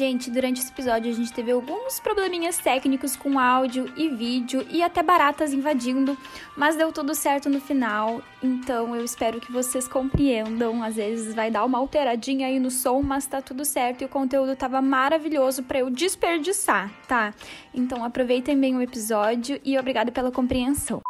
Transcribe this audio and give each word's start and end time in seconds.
Gente, 0.00 0.30
durante 0.30 0.62
esse 0.62 0.72
episódio 0.72 1.12
a 1.12 1.14
gente 1.14 1.30
teve 1.30 1.52
alguns 1.52 2.00
probleminhas 2.00 2.56
técnicos 2.56 3.16
com 3.16 3.38
áudio 3.38 3.92
e 3.98 4.08
vídeo 4.08 4.66
e 4.70 4.82
até 4.82 5.02
baratas 5.02 5.52
invadindo, 5.52 6.16
mas 6.56 6.74
deu 6.74 6.90
tudo 6.90 7.14
certo 7.14 7.50
no 7.50 7.60
final, 7.60 8.22
então 8.42 8.96
eu 8.96 9.04
espero 9.04 9.38
que 9.38 9.52
vocês 9.52 9.86
compreendam. 9.86 10.82
Às 10.82 10.96
vezes 10.96 11.34
vai 11.34 11.50
dar 11.50 11.66
uma 11.66 11.76
alteradinha 11.76 12.46
aí 12.46 12.58
no 12.58 12.70
som, 12.70 13.02
mas 13.02 13.26
tá 13.26 13.42
tudo 13.42 13.62
certo 13.62 14.00
e 14.00 14.06
o 14.06 14.08
conteúdo 14.08 14.56
tava 14.56 14.80
maravilhoso 14.80 15.64
para 15.64 15.80
eu 15.80 15.90
desperdiçar, 15.90 16.90
tá? 17.06 17.34
Então 17.74 18.02
aproveitem 18.02 18.58
bem 18.58 18.74
o 18.74 18.80
episódio 18.80 19.60
e 19.62 19.78
obrigada 19.78 20.10
pela 20.10 20.32
compreensão. 20.32 21.02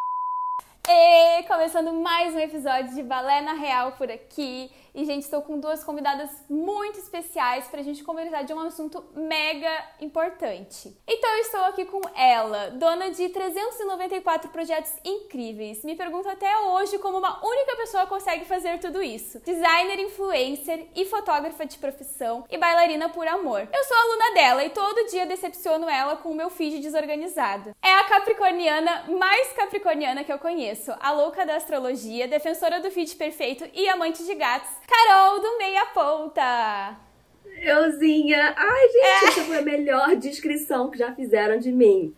E 0.89 1.45
começando 1.45 1.93
mais 1.93 2.35
um 2.35 2.41
episódio 2.41 2.93
de 2.93 3.05
Balé 3.05 3.41
na 3.43 3.53
Real 3.53 3.93
por 3.93 4.11
aqui. 4.11 4.69
E, 4.95 5.05
gente, 5.05 5.23
estou 5.23 5.43
com 5.43 5.59
duas 5.59 5.85
convidadas 5.85 6.31
muito 6.49 6.99
especiais 6.99 7.67
para 7.69 7.81
a 7.81 7.83
gente 7.83 8.03
conversar 8.03 8.43
de 8.43 8.53
um 8.53 8.61
assunto 8.61 9.05
mega 9.15 9.71
importante. 10.01 10.97
Então, 11.07 11.31
eu 11.31 11.41
estou 11.41 11.61
aqui 11.65 11.85
com 11.85 12.01
ela, 12.15 12.71
dona 12.71 13.11
de 13.11 13.29
394 13.29 14.51
projetos 14.51 14.93
incríveis. 15.05 15.85
Me 15.85 15.95
pergunto 15.95 16.29
até 16.29 16.59
hoje 16.59 16.99
como 16.99 17.19
uma 17.19 17.45
única 17.45 17.77
pessoa 17.77 18.07
consegue 18.07 18.45
fazer 18.45 18.79
tudo 18.79 19.03
isso. 19.03 19.41
Designer, 19.41 20.01
influencer 20.01 20.89
e 20.95 21.05
fotógrafa 21.07 21.65
de 21.65 21.79
profissão 21.79 22.45
e 22.51 22.59
bailarina 22.59 23.09
por 23.09 23.27
amor. 23.27 23.69
Eu 23.73 23.85
sou 23.85 23.97
aluna 23.97 24.35
dela 24.35 24.65
e 24.65 24.71
todo 24.71 25.09
dia 25.11 25.27
decepciono 25.27 25.89
ela 25.89 26.17
com 26.17 26.31
o 26.31 26.35
meu 26.35 26.51
feed 26.51 26.81
desorganizado. 26.81 27.75
É 27.83 27.93
a 27.95 28.05
capricorniana 28.05 29.05
mais 29.09 29.53
capricorniana 29.53 30.25
que 30.25 30.33
eu 30.33 30.39
conheço, 30.39 30.93
a 30.99 31.13
louca 31.13 31.47
da 31.47 31.57
astrologia, 31.57 32.29
defensora 32.29 32.81
do 32.81 32.91
feed 32.91 33.15
perfeito 33.17 33.69
e 33.73 33.89
amante 33.89 34.25
de 34.25 34.35
gatos 34.35 34.71
Carol 34.91 35.39
do 35.41 35.57
Meia 35.57 35.87
Ponta. 35.87 36.97
Euzinha. 37.63 38.55
Ai, 38.57 38.89
gente, 38.89 39.05
é. 39.05 39.29
essa 39.29 39.43
foi 39.43 39.59
a 39.59 39.63
melhor 39.63 40.17
descrição 40.17 40.91
que 40.91 40.99
já 40.99 41.15
fizeram 41.15 41.59
de 41.59 41.71
mim. 41.71 42.13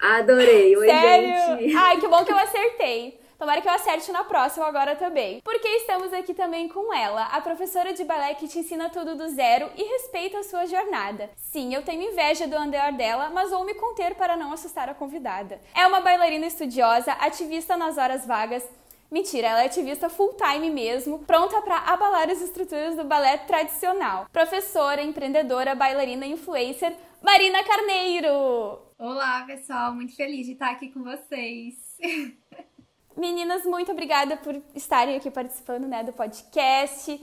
Adorei. 0.00 0.74
Oi, 0.74 0.86
Sério? 0.86 1.58
gente. 1.58 1.76
Ai, 1.76 2.00
que 2.00 2.08
bom 2.08 2.24
que 2.24 2.32
eu 2.32 2.38
acertei. 2.38 3.20
Tomara 3.38 3.60
que 3.60 3.68
eu 3.68 3.72
acerte 3.72 4.10
na 4.10 4.24
próxima 4.24 4.66
agora 4.66 4.96
também. 4.96 5.42
Porque 5.44 5.68
estamos 5.68 6.14
aqui 6.14 6.32
também 6.32 6.66
com 6.66 6.94
ela, 6.94 7.26
a 7.26 7.40
professora 7.42 7.92
de 7.92 8.04
balé 8.04 8.32
que 8.34 8.48
te 8.48 8.60
ensina 8.60 8.88
tudo 8.88 9.16
do 9.16 9.28
zero 9.28 9.68
e 9.76 9.82
respeita 9.82 10.38
a 10.38 10.42
sua 10.44 10.64
jornada. 10.66 11.28
Sim, 11.36 11.74
eu 11.74 11.82
tenho 11.82 12.10
inveja 12.10 12.46
do 12.46 12.56
andar 12.56 12.92
dela, 12.92 13.30
mas 13.30 13.50
vou 13.50 13.64
me 13.64 13.74
conter 13.74 14.14
para 14.14 14.36
não 14.36 14.52
assustar 14.52 14.88
a 14.88 14.94
convidada. 14.94 15.60
É 15.74 15.86
uma 15.86 16.00
bailarina 16.00 16.46
estudiosa, 16.46 17.12
ativista 17.12 17.76
nas 17.76 17.98
horas 17.98 18.24
vagas, 18.24 18.66
Mentira, 19.14 19.46
ela 19.46 19.62
é 19.62 19.66
ativista 19.66 20.10
full 20.10 20.34
time 20.34 20.68
mesmo, 20.70 21.20
pronta 21.20 21.62
para 21.62 21.76
abalar 21.76 22.28
as 22.28 22.42
estruturas 22.42 22.96
do 22.96 23.04
balé 23.04 23.36
tradicional. 23.36 24.26
Professora, 24.32 25.00
empreendedora, 25.04 25.72
bailarina, 25.72 26.26
influencer, 26.26 26.92
Marina 27.22 27.62
Carneiro. 27.62 28.28
Olá, 28.98 29.44
pessoal, 29.46 29.94
muito 29.94 30.16
feliz 30.16 30.46
de 30.46 30.54
estar 30.54 30.72
aqui 30.72 30.88
com 30.88 31.04
vocês. 31.04 31.96
Meninas, 33.16 33.64
muito 33.64 33.92
obrigada 33.92 34.36
por 34.36 34.60
estarem 34.74 35.14
aqui 35.14 35.30
participando 35.30 35.86
né, 35.86 36.02
do 36.02 36.12
podcast. 36.12 37.16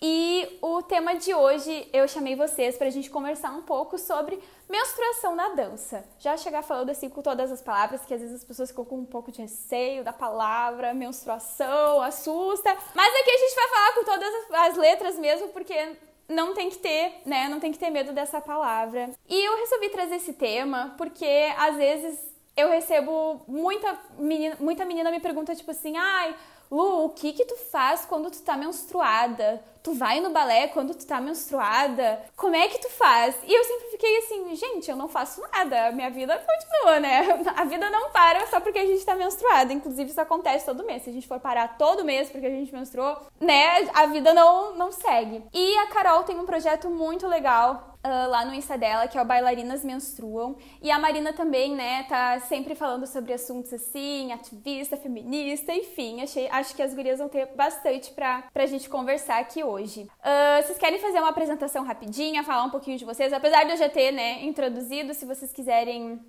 E 0.00 0.58
o 0.62 0.82
tema 0.82 1.16
de 1.16 1.34
hoje 1.34 1.86
eu 1.92 2.08
chamei 2.08 2.34
vocês 2.34 2.78
para 2.78 2.86
a 2.86 2.90
gente 2.90 3.10
conversar 3.10 3.50
um 3.50 3.60
pouco 3.60 3.98
sobre 3.98 4.38
menstruação 4.68 5.34
na 5.34 5.50
dança. 5.50 6.04
Já 6.18 6.36
chegar 6.36 6.62
falando 6.62 6.90
assim 6.90 7.08
com 7.08 7.22
todas 7.22 7.50
as 7.52 7.62
palavras, 7.62 8.04
que 8.04 8.14
às 8.14 8.20
vezes 8.20 8.36
as 8.36 8.44
pessoas 8.44 8.70
ficam 8.70 8.84
com 8.84 8.98
um 8.98 9.04
pouco 9.04 9.30
de 9.30 9.42
receio 9.42 10.02
da 10.04 10.12
palavra 10.12 10.92
menstruação, 10.94 12.00
assusta. 12.02 12.76
Mas 12.94 13.14
aqui 13.20 13.30
a 13.30 13.38
gente 13.38 13.54
vai 13.54 13.68
falar 13.68 13.94
com 13.94 14.04
todas 14.04 14.34
as 14.52 14.76
letras 14.76 15.18
mesmo, 15.18 15.48
porque 15.48 15.96
não 16.28 16.54
tem 16.54 16.70
que 16.70 16.78
ter, 16.78 17.22
né? 17.24 17.48
Não 17.48 17.60
tem 17.60 17.72
que 17.72 17.78
ter 17.78 17.90
medo 17.90 18.12
dessa 18.12 18.40
palavra. 18.40 19.10
E 19.28 19.44
eu 19.44 19.56
resolvi 19.56 19.88
trazer 19.90 20.16
esse 20.16 20.32
tema 20.32 20.94
porque 20.98 21.52
às 21.56 21.76
vezes 21.76 22.18
eu 22.56 22.68
recebo 22.68 23.42
muita 23.46 23.98
menina, 24.18 24.56
muita 24.58 24.84
menina 24.84 25.10
me 25.10 25.20
pergunta 25.20 25.54
tipo 25.54 25.70
assim: 25.70 25.96
"Ai, 25.96 26.34
Lu, 26.70 27.04
o 27.04 27.10
que 27.10 27.32
que 27.32 27.44
tu 27.44 27.56
faz 27.56 28.04
quando 28.04 28.30
tu 28.30 28.42
tá 28.42 28.56
menstruada? 28.56 29.62
Tu 29.86 29.94
vai 29.94 30.18
no 30.18 30.30
balé 30.30 30.66
quando 30.66 30.96
tu 30.96 31.06
tá 31.06 31.20
menstruada? 31.20 32.20
Como 32.34 32.56
é 32.56 32.66
que 32.66 32.80
tu 32.80 32.90
faz? 32.90 33.36
E 33.46 33.54
eu 33.54 33.62
sempre 33.62 33.86
fiquei 33.90 34.18
assim, 34.18 34.56
gente, 34.56 34.90
eu 34.90 34.96
não 34.96 35.06
faço 35.06 35.40
nada, 35.42 35.92
minha 35.92 36.10
vida 36.10 36.36
continua, 36.44 36.98
né? 36.98 37.44
A 37.54 37.62
vida 37.62 37.88
não 37.88 38.10
para 38.10 38.48
só 38.48 38.58
porque 38.58 38.80
a 38.80 38.84
gente 38.84 39.04
tá 39.04 39.14
menstruada. 39.14 39.72
Inclusive, 39.72 40.10
isso 40.10 40.20
acontece 40.20 40.66
todo 40.66 40.84
mês. 40.84 41.04
Se 41.04 41.10
a 41.10 41.12
gente 41.12 41.28
for 41.28 41.38
parar 41.38 41.78
todo 41.78 42.04
mês 42.04 42.28
porque 42.28 42.48
a 42.48 42.50
gente 42.50 42.74
menstruou, 42.74 43.16
né, 43.40 43.88
a 43.94 44.06
vida 44.06 44.34
não, 44.34 44.74
não 44.74 44.90
segue. 44.90 45.44
E 45.54 45.78
a 45.78 45.86
Carol 45.86 46.24
tem 46.24 46.36
um 46.36 46.44
projeto 46.44 46.90
muito 46.90 47.28
legal 47.28 47.95
Uh, 48.06 48.30
lá 48.30 48.44
no 48.44 48.54
Insta 48.54 48.78
dela, 48.78 49.08
que 49.08 49.18
é 49.18 49.20
o 49.22 49.24
Bailarinas 49.24 49.84
Menstruam. 49.84 50.56
E 50.80 50.92
a 50.92 50.98
Marina 50.98 51.32
também, 51.32 51.74
né, 51.74 52.04
tá 52.04 52.38
sempre 52.38 52.76
falando 52.76 53.04
sobre 53.04 53.32
assuntos 53.32 53.72
assim, 53.72 54.32
ativista, 54.32 54.96
feminista, 54.96 55.74
enfim. 55.74 56.22
Achei, 56.22 56.48
acho 56.48 56.76
que 56.76 56.82
as 56.82 56.94
gurias 56.94 57.18
vão 57.18 57.28
ter 57.28 57.46
bastante 57.56 58.12
pra, 58.12 58.44
pra 58.52 58.64
gente 58.66 58.88
conversar 58.88 59.40
aqui 59.40 59.64
hoje. 59.64 60.02
Uh, 60.20 60.62
vocês 60.62 60.78
querem 60.78 61.00
fazer 61.00 61.18
uma 61.18 61.30
apresentação 61.30 61.84
rapidinha, 61.84 62.44
falar 62.44 62.62
um 62.62 62.70
pouquinho 62.70 62.96
de 62.96 63.04
vocês? 63.04 63.32
Apesar 63.32 63.64
de 63.64 63.72
eu 63.72 63.76
já 63.76 63.88
ter, 63.88 64.12
né, 64.12 64.44
introduzido, 64.44 65.12
se 65.12 65.26
vocês 65.26 65.52
quiserem 65.52 66.20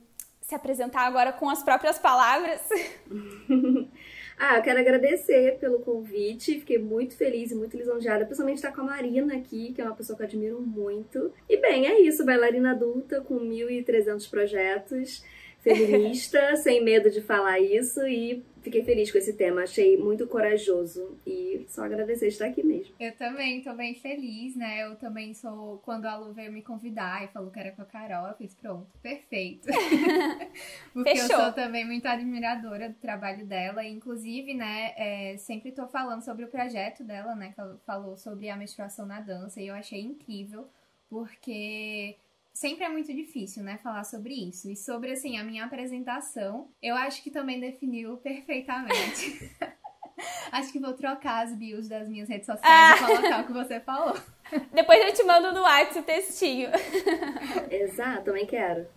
se 0.42 0.56
apresentar 0.56 1.02
agora 1.02 1.32
com 1.32 1.48
as 1.50 1.62
próprias 1.62 2.00
palavras. 2.00 2.62
Ah, 4.40 4.58
eu 4.58 4.62
quero 4.62 4.80
agradecer 4.80 5.58
pelo 5.60 5.80
convite, 5.80 6.60
fiquei 6.60 6.78
muito 6.78 7.16
feliz 7.18 7.50
e 7.50 7.56
muito 7.56 7.76
lisonjeada, 7.76 8.24
principalmente 8.24 8.58
estar 8.58 8.72
com 8.72 8.82
a 8.82 8.84
Marina 8.84 9.36
aqui, 9.36 9.74
que 9.74 9.82
é 9.82 9.84
uma 9.84 9.96
pessoa 9.96 10.16
que 10.16 10.22
eu 10.22 10.28
admiro 10.28 10.62
muito. 10.62 11.34
E 11.50 11.58
bem, 11.58 11.88
é 11.88 12.00
isso, 12.02 12.24
bailarina 12.24 12.72
adulta 12.72 13.20
com 13.22 13.40
1.300 13.40 14.30
projetos, 14.30 15.24
feminista, 15.60 16.56
sem 16.58 16.84
medo 16.84 17.10
de 17.10 17.22
falar 17.22 17.60
isso 17.60 18.06
e 18.08 18.44
fiquei 18.62 18.84
feliz 18.84 19.12
com 19.12 19.18
esse 19.18 19.34
tema, 19.34 19.64
achei 19.64 19.98
muito 19.98 20.28
corajoso 20.28 21.18
e 21.26 21.66
só 21.70 21.84
agradecer 21.84 22.28
estar 22.28 22.48
aqui 22.48 22.64
mesmo. 22.64 22.94
Eu 23.00 23.14
também 23.16 23.62
tô 23.62 23.74
bem 23.74 23.96
feliz, 23.96 24.56
né? 24.56 24.84
Eu 24.84 24.96
também 24.96 25.34
sou, 25.34 25.78
quando 25.80 26.06
a 26.06 26.18
Lu 26.18 26.34
veio 26.34 26.52
me 26.52 26.62
convidar 26.62 27.24
e 27.24 27.28
falou 27.30 27.50
que 27.50 27.60
era 27.60 27.72
com 27.72 27.82
a 27.82 27.86
Carol, 27.86 28.28
eu 28.28 28.36
fiz 28.36 28.54
pronto, 28.54 28.88
perfeito. 29.02 29.68
Porque 30.94 31.12
Fechou. 31.12 31.38
eu 31.38 31.44
sou 31.44 31.54
também 31.54 31.86
muito 31.86 32.06
admiradora 32.08 32.90
do 32.90 32.96
trabalho 32.96 33.46
dela, 33.46 33.84
e 33.84 33.92
inclusive, 33.92 34.54
né, 34.54 34.94
é, 34.98 35.38
sempre 35.38 35.72
tô 35.72 35.88
falando 35.88 36.22
sobre 36.22 36.44
o 36.44 36.50
projeto 36.50 37.04
dela, 37.04 37.36
né, 37.36 37.54
que 37.54 37.62
ela 37.62 37.80
falou 37.86 38.18
sobre 38.18 38.50
a 38.50 38.58
menstruação 38.58 39.06
na 39.06 39.22
dança, 39.22 39.62
e 39.62 39.68
eu 39.68 39.76
achei 39.76 40.02
incrível, 40.02 40.68
porque 41.10 42.18
sempre 42.58 42.86
é 42.86 42.90
muito 42.90 43.14
difícil, 43.14 43.64
né, 43.64 43.78
falar 43.84 44.04
sobre 44.04 44.34
isso. 44.34 44.70
E 44.70 44.76
sobre, 44.76 45.12
assim, 45.12 45.38
a 45.38 45.44
minha 45.44 45.66
apresentação, 45.66 46.70
eu 46.82 46.96
acho 46.96 47.22
que 47.22 47.30
também 47.30 47.60
definiu 47.60 48.18
perfeitamente. 48.18 49.56
acho 50.52 50.72
que 50.72 50.80
vou 50.80 50.94
trocar 50.94 51.46
as 51.46 51.54
bios 51.56 51.88
das 51.88 52.10
minhas 52.10 52.28
redes 52.28 52.48
sociais 52.48 53.02
ah. 53.02 53.04
e 53.04 53.16
colocar 53.16 53.42
o 53.42 53.46
que 53.46 53.54
você 53.54 53.80
falou. 53.80 54.18
Depois 54.74 55.00
eu 55.00 55.14
te 55.14 55.24
mando 55.24 55.54
no 55.54 55.62
WhatsApp 55.62 56.00
o 56.00 56.04
textinho. 56.04 56.70
Exato, 57.70 58.26
também 58.26 58.48
quero. 58.48 58.88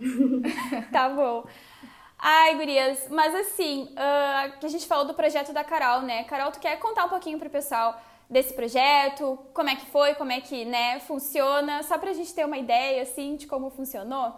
tá 0.90 1.10
bom. 1.10 1.46
Ai, 2.18 2.56
gurias, 2.56 3.08
mas 3.10 3.34
assim, 3.34 3.84
uh, 3.92 4.58
que 4.58 4.66
a 4.66 4.68
gente 4.68 4.86
falou 4.86 5.06
do 5.06 5.14
projeto 5.14 5.52
da 5.52 5.64
Carol, 5.64 6.02
né? 6.02 6.24
Carol, 6.24 6.50
tu 6.50 6.60
quer 6.60 6.78
contar 6.78 7.04
um 7.06 7.08
pouquinho 7.08 7.38
pro 7.38 7.50
pessoal 7.50 8.00
desse 8.30 8.54
projeto, 8.54 9.36
como 9.52 9.68
é 9.68 9.74
que 9.76 9.86
foi, 9.86 10.14
como 10.14 10.30
é 10.30 10.40
que, 10.40 10.64
né, 10.64 11.00
funciona, 11.00 11.82
só 11.82 11.98
pra 11.98 12.12
gente 12.12 12.32
ter 12.32 12.46
uma 12.46 12.56
ideia, 12.56 13.02
assim, 13.02 13.34
de 13.34 13.46
como 13.46 13.70
funcionou? 13.70 14.34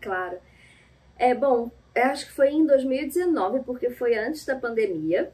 Claro. 0.00 0.38
É, 1.16 1.34
bom, 1.34 1.70
eu 1.94 2.04
acho 2.04 2.26
que 2.26 2.32
foi 2.32 2.50
em 2.50 2.66
2019, 2.66 3.60
porque 3.60 3.90
foi 3.90 4.16
antes 4.16 4.44
da 4.44 4.56
pandemia, 4.56 5.32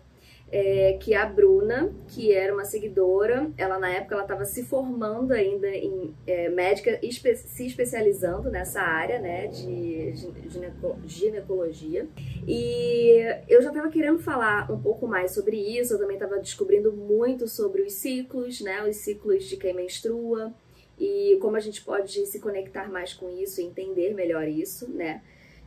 é, 0.50 0.96
que 1.00 1.14
a 1.14 1.26
Bruna, 1.26 1.92
que 2.08 2.32
era 2.32 2.52
uma 2.54 2.64
seguidora, 2.64 3.50
ela 3.56 3.78
na 3.78 3.90
época 3.90 4.14
ela 4.14 4.24
estava 4.24 4.44
se 4.44 4.64
formando 4.64 5.32
ainda 5.32 5.68
em 5.68 6.14
é, 6.26 6.48
médica, 6.48 6.98
espe 7.02 7.36
se 7.36 7.66
especializando 7.66 8.50
nessa 8.50 8.80
área, 8.80 9.18
né, 9.18 9.46
de 9.48 10.14
gineco 10.48 10.96
ginecologia. 11.06 12.06
E 12.46 13.18
eu 13.48 13.60
já 13.60 13.68
estava 13.68 13.90
querendo 13.90 14.18
falar 14.18 14.70
um 14.70 14.80
pouco 14.80 15.06
mais 15.06 15.32
sobre 15.32 15.56
isso, 15.56 15.94
eu 15.94 15.98
também 15.98 16.16
estava 16.16 16.38
descobrindo 16.38 16.92
muito 16.92 17.46
sobre 17.46 17.82
os 17.82 17.92
ciclos, 17.92 18.60
né, 18.60 18.82
os 18.88 18.96
ciclos 18.96 19.44
de 19.44 19.56
quem 19.56 19.74
menstrua 19.74 20.52
e 20.98 21.38
como 21.40 21.56
a 21.56 21.60
gente 21.60 21.82
pode 21.84 22.26
se 22.26 22.40
conectar 22.40 22.90
mais 22.90 23.12
com 23.12 23.28
isso 23.28 23.60
entender 23.60 24.14
melhor 24.14 24.48
isso, 24.48 24.90
né. 24.90 25.22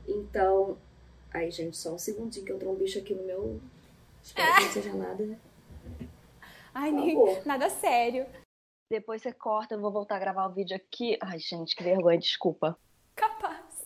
Então, 0.07 0.77
Aí, 1.33 1.49
gente, 1.49 1.77
só 1.77 1.93
um 1.93 1.97
segundinho 1.97 2.45
que 2.45 2.51
entrou 2.51 2.73
um 2.73 2.75
bicho 2.75 2.99
aqui 2.99 3.13
no 3.13 3.23
meu. 3.23 3.59
Espero 4.23 4.55
que 4.55 4.61
não 4.61 4.69
seja 4.69 4.93
nada. 4.93 5.25
Né? 5.25 5.37
Ai, 6.73 6.91
nem, 6.91 7.43
nada 7.45 7.69
sério. 7.69 8.25
Depois 8.89 9.21
você 9.21 9.31
corta, 9.31 9.75
eu 9.75 9.81
vou 9.81 9.91
voltar 9.91 10.17
a 10.17 10.19
gravar 10.19 10.47
o 10.47 10.53
vídeo 10.53 10.75
aqui. 10.75 11.17
Ai, 11.21 11.39
gente, 11.39 11.75
que 11.75 11.83
vergonha, 11.83 12.17
desculpa. 12.17 12.77
Capaz. 13.15 13.85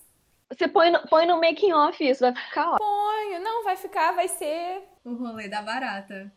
Você 0.49 0.67
põe 0.67 0.91
no, 0.91 1.07
põe 1.07 1.25
no 1.25 1.39
making 1.39 1.73
off 1.73 2.03
isso, 2.03 2.21
vai 2.21 2.35
ficar 2.35 2.71
ó. 2.71 2.77
Ponho, 2.77 3.39
não, 3.41 3.63
vai 3.63 3.75
ficar, 3.75 4.13
vai 4.13 4.27
ser. 4.27 4.83
O 5.03 5.13
rolê 5.13 5.47
da 5.47 5.61
barata. 5.61 6.31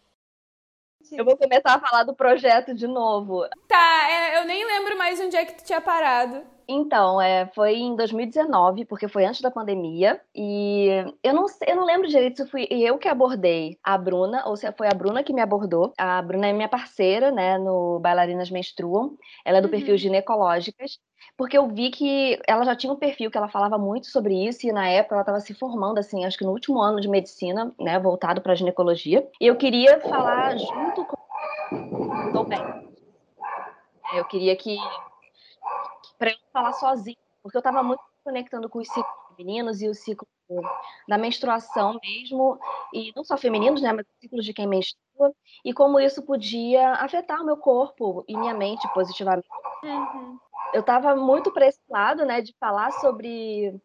Eu 1.13 1.25
vou 1.25 1.37
começar 1.37 1.75
a 1.75 1.81
falar 1.81 2.03
do 2.05 2.15
projeto 2.15 2.75
de 2.75 2.87
novo. 2.87 3.49
Tá, 3.67 4.11
é, 4.11 4.39
eu 4.39 4.45
nem 4.45 4.67
lembro 4.67 4.99
mais 4.99 5.21
onde 5.21 5.37
é 5.37 5.45
que 5.45 5.55
tu 5.55 5.65
tinha 5.65 5.81
parado. 5.81 6.45
Então, 6.71 7.19
é, 7.19 7.47
foi 7.55 7.77
em 7.77 7.97
2019, 7.97 8.85
porque 8.85 9.09
foi 9.09 9.25
antes 9.25 9.41
da 9.41 9.51
pandemia, 9.51 10.21
e 10.35 10.89
eu 11.23 11.33
não, 11.33 11.47
eu 11.67 11.77
não 11.77 11.87
lembro 11.87 12.07
direito 12.07 12.45
se 12.45 12.51
fui 12.51 12.69
eu 12.71 12.99
que 12.99 13.09
abordei 13.09 13.79
a 13.83 13.97
Bruna, 13.97 14.47
ou 14.47 14.55
se 14.55 14.71
foi 14.73 14.87
a 14.87 14.95
Bruna 14.95 15.23
que 15.23 15.33
me 15.33 15.41
abordou. 15.41 15.95
A 15.97 16.21
Bruna 16.21 16.49
é 16.49 16.53
minha 16.53 16.69
parceira, 16.69 17.31
né, 17.31 17.57
no 17.57 17.99
Bailarinas 18.01 18.51
Menstruam. 18.51 19.17
Ela 19.47 19.59
é 19.59 19.61
do 19.63 19.65
uhum. 19.65 19.71
perfil 19.71 19.97
Ginecológicas, 19.97 20.99
porque 21.39 21.57
eu 21.57 21.67
vi 21.69 21.91
que 21.91 22.39
ela 22.47 22.65
já 22.65 22.77
tinha 22.77 22.93
um 22.93 22.97
perfil 22.97 23.31
que 23.31 23.39
ela 23.39 23.49
falava 23.49 23.79
muito 23.79 24.09
sobre 24.09 24.35
isso, 24.47 24.67
e 24.67 24.73
na 24.73 24.87
época 24.91 25.15
ela 25.15 25.23
estava 25.23 25.41
se 25.41 25.55
formando, 25.55 25.97
assim, 25.97 26.27
acho 26.27 26.37
que 26.37 26.45
no 26.45 26.53
último 26.53 26.83
ano 26.83 27.01
de 27.01 27.09
medicina, 27.09 27.73
né, 27.81 27.99
voltado 27.99 28.43
para 28.43 28.55
ginecologia. 28.55 29.27
E 29.41 29.47
eu 29.47 29.57
queria 29.57 30.01
falar 30.01 30.59
junto 30.59 31.07
com. 31.07 31.17
Tô 32.31 32.45
bem. 32.45 32.61
Eu 34.15 34.25
queria 34.27 34.55
que 34.55 34.77
para 36.19 36.31
eu 36.31 36.37
falar 36.53 36.73
sozinha, 36.73 37.17
porque 37.43 37.57
eu 37.57 37.61
estava 37.61 37.83
muito 37.83 38.03
conectando 38.25 38.69
com 38.69 38.81
os 38.81 38.89
ciclos 38.89 39.15
femininos 39.37 39.81
e 39.81 39.89
o 39.89 39.95
ciclo 39.95 40.29
da 41.07 41.19
menstruação 41.19 41.99
mesmo, 42.03 42.59
e 42.93 43.13
não 43.15 43.23
só 43.23 43.37
femininos, 43.37 43.83
né, 43.83 43.93
mas 43.93 44.07
os 44.07 44.21
ciclos 44.21 44.45
de 44.45 44.53
quem 44.53 44.67
menstrua, 44.67 45.33
e 45.65 45.73
como 45.73 46.01
isso 46.01 46.23
podia 46.23 46.93
afetar 46.95 47.41
o 47.41 47.45
meu 47.45 47.57
corpo 47.57 48.25
e 48.27 48.37
minha 48.37 48.55
mente 48.55 48.87
positivamente. 48.95 49.49
Uhum. 49.83 50.39
Eu 50.73 50.81
estava 50.81 51.15
muito 51.15 51.53
para 51.53 51.67
esse 51.67 51.81
lado, 51.89 52.25
né, 52.25 52.41
de 52.41 52.55
falar 52.59 52.91
sobre 52.93 53.81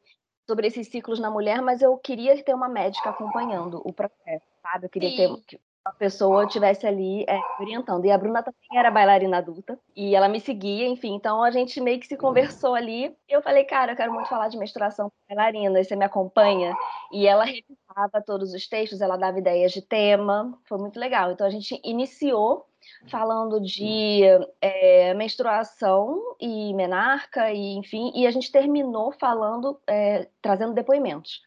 sobre 0.46 0.68
esses 0.68 0.90
ciclos 0.90 1.20
na 1.20 1.30
mulher, 1.30 1.62
mas 1.62 1.82
eu 1.82 1.98
queria 1.98 2.42
ter 2.44 2.54
uma 2.54 2.68
médica 2.68 3.10
acompanhando 3.10 3.82
o 3.86 3.94
processo, 3.94 4.46
sabe? 4.62 4.86
Eu 4.86 4.90
queria 4.90 5.10
Sim. 5.12 5.16
ter 5.16 5.60
a 5.86 5.92
pessoa 5.92 6.46
estivesse 6.46 6.88
ali 6.88 7.26
é, 7.28 7.38
orientando. 7.60 8.06
E 8.06 8.12
a 8.12 8.18
Bruna 8.18 8.42
também 8.42 8.80
era 8.80 8.90
bailarina 8.90 9.38
adulta 9.38 9.78
e 9.96 10.16
ela 10.16 10.30
me 10.30 10.40
seguia, 10.40 10.88
enfim. 10.88 11.14
Então 11.16 11.44
a 11.44 11.52
gente 11.52 11.80
meio 11.82 12.00
que 12.00 12.08
se 12.08 12.16
conversou 12.18 12.74
ali. 12.74 13.06
E 13.28 13.34
eu 13.34 13.42
falei, 13.42 13.66
cara, 13.66 13.92
eu 13.92 13.96
quero 13.96 14.14
muito 14.14 14.30
falar 14.30 14.48
de 14.48 14.58
menstruação 14.58 15.10
com 15.10 15.36
bailarina, 15.36 15.80
e 15.80 15.84
você 15.84 15.96
me 15.96 16.06
acompanha? 16.06 16.74
E 17.12 17.28
ela 17.28 17.44
revisava 17.44 18.24
todos 18.26 18.54
os 18.54 18.68
textos, 18.68 19.02
ela 19.02 19.18
dava 19.18 19.40
ideias 19.40 19.72
de 19.72 19.82
tema, 19.82 20.58
foi 20.66 20.78
muito 20.78 21.00
legal. 21.00 21.32
Então 21.32 21.46
a 21.46 21.50
gente 21.50 21.80
iniciou 21.84 22.66
falando 23.10 23.60
de 23.62 24.22
é, 24.62 25.14
menstruação 25.14 26.36
e 26.40 26.74
menarca, 26.74 27.52
e 27.52 27.76
enfim, 27.76 28.12
e 28.16 28.26
a 28.28 28.32
gente 28.32 28.52
terminou 28.52 29.12
falando, 29.12 29.80
é, 29.88 30.28
trazendo 30.42 30.74
depoimentos. 30.74 31.42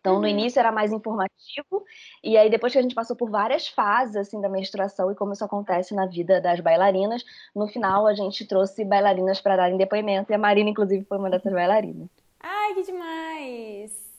Então, 0.00 0.14
uhum. 0.14 0.20
no 0.20 0.28
início 0.28 0.58
era 0.58 0.72
mais 0.72 0.92
informativo, 0.92 1.84
e 2.22 2.36
aí 2.36 2.50
depois 2.50 2.72
que 2.72 2.78
a 2.78 2.82
gente 2.82 2.94
passou 2.94 3.16
por 3.16 3.30
várias 3.30 3.68
fases 3.68 4.16
assim 4.16 4.40
da 4.40 4.48
menstruação 4.48 5.10
e 5.10 5.14
como 5.14 5.32
isso 5.32 5.44
acontece 5.44 5.94
na 5.94 6.06
vida 6.06 6.40
das 6.40 6.60
bailarinas, 6.60 7.24
no 7.54 7.68
final 7.68 8.06
a 8.06 8.14
gente 8.14 8.46
trouxe 8.46 8.84
bailarinas 8.84 9.40
para 9.40 9.56
darem 9.56 9.76
depoimento, 9.76 10.32
e 10.32 10.34
a 10.34 10.38
Marina, 10.38 10.70
inclusive, 10.70 11.04
foi 11.04 11.18
uma 11.18 11.30
dessas 11.30 11.52
bailarinas. 11.52 12.08
Ai, 12.40 12.74
que 12.74 12.82
demais! 12.82 14.10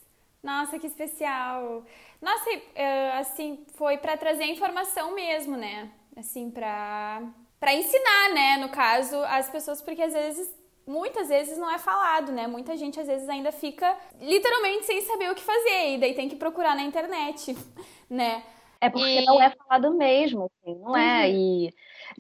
Nossa, 0.44 0.80
que 0.80 0.88
especial! 0.88 1.84
Nossa, 2.22 2.50
eh, 2.76 3.12
assim, 3.18 3.64
foi 3.76 3.98
para 3.98 4.18
trazer 4.18 4.46
informação 4.46 5.16
mesmo, 5.16 5.56
né? 5.58 5.92
Assim, 6.16 6.50
para 6.50 7.24
para 7.60 7.76
ensinar, 7.76 8.34
né, 8.34 8.58
no 8.58 8.70
caso, 8.70 9.16
as 9.26 9.48
pessoas, 9.48 9.84
porque 9.84 10.02
às 10.02 10.14
vezes 10.14 10.52
muitas 10.86 11.30
vezes 11.30 11.58
não 11.58 11.70
é 11.70 11.78
falado, 11.78 12.32
né? 12.32 12.48
Muita 12.48 12.76
gente 12.76 13.00
às 13.00 13.08
vezes 13.08 13.28
ainda 13.30 13.52
fica 13.52 13.98
literalmente 14.20 14.86
sem 14.86 15.02
saber 15.02 15.32
o 15.32 15.36
que 15.36 15.42
fazer 15.42 15.96
e 15.96 15.98
daí 16.00 16.14
tem 16.14 16.30
que 16.30 16.36
procurar 16.36 16.76
na 16.76 16.84
internet, 16.84 17.56
né? 18.10 18.44
É 18.80 18.90
porque 18.90 19.22
e... 19.22 19.26
não 19.26 19.40
é 19.40 19.52
falado 19.52 19.94
mesmo, 19.96 20.46
assim, 20.46 20.76
não 20.80 20.98
é? 20.98 21.00
uhum. 21.00 21.22
é. 21.22 21.30
E 21.30 21.74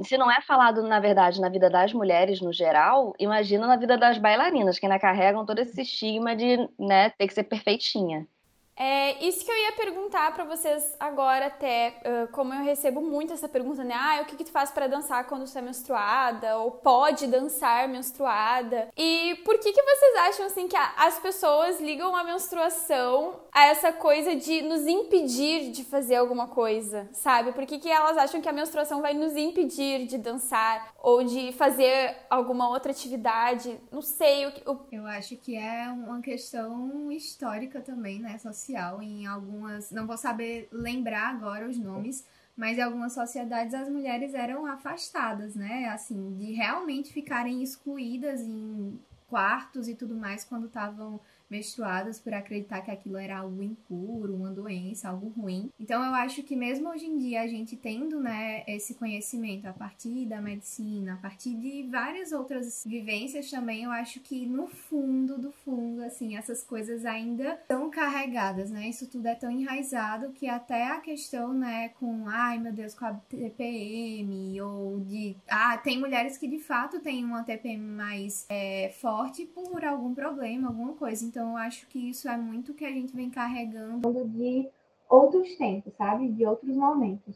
se 0.03 0.17
não 0.17 0.31
é 0.31 0.41
falado, 0.41 0.83
na 0.83 0.99
verdade, 0.99 1.41
na 1.41 1.49
vida 1.49 1.69
das 1.69 1.91
mulheres 1.91 2.39
no 2.39 2.53
geral, 2.53 3.13
imagina 3.19 3.65
na 3.65 3.75
vida 3.75 3.97
das 3.97 4.17
bailarinas, 4.17 4.77
que 4.77 4.85
ainda 4.85 4.99
carregam 4.99 5.45
todo 5.45 5.59
esse 5.59 5.81
estigma 5.81 6.35
de 6.35 6.69
né, 6.79 7.09
ter 7.09 7.27
que 7.27 7.33
ser 7.33 7.43
perfeitinha. 7.43 8.27
É 8.75 9.23
isso 9.25 9.45
que 9.45 9.51
eu 9.51 9.57
ia 9.57 9.71
perguntar 9.73 10.33
para 10.33 10.43
vocês 10.43 10.95
agora 10.99 11.47
até, 11.47 12.01
uh, 12.05 12.31
como 12.31 12.53
eu 12.53 12.63
recebo 12.63 13.01
muito 13.01 13.33
essa 13.33 13.47
pergunta, 13.47 13.83
né? 13.83 13.93
Ah, 13.95 14.21
o 14.21 14.25
que, 14.25 14.35
que 14.35 14.43
tu 14.43 14.51
faz 14.51 14.71
para 14.71 14.87
dançar 14.87 15.27
quando 15.27 15.45
você 15.45 15.59
é 15.59 15.61
menstruada? 15.61 16.57
Ou 16.57 16.71
pode 16.71 17.27
dançar 17.27 17.87
menstruada? 17.87 18.89
E 18.97 19.35
por 19.45 19.59
que 19.59 19.71
que 19.71 19.83
vocês 19.83 20.15
acham, 20.27 20.45
assim, 20.45 20.67
que 20.67 20.75
a, 20.75 20.93
as 20.97 21.19
pessoas 21.19 21.79
ligam 21.79 22.15
a 22.15 22.23
menstruação 22.23 23.41
a 23.51 23.65
essa 23.65 23.91
coisa 23.91 24.35
de 24.35 24.61
nos 24.61 24.87
impedir 24.87 25.71
de 25.71 25.83
fazer 25.83 26.15
alguma 26.15 26.47
coisa, 26.47 27.09
sabe? 27.11 27.51
Por 27.51 27.65
que 27.65 27.79
que 27.79 27.89
elas 27.89 28.17
acham 28.17 28.41
que 28.41 28.49
a 28.49 28.53
menstruação 28.53 29.01
vai 29.01 29.13
nos 29.13 29.35
impedir 29.35 30.07
de 30.07 30.17
dançar 30.17 30.93
ou 31.03 31.23
de 31.23 31.51
fazer 31.53 32.15
alguma 32.29 32.69
outra 32.69 32.91
atividade? 32.91 33.77
Não 33.91 34.01
sei. 34.01 34.45
O, 34.47 34.71
o... 34.71 34.79
Eu 34.91 35.05
acho 35.05 35.35
que 35.35 35.55
é 35.55 35.89
uma 35.89 36.21
questão 36.21 37.11
histórica 37.11 37.81
também, 37.81 38.19
né? 38.19 38.37
Social 38.61 39.01
em 39.01 39.25
algumas, 39.25 39.91
não 39.91 40.05
vou 40.05 40.17
saber 40.17 40.69
lembrar 40.71 41.29
agora 41.29 41.67
os 41.67 41.77
nomes, 41.77 42.25
mas 42.55 42.77
em 42.77 42.81
algumas 42.81 43.13
sociedades 43.13 43.73
as 43.73 43.89
mulheres 43.89 44.33
eram 44.33 44.65
afastadas, 44.65 45.55
né? 45.55 45.89
Assim, 45.89 46.35
de 46.35 46.51
realmente 46.53 47.11
ficarem 47.11 47.63
excluídas 47.63 48.41
em 48.41 48.99
quartos 49.27 49.87
e 49.87 49.95
tudo 49.95 50.15
mais 50.15 50.43
quando 50.43 50.67
estavam 50.67 51.19
menstruadas 51.51 52.17
por 52.17 52.33
acreditar 52.33 52.81
que 52.81 52.89
aquilo 52.89 53.17
era 53.17 53.39
algo 53.39 53.61
impuro, 53.61 54.33
uma 54.33 54.49
doença, 54.49 55.09
algo 55.09 55.27
ruim. 55.27 55.69
Então 55.77 56.03
eu 56.03 56.13
acho 56.13 56.41
que 56.43 56.55
mesmo 56.55 56.89
hoje 56.89 57.05
em 57.05 57.17
dia 57.17 57.41
a 57.41 57.47
gente 57.47 57.75
tendo, 57.75 58.21
né, 58.21 58.63
esse 58.65 58.95
conhecimento 58.95 59.67
a 59.67 59.73
partir 59.73 60.25
da 60.25 60.41
medicina, 60.41 61.15
a 61.15 61.17
partir 61.17 61.53
de 61.55 61.83
várias 61.89 62.31
outras 62.31 62.83
vivências 62.85 63.51
também, 63.51 63.83
eu 63.83 63.91
acho 63.91 64.21
que 64.21 64.45
no 64.45 64.67
fundo 64.67 65.37
do 65.37 65.51
fundo, 65.51 66.01
assim, 66.03 66.37
essas 66.37 66.63
coisas 66.63 67.05
ainda 67.05 67.53
estão 67.55 67.89
carregadas, 67.89 68.71
né? 68.71 68.87
Isso 68.87 69.07
tudo 69.07 69.25
é 69.25 69.35
tão 69.35 69.51
enraizado 69.51 70.31
que 70.31 70.47
até 70.47 70.87
a 70.87 71.01
questão, 71.01 71.53
né, 71.53 71.89
com, 71.99 72.29
ai 72.29 72.57
meu 72.57 72.71
Deus, 72.71 72.93
com 72.93 73.05
a 73.05 73.13
TPM 73.13 74.61
ou 74.61 75.01
de, 75.01 75.35
ah, 75.49 75.77
tem 75.77 75.99
mulheres 75.99 76.37
que 76.37 76.47
de 76.47 76.59
fato 76.59 77.01
têm 77.01 77.25
uma 77.25 77.43
TPM 77.43 77.83
mais 77.83 78.45
é, 78.47 78.93
forte 79.01 79.45
por 79.45 79.83
algum 79.83 80.13
problema, 80.13 80.69
alguma 80.69 80.93
coisa. 80.93 81.25
Então 81.25 81.40
então, 81.41 81.53
eu 81.53 81.57
acho 81.57 81.87
que 81.87 81.97
isso 81.97 82.29
é 82.29 82.37
muito 82.37 82.71
que 82.71 82.85
a 82.85 82.91
gente 82.91 83.15
vem 83.15 83.27
carregando 83.27 84.25
de 84.25 84.69
outros 85.09 85.55
tempos, 85.55 85.91
sabe? 85.95 86.27
De 86.27 86.45
outros 86.45 86.75
momentos. 86.75 87.35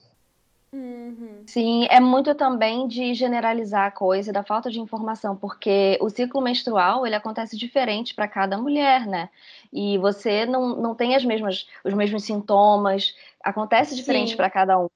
Uhum. 0.71 1.41
Sim, 1.47 1.87
é 1.89 1.99
muito 1.99 2.35
também 2.35 2.87
de 2.87 3.15
generalizar 3.15 3.87
a 3.87 3.91
coisa, 3.91 4.31
da 4.31 4.43
falta 4.43 4.69
de 4.69 4.79
informação, 4.79 5.35
porque 5.35 5.97
o 5.99 6.07
ciclo 6.07 6.39
menstrual 6.39 7.07
ele 7.07 7.15
acontece 7.15 7.57
diferente 7.57 8.13
para 8.13 8.27
cada 8.27 8.59
mulher, 8.59 9.07
né? 9.07 9.29
E 9.73 9.97
você 9.97 10.45
não, 10.45 10.75
não 10.75 10.93
tem 10.93 11.15
as 11.15 11.25
mesmas, 11.25 11.67
os 11.83 11.93
mesmos 11.95 12.25
sintomas, 12.25 13.15
acontece 13.43 13.95
diferente 13.95 14.35
para 14.35 14.51
cada 14.51 14.77
um. 14.77 14.87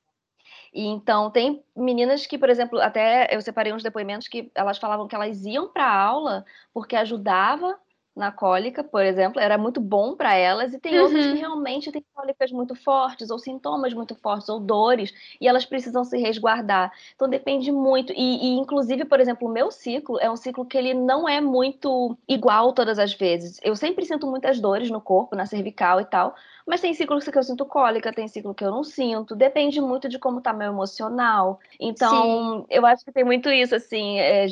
E 0.72 0.86
então 0.86 1.32
tem 1.32 1.64
meninas 1.76 2.28
que, 2.28 2.38
por 2.38 2.50
exemplo, 2.50 2.80
até 2.80 3.28
eu 3.36 3.42
separei 3.42 3.74
uns 3.74 3.82
depoimentos 3.82 4.28
que 4.28 4.52
elas 4.54 4.78
falavam 4.78 5.08
que 5.08 5.16
elas 5.16 5.44
iam 5.46 5.68
para 5.68 5.92
aula 5.92 6.46
porque 6.72 6.96
ajudava 6.96 7.80
na 8.20 8.32
cólica, 8.34 8.84
por 8.84 9.02
exemplo, 9.02 9.40
era 9.40 9.58
muito 9.58 9.80
bom 9.80 10.14
para 10.14 10.36
elas, 10.36 10.74
e 10.74 10.80
tem 10.80 10.98
uhum. 10.98 11.06
outras 11.06 11.26
que 11.26 11.40
realmente 11.40 11.92
têm 11.92 12.04
cólicas 12.14 12.52
muito 12.52 12.76
fortes, 12.76 13.32
ou 13.32 13.40
sintomas 13.40 13.94
muito 13.94 14.14
fortes, 14.14 14.50
ou 14.50 14.60
dores, 14.60 15.14
e 15.40 15.48
elas 15.48 15.66
precisam 15.66 16.04
se 16.04 16.18
resguardar. 16.18 16.92
Então 17.16 17.30
depende 17.30 17.72
muito. 17.72 18.12
E, 18.12 18.18
e, 18.18 18.58
inclusive, 18.60 19.06
por 19.06 19.22
exemplo, 19.22 19.48
o 19.48 19.52
meu 19.52 19.72
ciclo 19.72 20.20
é 20.20 20.30
um 20.30 20.36
ciclo 20.36 20.66
que 20.66 20.78
ele 20.78 20.94
não 20.94 21.28
é 21.28 21.40
muito 21.40 22.18
igual 22.28 22.74
todas 22.74 23.00
as 23.00 23.14
vezes. 23.14 23.60
Eu 23.64 23.76
sempre 23.76 24.06
sinto 24.06 24.28
muitas 24.28 24.60
dores 24.60 24.92
no 24.92 25.00
corpo, 25.00 25.36
na 25.36 25.46
cervical 25.46 26.02
e 26.02 26.06
tal, 26.06 26.36
mas 26.70 26.82
tem 26.82 26.94
ciclos 26.94 27.28
que 27.28 27.36
eu 27.36 27.42
sinto 27.42 27.66
cólica, 27.66 28.14
tem 28.14 28.28
ciclo 28.28 28.54
que 28.54 28.64
eu 28.64 28.70
não 28.70 28.84
sinto, 28.84 29.36
depende 29.36 29.82
muito 29.82 30.08
de 30.08 30.20
como 30.20 30.40
tá 30.40 30.54
meu 30.54 30.72
emocional. 30.72 31.60
Então, 31.80 32.60
Sim. 32.60 32.66
eu 32.70 32.86
acho 32.86 33.04
que 33.04 33.12
tem 33.12 33.24
muito 33.24 33.50
isso, 33.50 33.74
assim, 33.74 34.20
é, 34.20 34.46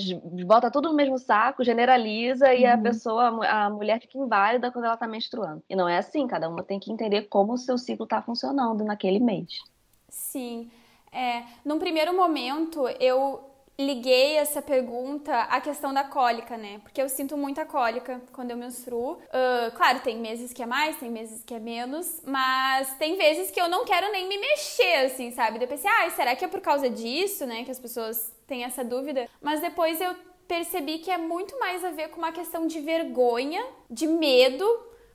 bota 0.43 0.71
tudo 0.71 0.89
no 0.89 0.95
mesmo 0.95 1.19
saco, 1.19 1.63
generaliza 1.63 2.47
uhum. 2.47 2.53
e 2.53 2.65
a 2.65 2.73
uhum. 2.75 2.81
pessoa, 2.81 3.47
a 3.47 3.69
mulher 3.69 4.01
fica 4.01 4.17
inválida 4.17 4.71
quando 4.71 4.85
ela 4.85 4.97
tá 4.97 5.07
menstruando. 5.07 5.61
E 5.69 5.75
não 5.75 5.87
é 5.87 5.99
assim, 5.99 6.25
cada 6.25 6.49
uma 6.49 6.63
tem 6.63 6.79
que 6.79 6.91
entender 6.91 7.27
como 7.29 7.53
o 7.53 7.57
seu 7.57 7.77
ciclo 7.77 8.07
tá 8.07 8.19
funcionando 8.19 8.83
naquele 8.83 9.19
mês. 9.19 9.59
Sim. 10.09 10.71
É, 11.11 11.43
num 11.63 11.77
primeiro 11.77 12.15
momento, 12.15 12.87
eu 12.99 13.47
liguei 13.79 14.37
essa 14.37 14.61
pergunta 14.61 15.41
à 15.43 15.61
questão 15.61 15.93
da 15.93 16.03
cólica, 16.03 16.57
né? 16.57 16.79
Porque 16.81 17.01
eu 17.01 17.07
sinto 17.07 17.37
muita 17.37 17.63
cólica 17.65 18.19
quando 18.33 18.51
eu 18.51 18.57
menstruo. 18.57 19.13
Uh, 19.13 19.75
claro, 19.75 19.99
tem 19.99 20.17
meses 20.17 20.51
que 20.51 20.63
é 20.63 20.65
mais, 20.65 20.97
tem 20.97 21.11
meses 21.11 21.43
que 21.43 21.53
é 21.53 21.59
menos, 21.59 22.21
mas 22.25 22.91
tem 22.97 23.15
vezes 23.15 23.51
que 23.51 23.61
eu 23.61 23.69
não 23.69 23.85
quero 23.85 24.11
nem 24.11 24.27
me 24.27 24.37
mexer, 24.37 25.05
assim, 25.05 25.31
sabe? 25.31 25.65
Pensei, 25.67 25.89
ah, 25.89 26.09
será 26.09 26.35
que 26.35 26.43
é 26.43 26.47
por 26.47 26.61
causa 26.61 26.89
disso, 26.89 27.45
né? 27.45 27.63
Que 27.63 27.71
as 27.71 27.79
pessoas 27.79 28.33
têm 28.47 28.63
essa 28.63 28.83
dúvida. 28.83 29.29
Mas 29.39 29.61
depois 29.61 30.01
eu 30.01 30.15
percebi 30.47 30.99
que 30.99 31.11
é 31.11 31.17
muito 31.17 31.59
mais 31.59 31.83
a 31.83 31.91
ver 31.91 32.09
com 32.09 32.17
uma 32.17 32.31
questão 32.31 32.65
de 32.65 32.79
vergonha, 32.79 33.63
de 33.89 34.07
medo 34.07 34.65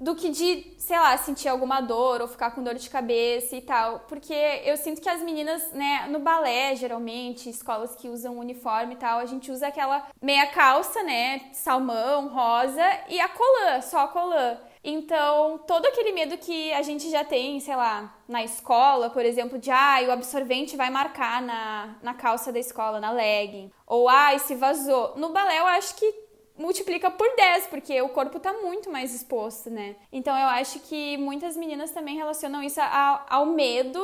do 0.02 0.16
que 0.16 0.30
de, 0.30 0.75
sei 0.78 0.99
lá, 0.99 1.16
sentir 1.16 1.49
alguma 1.49 1.80
dor 1.80 2.21
ou 2.21 2.26
ficar 2.26 2.50
com 2.50 2.62
dor 2.62 2.75
de 2.75 2.90
cabeça 2.90 3.54
e 3.54 3.61
tal. 3.61 4.00
Porque 4.09 4.35
eu 4.64 4.76
sinto 4.76 5.00
que 5.00 5.09
as 5.09 5.23
meninas, 5.23 5.71
né, 5.71 6.09
no 6.11 6.18
balé, 6.18 6.75
geralmente, 6.75 7.49
escolas 7.49 7.94
que 7.94 8.09
usam 8.09 8.37
uniforme 8.37 8.94
e 8.94 8.97
tal, 8.97 9.21
a 9.21 9.26
gente 9.26 9.52
usa 9.52 9.68
aquela 9.68 10.09
meia 10.21 10.47
calça, 10.49 11.04
né, 11.04 11.42
salmão, 11.52 12.28
rosa 12.28 12.85
e 13.09 13.21
a 13.21 13.28
colã, 13.28 13.80
só 13.80 14.00
a 14.00 14.09
colã. 14.09 14.59
Então, 14.85 15.59
todo 15.68 15.87
aquele 15.87 16.11
medo 16.11 16.37
que 16.37 16.73
a 16.73 16.82
gente 16.82 17.09
já 17.09 17.25
tem, 17.25 17.61
sei 17.61 17.76
lá, 17.76 18.12
na 18.26 18.42
escola, 18.42 19.09
por 19.09 19.25
exemplo, 19.25 19.56
de 19.56 19.71
ah, 19.71 19.99
o 20.09 20.11
absorvente 20.11 20.76
vai 20.76 20.90
marcar 20.90 21.40
na, 21.40 21.94
na 22.02 22.14
calça 22.14 22.52
da 22.52 22.59
escola, 22.59 22.99
na 22.99 23.12
legging. 23.12 23.71
Ou 23.87 24.09
ah, 24.09 24.37
se 24.40 24.56
vazou. 24.56 25.12
No 25.16 25.28
balé, 25.28 25.61
eu 25.61 25.66
acho 25.66 25.94
que 25.94 26.22
multiplica 26.62 27.11
por 27.11 27.28
10, 27.37 27.66
porque 27.66 28.00
o 28.00 28.09
corpo 28.09 28.38
tá 28.38 28.52
muito 28.54 28.90
mais 28.90 29.14
exposto, 29.14 29.69
né? 29.69 29.97
Então 30.12 30.35
eu 30.38 30.47
acho 30.47 30.78
que 30.81 31.19
muitas 31.19 31.57
meninas 31.57 31.90
também 31.90 32.16
relacionam 32.16 32.62
isso 32.62 32.81
ao, 32.81 33.26
ao 33.28 33.47
medo 33.47 34.00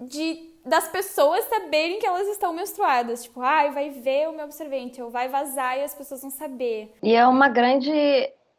de 0.00 0.50
das 0.66 0.88
pessoas 0.88 1.42
saberem 1.46 1.98
que 1.98 2.06
elas 2.06 2.28
estão 2.28 2.52
menstruadas. 2.52 3.22
Tipo, 3.22 3.40
ai, 3.40 3.70
vai 3.70 3.88
ver 3.88 4.28
o 4.28 4.32
meu 4.32 4.44
absorvente, 4.44 5.00
ou 5.00 5.08
vai 5.08 5.26
vazar 5.28 5.78
e 5.78 5.82
as 5.82 5.94
pessoas 5.94 6.20
vão 6.20 6.30
saber. 6.30 6.92
E 7.02 7.14
é 7.14 7.26
uma 7.26 7.48
grande 7.48 7.90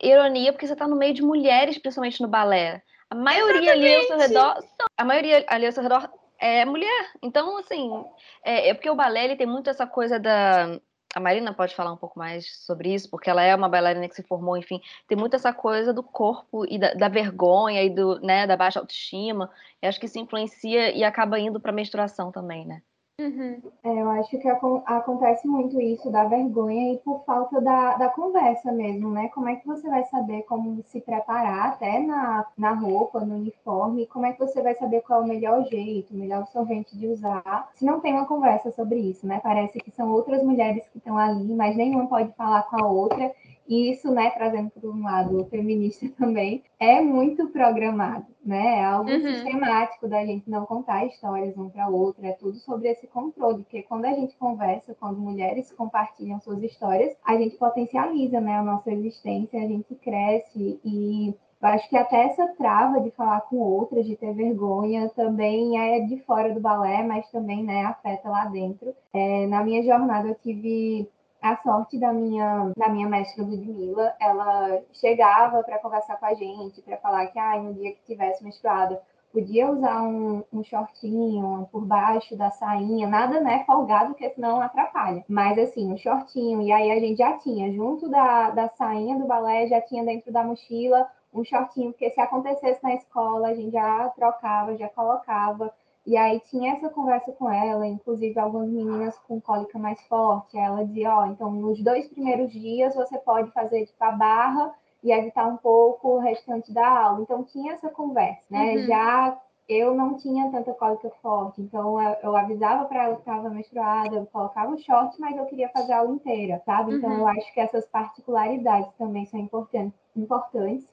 ironia, 0.01 0.51
porque 0.51 0.65
você 0.65 0.75
tá 0.75 0.87
no 0.87 0.95
meio 0.95 1.13
de 1.13 1.21
mulheres, 1.21 1.77
principalmente 1.77 2.21
no 2.21 2.27
balé. 2.27 2.81
A 3.07 3.13
maioria 3.13 3.75
Exatamente. 3.75 3.85
ali 3.85 3.95
ao 3.95 4.03
seu 4.03 4.17
redor. 4.17 4.63
A 4.97 5.05
maioria 5.05 5.45
ali 5.47 5.65
ao 5.67 5.71
seu 5.71 5.83
redor 5.83 6.09
é 6.39 6.65
mulher. 6.65 7.11
Então, 7.21 7.57
assim, 7.57 8.03
é, 8.43 8.69
é 8.69 8.73
porque 8.73 8.89
o 8.89 8.95
balé 8.95 9.25
ele 9.25 9.35
tem 9.35 9.45
muito 9.45 9.69
essa 9.69 9.85
coisa 9.85 10.19
da 10.19 10.79
a 11.13 11.19
Marina 11.19 11.53
pode 11.53 11.75
falar 11.75 11.91
um 11.91 11.97
pouco 11.97 12.17
mais 12.17 12.65
sobre 12.65 12.93
isso, 12.93 13.09
porque 13.09 13.29
ela 13.29 13.43
é 13.43 13.53
uma 13.55 13.69
bailarina 13.69 14.07
que 14.07 14.15
se 14.15 14.23
formou, 14.23 14.57
enfim, 14.57 14.81
tem 15.07 15.17
muito 15.17 15.35
essa 15.35 15.53
coisa 15.53 15.93
do 15.93 16.03
corpo 16.03 16.65
e 16.69 16.79
da, 16.79 16.93
da 16.93 17.09
vergonha 17.09 17.83
e 17.83 17.89
do, 17.89 18.19
né, 18.21 18.47
da 18.47 18.55
baixa 18.55 18.79
autoestima. 18.79 19.49
Eu 19.81 19.89
acho 19.89 19.99
que 19.99 20.05
isso 20.05 20.19
influencia 20.19 20.95
e 20.95 21.03
acaba 21.03 21.39
indo 21.39 21.59
para 21.59 21.71
a 21.71 21.75
menstruação 21.75 22.31
também, 22.31 22.65
né? 22.65 22.81
Uhum. 23.19 23.61
É, 23.83 24.01
eu 24.01 24.09
acho 24.09 24.31
que 24.39 24.47
acontece 24.47 25.47
muito 25.47 25.79
isso 25.79 26.09
da 26.09 26.23
vergonha 26.23 26.93
e 26.93 26.97
por 26.97 27.23
falta 27.23 27.61
da, 27.61 27.95
da 27.95 28.09
conversa 28.09 28.71
mesmo, 28.71 29.11
né? 29.11 29.27
Como 29.29 29.47
é 29.47 29.57
que 29.57 29.67
você 29.67 29.87
vai 29.87 30.03
saber 30.05 30.41
como 30.43 30.81
se 30.87 30.99
preparar 31.01 31.67
até 31.69 31.99
na, 31.99 32.47
na 32.57 32.73
roupa, 32.73 33.19
no 33.19 33.35
uniforme? 33.35 34.07
Como 34.07 34.25
é 34.25 34.33
que 34.33 34.39
você 34.39 34.59
vai 34.63 34.73
saber 34.73 35.01
qual 35.01 35.21
é 35.21 35.23
o 35.23 35.27
melhor 35.27 35.63
jeito, 35.65 36.15
o 36.15 36.17
melhor 36.17 36.47
solvente 36.47 36.97
de 36.97 37.07
usar? 37.07 37.69
Se 37.75 37.85
não 37.85 37.99
tem 37.99 38.13
uma 38.13 38.25
conversa 38.25 38.71
sobre 38.71 38.97
isso, 38.99 39.27
né? 39.27 39.39
Parece 39.43 39.79
que 39.79 39.91
são 39.91 40.11
outras 40.11 40.43
mulheres 40.43 40.87
que 40.89 40.97
estão 40.97 41.15
ali, 41.15 41.53
mas 41.53 41.75
nenhuma 41.75 42.07
pode 42.07 42.31
falar 42.33 42.63
com 42.63 42.83
a 42.83 42.87
outra. 42.87 43.31
E 43.71 43.89
isso, 43.89 44.11
né, 44.11 44.29
trazendo 44.31 44.69
para 44.69 44.89
um 44.89 45.01
lado 45.01 45.45
feminista 45.45 46.05
também, 46.19 46.61
é 46.77 46.99
muito 46.99 47.47
programado, 47.47 48.25
né? 48.43 48.79
É 48.79 48.83
algo 48.83 49.09
uhum. 49.09 49.21
sistemático 49.21 50.09
da 50.09 50.25
gente 50.25 50.49
não 50.49 50.65
contar 50.65 51.05
histórias 51.05 51.57
um 51.57 51.69
para 51.69 51.87
outra, 51.87 52.27
é 52.27 52.33
tudo 52.33 52.57
sobre 52.57 52.89
esse 52.89 53.07
controle, 53.07 53.63
porque 53.63 53.83
quando 53.83 54.03
a 54.03 54.11
gente 54.11 54.35
conversa, 54.35 54.93
quando 54.99 55.21
mulheres 55.21 55.71
compartilham 55.71 56.41
suas 56.41 56.61
histórias, 56.61 57.15
a 57.25 57.37
gente 57.37 57.55
potencializa, 57.55 58.41
né, 58.41 58.57
a 58.57 58.63
nossa 58.63 58.91
existência, 58.91 59.63
a 59.63 59.67
gente 59.67 59.95
cresce 59.95 60.77
e 60.83 61.33
eu 61.61 61.67
acho 61.69 61.87
que 61.87 61.95
até 61.95 62.25
essa 62.25 62.47
trava 62.57 62.99
de 62.99 63.11
falar 63.11 63.39
com 63.41 63.55
outras, 63.55 64.05
de 64.05 64.17
ter 64.17 64.33
vergonha, 64.33 65.07
também 65.15 65.79
é 65.79 66.01
de 66.01 66.17
fora 66.23 66.53
do 66.53 66.59
balé, 66.59 67.03
mas 67.03 67.29
também 67.31 67.63
né, 67.63 67.85
afeta 67.85 68.27
lá 68.27 68.47
dentro. 68.47 68.93
É, 69.13 69.47
na 69.47 69.63
minha 69.63 69.81
jornada, 69.81 70.27
eu 70.27 70.35
tive 70.35 71.07
a 71.41 71.57
sorte 71.57 71.97
da 71.97 72.13
minha, 72.13 72.71
da 72.77 72.87
minha 72.89 73.07
mestra 73.07 73.43
Ludmilla, 73.43 74.13
ela 74.19 74.81
chegava 74.93 75.63
para 75.63 75.79
conversar 75.79 76.17
com 76.17 76.25
a 76.25 76.33
gente, 76.33 76.81
para 76.81 76.97
falar 76.97 77.27
que 77.27 77.39
ah, 77.39 77.57
no 77.57 77.73
dia 77.73 77.93
que 77.93 78.01
tivesse 78.05 78.43
menstruada, 78.43 79.01
podia 79.33 79.69
usar 79.69 80.03
um, 80.03 80.43
um 80.53 80.63
shortinho 80.63 81.67
por 81.71 81.85
baixo 81.85 82.35
da 82.35 82.51
sainha, 82.51 83.07
nada 83.07 83.39
né, 83.39 83.63
folgado, 83.65 84.11
porque 84.11 84.29
senão 84.29 84.61
atrapalha. 84.61 85.23
Mas 85.27 85.57
assim, 85.57 85.91
um 85.91 85.97
shortinho, 85.97 86.61
e 86.61 86.71
aí 86.71 86.91
a 86.91 86.99
gente 86.99 87.17
já 87.17 87.37
tinha, 87.37 87.71
junto 87.73 88.09
da, 88.09 88.51
da 88.51 88.69
sainha 88.69 89.17
do 89.17 89.25
balé, 89.25 89.67
já 89.67 89.81
tinha 89.81 90.03
dentro 90.03 90.31
da 90.31 90.43
mochila 90.43 91.07
um 91.33 91.43
shortinho, 91.43 91.91
porque 91.91 92.09
se 92.09 92.19
acontecesse 92.19 92.83
na 92.83 92.93
escola, 92.93 93.47
a 93.47 93.53
gente 93.53 93.71
já 93.71 94.09
trocava, 94.09 94.75
já 94.77 94.89
colocava. 94.89 95.73
E 96.05 96.17
aí 96.17 96.39
tinha 96.49 96.73
essa 96.73 96.89
conversa 96.89 97.31
com 97.33 97.49
ela, 97.49 97.85
inclusive 97.85 98.39
algumas 98.39 98.69
meninas 98.69 99.17
com 99.19 99.39
cólica 99.39 99.77
mais 99.77 100.01
forte. 100.07 100.57
Ela 100.57 100.85
dizia, 100.85 101.15
ó, 101.15 101.21
oh, 101.21 101.25
então 101.27 101.51
nos 101.51 101.81
dois 101.83 102.07
primeiros 102.07 102.51
dias 102.51 102.95
você 102.95 103.17
pode 103.19 103.51
fazer 103.51 103.85
tipo 103.85 104.03
a 104.03 104.11
barra 104.11 104.73
e 105.03 105.11
evitar 105.11 105.47
um 105.47 105.57
pouco 105.57 106.15
o 106.15 106.19
restante 106.19 106.73
da 106.73 106.87
aula. 106.87 107.21
Então 107.21 107.43
tinha 107.43 107.73
essa 107.73 107.89
conversa, 107.89 108.43
né? 108.49 108.75
Uhum. 108.75 108.87
Já 108.87 109.41
eu 109.69 109.95
não 109.95 110.17
tinha 110.17 110.51
tanta 110.51 110.73
cólica 110.73 111.09
forte, 111.21 111.61
então 111.61 112.01
eu, 112.01 112.17
eu 112.23 112.35
avisava 112.35 112.85
para 112.85 113.05
ela 113.05 113.15
que 113.15 113.21
estava 113.21 113.49
menstruada, 113.49 114.15
eu 114.15 114.25
colocava 114.25 114.73
o 114.73 114.77
short, 114.77 115.15
mas 115.17 115.37
eu 115.37 115.45
queria 115.45 115.69
fazer 115.69 115.93
a 115.93 115.99
aula 115.99 116.13
inteira, 116.13 116.61
sabe? 116.65 116.95
Então 116.95 117.09
uhum. 117.09 117.19
eu 117.19 117.27
acho 117.27 117.53
que 117.53 117.59
essas 117.59 117.85
particularidades 117.85 118.91
também 118.97 119.25
são 119.27 119.39
importantes, 119.39 119.97
importantes. 120.15 120.85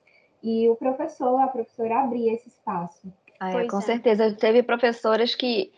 E 0.42 0.68
o 0.68 0.76
professor, 0.76 1.40
a 1.40 1.48
professora 1.48 2.02
abria 2.02 2.32
esse 2.32 2.48
espaço. 2.48 3.12
Ah, 3.38 3.50
é, 3.50 3.66
com 3.66 3.78
é. 3.78 3.82
certeza. 3.82 4.32
Teve 4.32 4.62
professoras 4.62 5.34
que, 5.34 5.72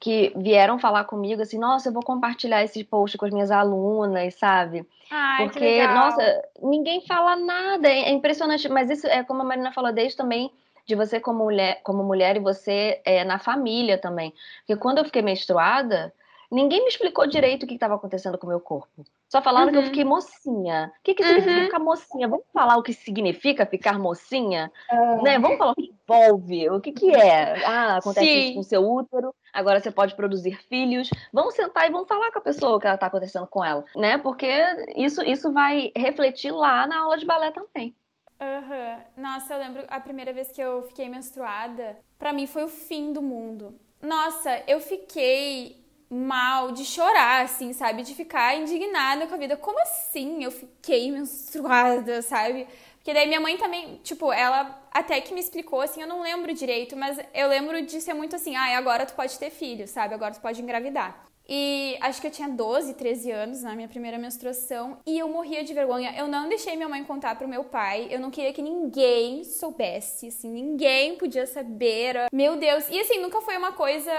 que 0.00 0.32
vieram 0.36 0.78
falar 0.78 1.04
comigo 1.04 1.42
assim, 1.42 1.58
nossa, 1.58 1.88
eu 1.88 1.92
vou 1.92 2.02
compartilhar 2.02 2.62
esse 2.62 2.82
post 2.84 3.18
com 3.18 3.26
as 3.26 3.32
minhas 3.32 3.50
alunas, 3.50 4.34
sabe? 4.34 4.86
Ai, 5.10 5.44
Porque, 5.44 5.86
nossa, 5.86 6.42
ninguém 6.62 7.04
fala 7.06 7.36
nada, 7.36 7.88
é, 7.88 8.04
é 8.04 8.10
impressionante, 8.10 8.68
mas 8.68 8.90
isso 8.90 9.06
é 9.06 9.22
como 9.22 9.42
a 9.42 9.44
Marina 9.44 9.72
falou 9.72 9.92
desde 9.92 10.16
também 10.16 10.50
de 10.86 10.94
você 10.94 11.20
como 11.20 11.44
mulher, 11.44 11.80
como 11.82 12.02
mulher 12.02 12.36
e 12.36 12.40
você 12.40 13.00
é, 13.04 13.24
na 13.24 13.38
família 13.38 13.98
também. 13.98 14.34
Porque 14.60 14.80
quando 14.80 14.98
eu 14.98 15.04
fiquei 15.04 15.22
menstruada, 15.22 16.12
ninguém 16.52 16.82
me 16.82 16.88
explicou 16.88 17.26
direito 17.26 17.62
o 17.62 17.66
que 17.66 17.74
estava 17.74 17.94
acontecendo 17.94 18.36
com 18.36 18.46
o 18.46 18.50
meu 18.50 18.60
corpo. 18.60 19.04
Só 19.26 19.40
falaram 19.40 19.66
uhum. 19.66 19.72
que 19.72 19.78
eu 19.78 19.80
uhum. 19.80 19.88
fiquei 19.88 20.04
mocinha. 20.04 20.92
O 21.00 21.02
que, 21.02 21.14
que 21.14 21.24
significa 21.24 21.56
uhum. 21.56 21.64
ficar 21.64 21.78
mocinha? 21.78 22.28
Vamos 22.28 22.44
falar 22.52 22.76
o 22.76 22.82
que 22.82 22.92
significa 22.92 23.64
ficar 23.64 23.98
mocinha? 23.98 24.70
Uhum. 24.92 25.22
Né? 25.22 25.38
Vamos 25.38 25.56
falar 25.56 25.72
o 25.72 25.74
que 25.74 25.90
envolve, 25.90 26.70
o 26.70 26.80
que, 26.80 26.92
que 26.92 27.10
é. 27.10 27.64
Ah, 27.64 27.96
acontece 27.96 28.26
Sim. 28.26 28.44
isso 28.44 28.54
com 28.54 28.60
o 28.60 28.64
seu 28.64 28.92
útero, 28.92 29.34
agora 29.52 29.80
você 29.80 29.90
pode 29.90 30.14
produzir 30.14 30.60
filhos. 30.68 31.08
Vamos 31.32 31.54
sentar 31.54 31.88
e 31.88 31.90
vamos 31.90 32.06
falar 32.06 32.30
com 32.30 32.38
a 32.38 32.42
pessoa 32.42 32.76
o 32.76 32.80
que 32.80 32.86
está 32.86 33.06
acontecendo 33.06 33.46
com 33.46 33.64
ela, 33.64 33.84
né? 33.96 34.18
Porque 34.18 34.52
isso, 34.94 35.22
isso 35.22 35.50
vai 35.50 35.90
refletir 35.96 36.52
lá 36.52 36.86
na 36.86 37.00
aula 37.00 37.16
de 37.16 37.24
balé 37.24 37.50
também. 37.50 37.96
Uhum. 38.38 39.22
Nossa, 39.22 39.54
eu 39.54 39.58
lembro 39.58 39.84
a 39.88 40.00
primeira 40.00 40.32
vez 40.32 40.50
que 40.50 40.60
eu 40.60 40.82
fiquei 40.82 41.08
menstruada, 41.08 41.96
para 42.18 42.32
mim 42.32 42.46
foi 42.46 42.64
o 42.64 42.68
fim 42.68 43.12
do 43.12 43.22
mundo. 43.22 43.74
Nossa, 44.02 44.62
eu 44.66 44.80
fiquei 44.80 45.81
mal, 46.12 46.72
de 46.72 46.84
chorar, 46.84 47.44
assim, 47.44 47.72
sabe? 47.72 48.02
De 48.02 48.14
ficar 48.14 48.56
indignada 48.56 49.26
com 49.26 49.34
a 49.34 49.38
vida. 49.38 49.56
Como 49.56 49.80
assim 49.80 50.44
eu 50.44 50.50
fiquei 50.50 51.10
menstruada, 51.10 52.20
sabe? 52.20 52.66
Porque 52.96 53.14
daí 53.14 53.26
minha 53.26 53.40
mãe 53.40 53.56
também, 53.56 53.98
tipo, 54.04 54.32
ela 54.32 54.80
até 54.92 55.20
que 55.20 55.34
me 55.34 55.40
explicou, 55.40 55.80
assim, 55.80 56.02
eu 56.02 56.06
não 56.06 56.22
lembro 56.22 56.54
direito, 56.54 56.96
mas 56.96 57.18
eu 57.34 57.48
lembro 57.48 57.84
de 57.84 58.00
ser 58.00 58.14
muito 58.14 58.36
assim, 58.36 58.54
ah, 58.54 58.76
agora 58.76 59.04
tu 59.06 59.14
pode 59.14 59.36
ter 59.38 59.50
filho, 59.50 59.88
sabe? 59.88 60.14
Agora 60.14 60.34
tu 60.34 60.40
pode 60.40 60.62
engravidar. 60.62 61.26
E 61.48 61.98
acho 62.00 62.20
que 62.20 62.28
eu 62.28 62.30
tinha 62.30 62.48
12, 62.48 62.94
13 62.94 63.30
anos 63.32 63.62
na 63.62 63.74
minha 63.74 63.88
primeira 63.88 64.16
menstruação 64.16 64.98
e 65.04 65.18
eu 65.18 65.28
morria 65.28 65.64
de 65.64 65.74
vergonha. 65.74 66.14
Eu 66.16 66.28
não 66.28 66.48
deixei 66.48 66.76
minha 66.76 66.88
mãe 66.88 67.02
contar 67.02 67.34
pro 67.34 67.48
meu 67.48 67.64
pai. 67.64 68.06
Eu 68.10 68.20
não 68.20 68.30
queria 68.30 68.52
que 68.52 68.62
ninguém 68.62 69.42
soubesse, 69.42 70.28
assim, 70.28 70.50
ninguém 70.50 71.16
podia 71.16 71.46
saber. 71.46 72.26
Meu 72.32 72.56
Deus. 72.56 72.88
E 72.88 73.00
assim, 73.00 73.20
nunca 73.20 73.40
foi 73.40 73.56
uma 73.56 73.72
coisa 73.72 74.12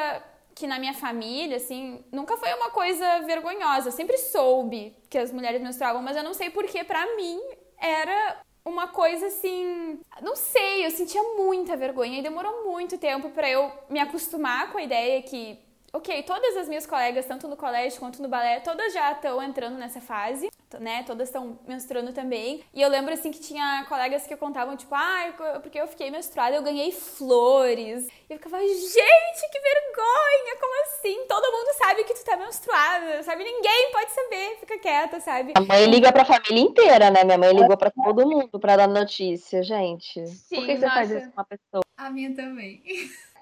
que 0.55 0.67
na 0.67 0.79
minha 0.79 0.93
família, 0.93 1.57
assim, 1.57 2.03
nunca 2.11 2.37
foi 2.37 2.53
uma 2.53 2.69
coisa 2.69 3.21
vergonhosa. 3.21 3.89
Eu 3.89 3.91
sempre 3.91 4.17
soube 4.17 4.95
que 5.09 5.17
as 5.17 5.31
mulheres 5.31 5.61
menstruavam, 5.61 6.01
mas 6.01 6.15
eu 6.15 6.23
não 6.23 6.33
sei 6.33 6.49
porque 6.49 6.83
para 6.83 7.15
mim 7.15 7.39
era 7.77 8.41
uma 8.65 8.87
coisa 8.87 9.27
assim, 9.27 9.99
não 10.21 10.35
sei, 10.35 10.85
eu 10.85 10.91
sentia 10.91 11.21
muita 11.35 11.75
vergonha 11.75 12.19
e 12.19 12.23
demorou 12.23 12.65
muito 12.65 12.97
tempo 12.97 13.29
para 13.31 13.49
eu 13.49 13.71
me 13.89 13.99
acostumar 13.99 14.71
com 14.71 14.77
a 14.77 14.83
ideia 14.83 15.21
que, 15.21 15.59
ok, 15.93 16.23
todas 16.23 16.57
as 16.57 16.67
minhas 16.67 16.85
colegas, 16.85 17.25
tanto 17.25 17.47
no 17.47 17.55
colégio 17.55 17.99
quanto 17.99 18.21
no 18.21 18.27
balé, 18.27 18.59
todas 18.59 18.91
já 18.93 19.11
estão 19.11 19.41
entrando 19.41 19.77
nessa 19.77 20.01
fase. 20.01 20.49
né, 20.79 21.03
todas 21.03 21.27
estão 21.29 21.59
menstruando 21.67 22.11
também. 22.13 22.63
E 22.73 22.81
eu 22.81 22.89
lembro, 22.89 23.13
assim, 23.13 23.29
que 23.31 23.39
tinha 23.39 23.85
colegas 23.87 24.25
que 24.25 24.35
contavam, 24.35 24.75
tipo, 24.75 24.95
ah, 24.95 25.59
porque 25.61 25.79
eu 25.79 25.87
fiquei 25.87 26.09
menstruada, 26.09 26.55
eu 26.55 26.63
ganhei 26.63 26.91
flores. 26.91 28.07
E 28.27 28.33
eu 28.33 28.37
ficava, 28.39 28.59
gente, 28.59 29.51
que 29.51 29.59
vergonha, 29.59 30.57
como 30.59 30.81
assim? 30.81 31.27
Todo 31.27 31.51
mundo 31.51 31.77
sabe 31.77 32.03
que 32.05 32.15
tu 32.15 32.25
tá 32.25 32.37
menstruada, 32.37 33.21
sabe? 33.21 33.43
Ninguém 33.43 33.91
pode 33.91 34.11
saber, 34.13 34.57
fica 34.61 34.79
quieta, 34.79 35.19
sabe? 35.19 35.53
A 35.55 35.61
mãe 35.61 35.85
liga 35.85 36.11
pra 36.11 36.25
família 36.25 36.59
inteira, 36.61 37.11
né? 37.11 37.23
Minha 37.23 37.37
mãe 37.37 37.53
ligou 37.53 37.77
pra 37.77 37.91
todo 37.91 38.27
mundo 38.27 38.59
pra 38.59 38.75
dar 38.75 38.87
notícia, 38.87 39.61
gente. 39.61 40.25
Sim, 40.25 40.55
Por 40.55 40.65
que 40.65 40.75
você 40.77 40.85
nossa. 40.85 40.95
faz 40.95 41.11
isso 41.11 41.27
com 41.27 41.33
uma 41.39 41.45
pessoa? 41.45 41.83
A 41.97 42.09
minha 42.09 42.35
também. 42.35 42.81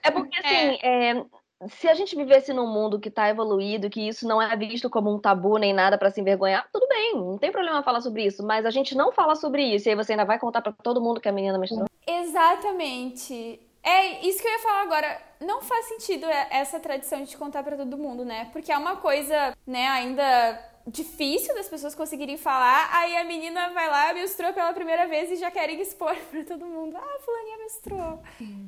É 0.03 0.11
porque, 0.11 0.37
assim, 0.37 0.79
é. 0.81 1.11
É, 1.11 1.25
se 1.69 1.87
a 1.87 1.93
gente 1.93 2.15
vivesse 2.15 2.53
num 2.53 2.67
mundo 2.67 2.99
que 2.99 3.09
está 3.09 3.29
evoluído, 3.29 3.89
que 3.89 4.07
isso 4.07 4.27
não 4.27 4.41
é 4.41 4.55
visto 4.55 4.89
como 4.89 5.13
um 5.13 5.19
tabu 5.19 5.57
nem 5.57 5.73
nada 5.73 5.97
para 5.97 6.09
se 6.09 6.19
envergonhar, 6.21 6.67
tudo 6.71 6.87
bem, 6.87 7.15
não 7.15 7.37
tem 7.37 7.51
problema 7.51 7.83
falar 7.83 8.01
sobre 8.01 8.25
isso, 8.25 8.43
mas 8.43 8.65
a 8.65 8.71
gente 8.71 8.95
não 8.95 9.11
fala 9.11 9.35
sobre 9.35 9.63
isso 9.63 9.87
e 9.87 9.89
aí 9.89 9.95
você 9.95 10.13
ainda 10.13 10.25
vai 10.25 10.39
contar 10.39 10.61
para 10.61 10.71
todo 10.71 11.01
mundo 11.01 11.21
que 11.21 11.29
a 11.29 11.31
menina 11.31 11.57
menstruou. 11.57 11.87
Exatamente. 12.07 13.59
É 13.83 14.25
isso 14.27 14.41
que 14.41 14.47
eu 14.47 14.51
ia 14.51 14.59
falar 14.59 14.81
agora. 14.83 15.21
Não 15.39 15.61
faz 15.61 15.87
sentido 15.87 16.27
essa 16.49 16.79
tradição 16.79 17.23
de 17.23 17.35
contar 17.35 17.63
para 17.63 17.77
todo 17.77 17.97
mundo, 17.97 18.23
né? 18.23 18.49
Porque 18.53 18.71
é 18.71 18.77
uma 18.77 18.97
coisa, 18.97 19.55
né, 19.65 19.87
ainda 19.87 20.70
difícil 20.87 21.53
das 21.53 21.67
pessoas 21.67 21.95
conseguirem 21.95 22.37
falar, 22.37 22.89
aí 22.93 23.15
a 23.17 23.23
menina 23.23 23.69
vai 23.69 23.89
lá, 23.89 24.13
menstruou 24.13 24.53
pela 24.53 24.73
primeira 24.73 25.07
vez 25.07 25.31
e 25.31 25.35
já 25.35 25.51
querem 25.51 25.79
expor 25.81 26.15
pra 26.29 26.43
todo 26.43 26.65
mundo. 26.65 26.95
Ah, 26.95 27.19
fulaninha 27.19 27.57
menstruou. 27.57 28.23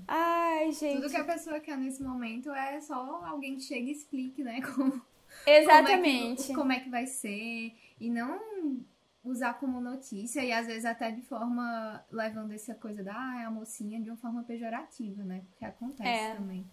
Ai, 0.07 0.71
gente. 0.71 1.01
Tudo 1.01 1.09
que 1.09 1.17
a 1.17 1.23
pessoa 1.23 1.59
quer 1.59 1.77
nesse 1.77 2.03
momento 2.03 2.51
é 2.51 2.79
só 2.81 2.95
alguém 3.25 3.55
que 3.55 3.61
chegue 3.61 3.89
e 3.89 3.91
explique, 3.91 4.43
né? 4.43 4.61
Como, 4.75 5.01
Exatamente. 5.47 6.07
Como 6.07 6.31
é, 6.31 6.35
que, 6.35 6.53
como 6.53 6.71
é 6.71 6.79
que 6.79 6.89
vai 6.89 7.05
ser. 7.07 7.75
E 7.99 8.09
não 8.09 8.39
usar 9.23 9.53
como 9.53 9.79
notícia 9.79 10.43
e 10.43 10.51
às 10.51 10.67
vezes 10.67 10.83
até 10.83 11.09
de 11.09 11.21
forma 11.21 12.03
levando 12.11 12.51
essa 12.51 12.75
coisa 12.75 13.01
da 13.01 13.13
ah, 13.15 13.41
é 13.41 13.45
a 13.45 13.51
mocinha 13.51 14.01
de 14.01 14.09
uma 14.09 14.17
forma 14.17 14.43
pejorativa, 14.43 15.23
né? 15.23 15.43
Porque 15.49 15.63
acontece 15.63 16.09
é. 16.09 16.35
também. 16.35 16.67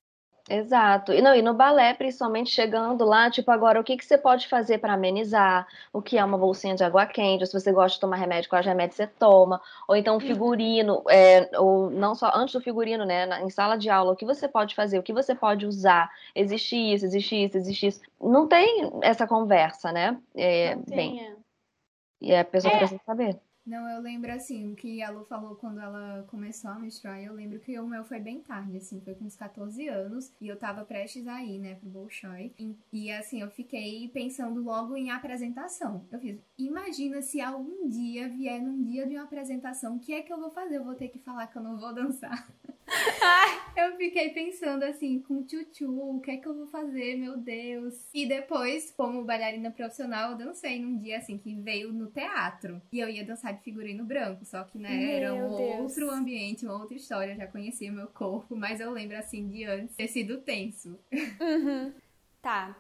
Exato. 0.53 1.13
E 1.13 1.23
não, 1.23 1.33
e 1.33 1.41
no 1.41 1.55
balé, 1.55 1.95
principalmente 1.95 2.51
chegando 2.51 3.05
lá, 3.05 3.31
tipo, 3.31 3.49
agora 3.53 3.81
o 3.81 3.85
que, 3.85 3.97
que 3.97 4.05
você 4.05 4.19
pode 4.19 4.49
fazer 4.49 4.79
para 4.79 4.95
amenizar? 4.95 5.65
O 5.93 6.03
que 6.03 6.19
é 6.19 6.25
uma 6.25 6.37
bolsinha 6.37 6.75
de 6.75 6.83
água 6.83 7.07
quente? 7.07 7.43
Ou 7.43 7.47
se 7.47 7.53
você 7.53 7.71
gosta 7.71 7.95
de 7.95 8.01
tomar 8.01 8.17
remédio, 8.17 8.51
quais 8.51 8.67
remédios 8.67 8.97
você 8.97 9.07
toma? 9.07 9.63
Ou 9.87 9.95
então 9.95 10.17
um 10.17 10.21
figurino, 10.21 11.05
é, 11.09 11.49
ou 11.57 11.89
não 11.89 12.17
só 12.17 12.33
antes 12.35 12.53
do 12.53 12.61
figurino, 12.61 13.05
né? 13.05 13.27
Na, 13.27 13.43
em 13.43 13.49
sala 13.49 13.77
de 13.79 13.89
aula, 13.89 14.11
o 14.13 14.17
que 14.17 14.25
você 14.25 14.49
pode 14.49 14.75
fazer? 14.75 14.99
O 14.99 15.05
que 15.05 15.13
você 15.13 15.37
pode 15.37 15.65
usar? 15.65 16.11
Existe 16.35 16.75
isso, 16.75 17.05
existe 17.05 17.45
isso, 17.45 17.57
existe 17.57 17.87
isso. 17.87 18.01
Não 18.21 18.49
tem 18.49 18.91
essa 19.03 19.29
conversa, 19.29 19.93
né? 19.93 20.19
É, 20.35 20.75
não 20.75 20.83
bem, 20.83 21.25
é. 21.27 21.37
E 22.21 22.35
a 22.35 22.45
pessoa 22.45 22.75
é. 22.75 22.79
precisa 22.79 23.01
saber. 23.07 23.41
Não, 23.71 23.89
eu 23.89 24.01
lembro 24.01 24.33
assim, 24.33 24.73
o 24.73 24.75
que 24.75 25.01
a 25.01 25.11
Lu 25.11 25.25
falou 25.25 25.55
quando 25.55 25.79
ela 25.79 26.25
começou 26.29 26.73
a 26.73 26.75
menstruar, 26.77 27.23
eu 27.23 27.33
lembro 27.33 27.61
que 27.61 27.79
o 27.79 27.87
meu 27.87 28.03
foi 28.05 28.19
bem 28.19 28.41
tarde, 28.41 28.79
assim, 28.79 29.01
foi 29.01 29.15
com 29.15 29.25
uns 29.25 29.37
14 29.37 29.87
anos, 29.87 30.33
e 30.41 30.49
eu 30.49 30.59
tava 30.59 30.85
prestes 30.85 31.29
a 31.29 31.41
ir, 31.45 31.61
né, 31.61 31.77
pro 31.77 31.89
Bolshoi. 31.89 32.53
E, 32.59 32.77
e 32.93 33.13
assim, 33.13 33.41
eu 33.43 33.49
fiquei 33.49 34.09
pensando 34.09 34.61
logo 34.61 34.97
em 34.97 35.13
apresentação. 35.13 36.05
Eu 36.11 36.19
fiz, 36.19 36.41
imagina 36.59 37.23
se 37.23 37.41
algum 37.41 37.89
dia 37.89 38.29
vier 38.29 38.61
num 38.61 38.83
dia 38.83 39.07
de 39.07 39.15
uma 39.15 39.23
apresentação, 39.23 39.95
o 39.95 40.01
que 40.01 40.15
é 40.15 40.23
que 40.23 40.33
eu 40.33 40.41
vou 40.41 40.51
fazer? 40.51 40.79
Eu 40.79 40.85
vou 40.85 40.97
ter 40.97 41.07
que 41.07 41.21
falar 41.21 41.47
que 41.47 41.57
eu 41.57 41.63
não 41.63 41.79
vou 41.79 41.95
dançar. 41.95 42.53
eu 43.77 43.97
fiquei 43.97 44.31
pensando 44.31 44.83
assim, 44.85 45.21
com 45.21 45.45
tchutchu, 45.45 46.17
o 46.17 46.21
que 46.21 46.31
é 46.31 46.37
que 46.37 46.47
eu 46.47 46.55
vou 46.55 46.67
fazer, 46.67 47.17
meu 47.17 47.37
Deus. 47.37 47.95
E 48.13 48.27
depois, 48.27 48.93
como 48.97 49.25
bailarina 49.25 49.71
profissional, 49.71 50.33
eu 50.33 50.39
dancei 50.39 50.79
num 50.81 50.99
dia 50.99 51.19
assim 51.19 51.39
que 51.39 51.55
veio 51.55 51.93
no 51.93 52.09
teatro. 52.09 52.81
E 52.93 53.01
eu 53.01 53.09
ia 53.09 53.25
dançar 53.25 53.55
de 53.55 53.63
figurino 53.63 54.05
branco, 54.05 54.45
só 54.45 54.65
que, 54.65 54.79
né, 54.79 54.97
meu 54.97 55.11
era 55.11 55.35
um 55.35 55.57
Deus. 55.57 55.81
outro 55.81 56.11
ambiente, 56.11 56.65
uma 56.65 56.79
outra 56.79 56.97
história. 56.97 57.33
Eu 57.33 57.37
já 57.37 57.47
conhecia 57.47 57.93
meu 57.93 58.09
corpo, 58.09 58.57
mas 58.57 58.81
eu 58.81 58.91
lembro 58.91 59.17
assim 59.17 59.49
de 59.49 59.65
antes 59.65 59.97
ter 59.97 60.09
sido 60.09 60.39
tenso. 60.39 60.99
Uhum. 61.41 61.93
Tá. 62.43 62.77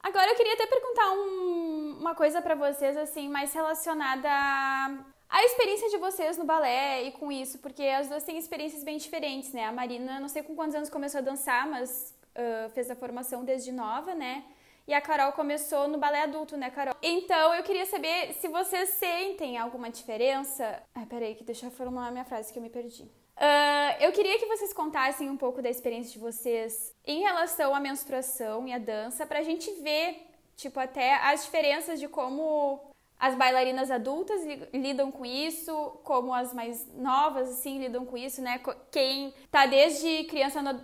Agora 0.00 0.30
eu 0.30 0.36
queria 0.36 0.54
até 0.54 0.66
perguntar 0.66 1.12
um, 1.12 1.98
uma 1.98 2.14
coisa 2.14 2.40
para 2.40 2.54
vocês, 2.54 2.96
assim, 2.96 3.28
mais 3.28 3.52
relacionada 3.52 4.28
a 4.30 5.04
a 5.28 5.44
experiência 5.44 5.88
de 5.90 5.98
vocês 5.98 6.38
no 6.38 6.44
balé 6.44 7.04
e 7.04 7.12
com 7.12 7.30
isso, 7.30 7.58
porque 7.58 7.82
as 7.82 8.08
duas 8.08 8.22
têm 8.22 8.38
experiências 8.38 8.84
bem 8.84 8.96
diferentes, 8.96 9.52
né? 9.52 9.64
A 9.64 9.72
Marina, 9.72 10.20
não 10.20 10.28
sei 10.28 10.42
com 10.42 10.54
quantos 10.54 10.74
anos 10.74 10.88
começou 10.88 11.18
a 11.18 11.22
dançar, 11.22 11.68
mas 11.68 12.14
uh, 12.36 12.70
fez 12.70 12.90
a 12.90 12.96
formação 12.96 13.44
desde 13.44 13.72
nova, 13.72 14.14
né? 14.14 14.44
E 14.86 14.94
a 14.94 15.00
Carol 15.00 15.32
começou 15.32 15.88
no 15.88 15.98
balé 15.98 16.22
adulto, 16.22 16.56
né, 16.56 16.70
Carol? 16.70 16.94
Então 17.02 17.52
eu 17.54 17.62
queria 17.64 17.84
saber 17.86 18.34
se 18.34 18.46
vocês 18.46 18.90
sentem 18.90 19.58
alguma 19.58 19.90
diferença. 19.90 20.80
Ai, 20.94 21.06
peraí, 21.06 21.34
que 21.34 21.42
deixa 21.42 21.66
eu 21.66 21.70
formular 21.72 22.12
minha 22.12 22.24
frase 22.24 22.52
que 22.52 22.58
eu 22.58 22.62
me 22.62 22.70
perdi. 22.70 23.02
Uh, 23.02 24.00
eu 24.00 24.12
queria 24.12 24.38
que 24.38 24.46
vocês 24.46 24.72
contassem 24.72 25.28
um 25.28 25.36
pouco 25.36 25.60
da 25.60 25.68
experiência 25.68 26.12
de 26.12 26.20
vocês 26.20 26.94
em 27.04 27.20
relação 27.20 27.74
à 27.74 27.80
menstruação 27.80 28.66
e 28.66 28.72
à 28.72 28.78
dança, 28.78 29.26
pra 29.26 29.42
gente 29.42 29.70
ver, 29.82 30.24
tipo, 30.56 30.78
até 30.78 31.14
as 31.16 31.44
diferenças 31.44 31.98
de 31.98 32.08
como 32.08 32.80
as 33.18 33.34
bailarinas 33.34 33.90
adultas 33.90 34.42
lidam 34.72 35.10
com 35.10 35.24
isso, 35.24 35.72
como 36.04 36.34
as 36.34 36.52
mais 36.52 36.86
novas 36.94 37.48
assim 37.48 37.78
lidam 37.78 38.04
com 38.04 38.16
isso, 38.16 38.42
né? 38.42 38.60
Quem 38.90 39.32
tá 39.50 39.64
desde 39.66 40.24
criança 40.24 40.60
no, 40.60 40.74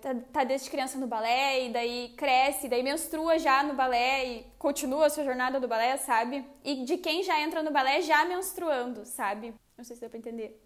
tá, 0.00 0.14
tá, 0.32 0.44
desde 0.44 0.70
criança 0.70 0.98
no 0.98 1.06
balé 1.06 1.66
e 1.66 1.72
daí 1.72 2.14
cresce, 2.16 2.68
daí 2.68 2.82
menstrua 2.82 3.38
já 3.38 3.62
no 3.62 3.74
balé 3.74 4.26
e 4.26 4.46
continua 4.58 5.06
a 5.06 5.10
sua 5.10 5.24
jornada 5.24 5.58
do 5.58 5.66
balé, 5.66 5.96
sabe? 5.96 6.44
E 6.62 6.84
de 6.84 6.98
quem 6.98 7.22
já 7.22 7.40
entra 7.40 7.62
no 7.62 7.70
balé 7.70 8.02
já 8.02 8.24
menstruando, 8.24 9.06
sabe? 9.06 9.54
Não 9.76 9.84
sei 9.84 9.96
se 9.96 10.00
deu 10.00 10.10
para 10.10 10.18
entender. 10.18 10.60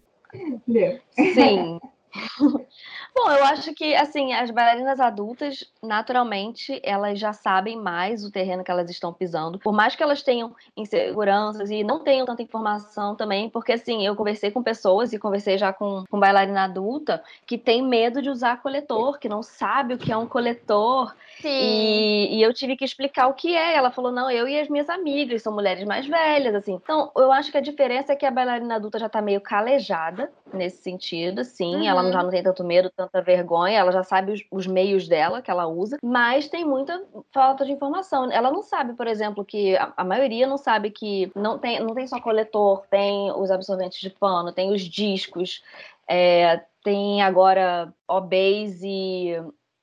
Sim. 1.15 1.79
Bom, 3.15 3.29
eu 3.29 3.43
acho 3.45 3.73
que, 3.75 3.93
assim, 3.95 4.33
as 4.33 4.49
bailarinas 4.49 4.99
adultas, 4.99 5.63
naturalmente, 5.81 6.81
elas 6.83 7.19
já 7.19 7.31
sabem 7.31 7.77
mais 7.77 8.25
o 8.25 8.31
terreno 8.31 8.63
que 8.63 8.71
elas 8.71 8.89
estão 8.89 9.13
pisando. 9.13 9.59
Por 9.59 9.71
mais 9.71 9.95
que 9.95 10.01
elas 10.01 10.23
tenham 10.23 10.55
inseguranças 10.75 11.69
e 11.69 11.83
não 11.83 11.99
tenham 11.99 12.25
tanta 12.25 12.41
informação 12.41 13.15
também, 13.15 13.49
porque, 13.49 13.73
assim, 13.73 14.05
eu 14.05 14.15
conversei 14.15 14.49
com 14.49 14.63
pessoas 14.63 15.13
e 15.13 15.19
conversei 15.19 15.59
já 15.59 15.71
com, 15.71 16.03
com 16.09 16.19
bailarina 16.19 16.63
adulta 16.63 17.23
que 17.45 17.57
tem 17.57 17.83
medo 17.83 18.19
de 18.19 18.29
usar 18.29 18.61
coletor, 18.61 19.19
que 19.19 19.29
não 19.29 19.43
sabe 19.43 19.93
o 19.93 19.97
que 19.97 20.11
é 20.11 20.17
um 20.17 20.27
coletor. 20.27 21.15
Sim. 21.39 21.49
E, 21.49 22.37
e 22.37 22.41
eu 22.41 22.51
tive 22.51 22.75
que 22.75 22.85
explicar 22.85 23.27
o 23.27 23.33
que 23.33 23.55
é. 23.55 23.75
Ela 23.75 23.91
falou, 23.91 24.11
não, 24.11 24.29
eu 24.31 24.47
e 24.47 24.59
as 24.59 24.67
minhas 24.69 24.89
amigas 24.89 25.43
são 25.43 25.53
mulheres 25.53 25.85
mais 25.85 26.07
velhas, 26.07 26.55
assim. 26.55 26.73
Então, 26.73 27.11
eu 27.15 27.31
acho 27.31 27.51
que 27.51 27.57
a 27.57 27.61
diferença 27.61 28.13
é 28.13 28.15
que 28.15 28.25
a 28.25 28.31
bailarina 28.31 28.75
adulta 28.75 28.97
já 28.97 29.07
tá 29.07 29.21
meio 29.21 29.39
calejada 29.39 30.31
nesse 30.51 30.81
sentido, 30.81 31.41
assim. 31.41 31.75
Uhum. 31.75 31.87
Ela 31.87 32.11
já 32.11 32.23
não 32.23 32.29
tem 32.29 32.43
tanto 32.43 32.63
medo, 32.63 32.91
tanta 33.07 33.21
vergonha, 33.21 33.79
ela 33.79 33.91
já 33.91 34.03
sabe 34.03 34.31
os, 34.31 34.43
os, 34.51 34.67
meios 34.67 35.07
dela 35.07 35.41
que 35.41 35.51
ela 35.51 35.67
usa, 35.67 35.97
mas 36.03 36.47
tem 36.47 36.65
muita 36.65 37.03
falta 37.31 37.65
de 37.65 37.71
informação. 37.71 38.31
Ela 38.31 38.51
não 38.51 38.61
sabe, 38.61 38.93
por 38.93 39.07
exemplo, 39.07 39.43
que 39.45 39.75
a, 39.77 39.93
a 39.97 40.03
maioria 40.03 40.47
não 40.47 40.57
sabe 40.57 40.89
que 40.91 41.31
não 41.35 41.57
tem, 41.57 41.79
não 41.79 41.93
tem 41.93 42.07
só 42.07 42.19
coletor, 42.19 42.85
tem 42.89 43.31
os 43.31 43.51
absorventes 43.51 43.99
de 43.99 44.09
pano, 44.09 44.51
tem 44.51 44.71
os 44.71 44.81
discos, 44.81 45.63
é, 46.07 46.63
tem 46.83 47.21
agora 47.21 47.93
OBs 48.07 48.81
e, 48.83 49.33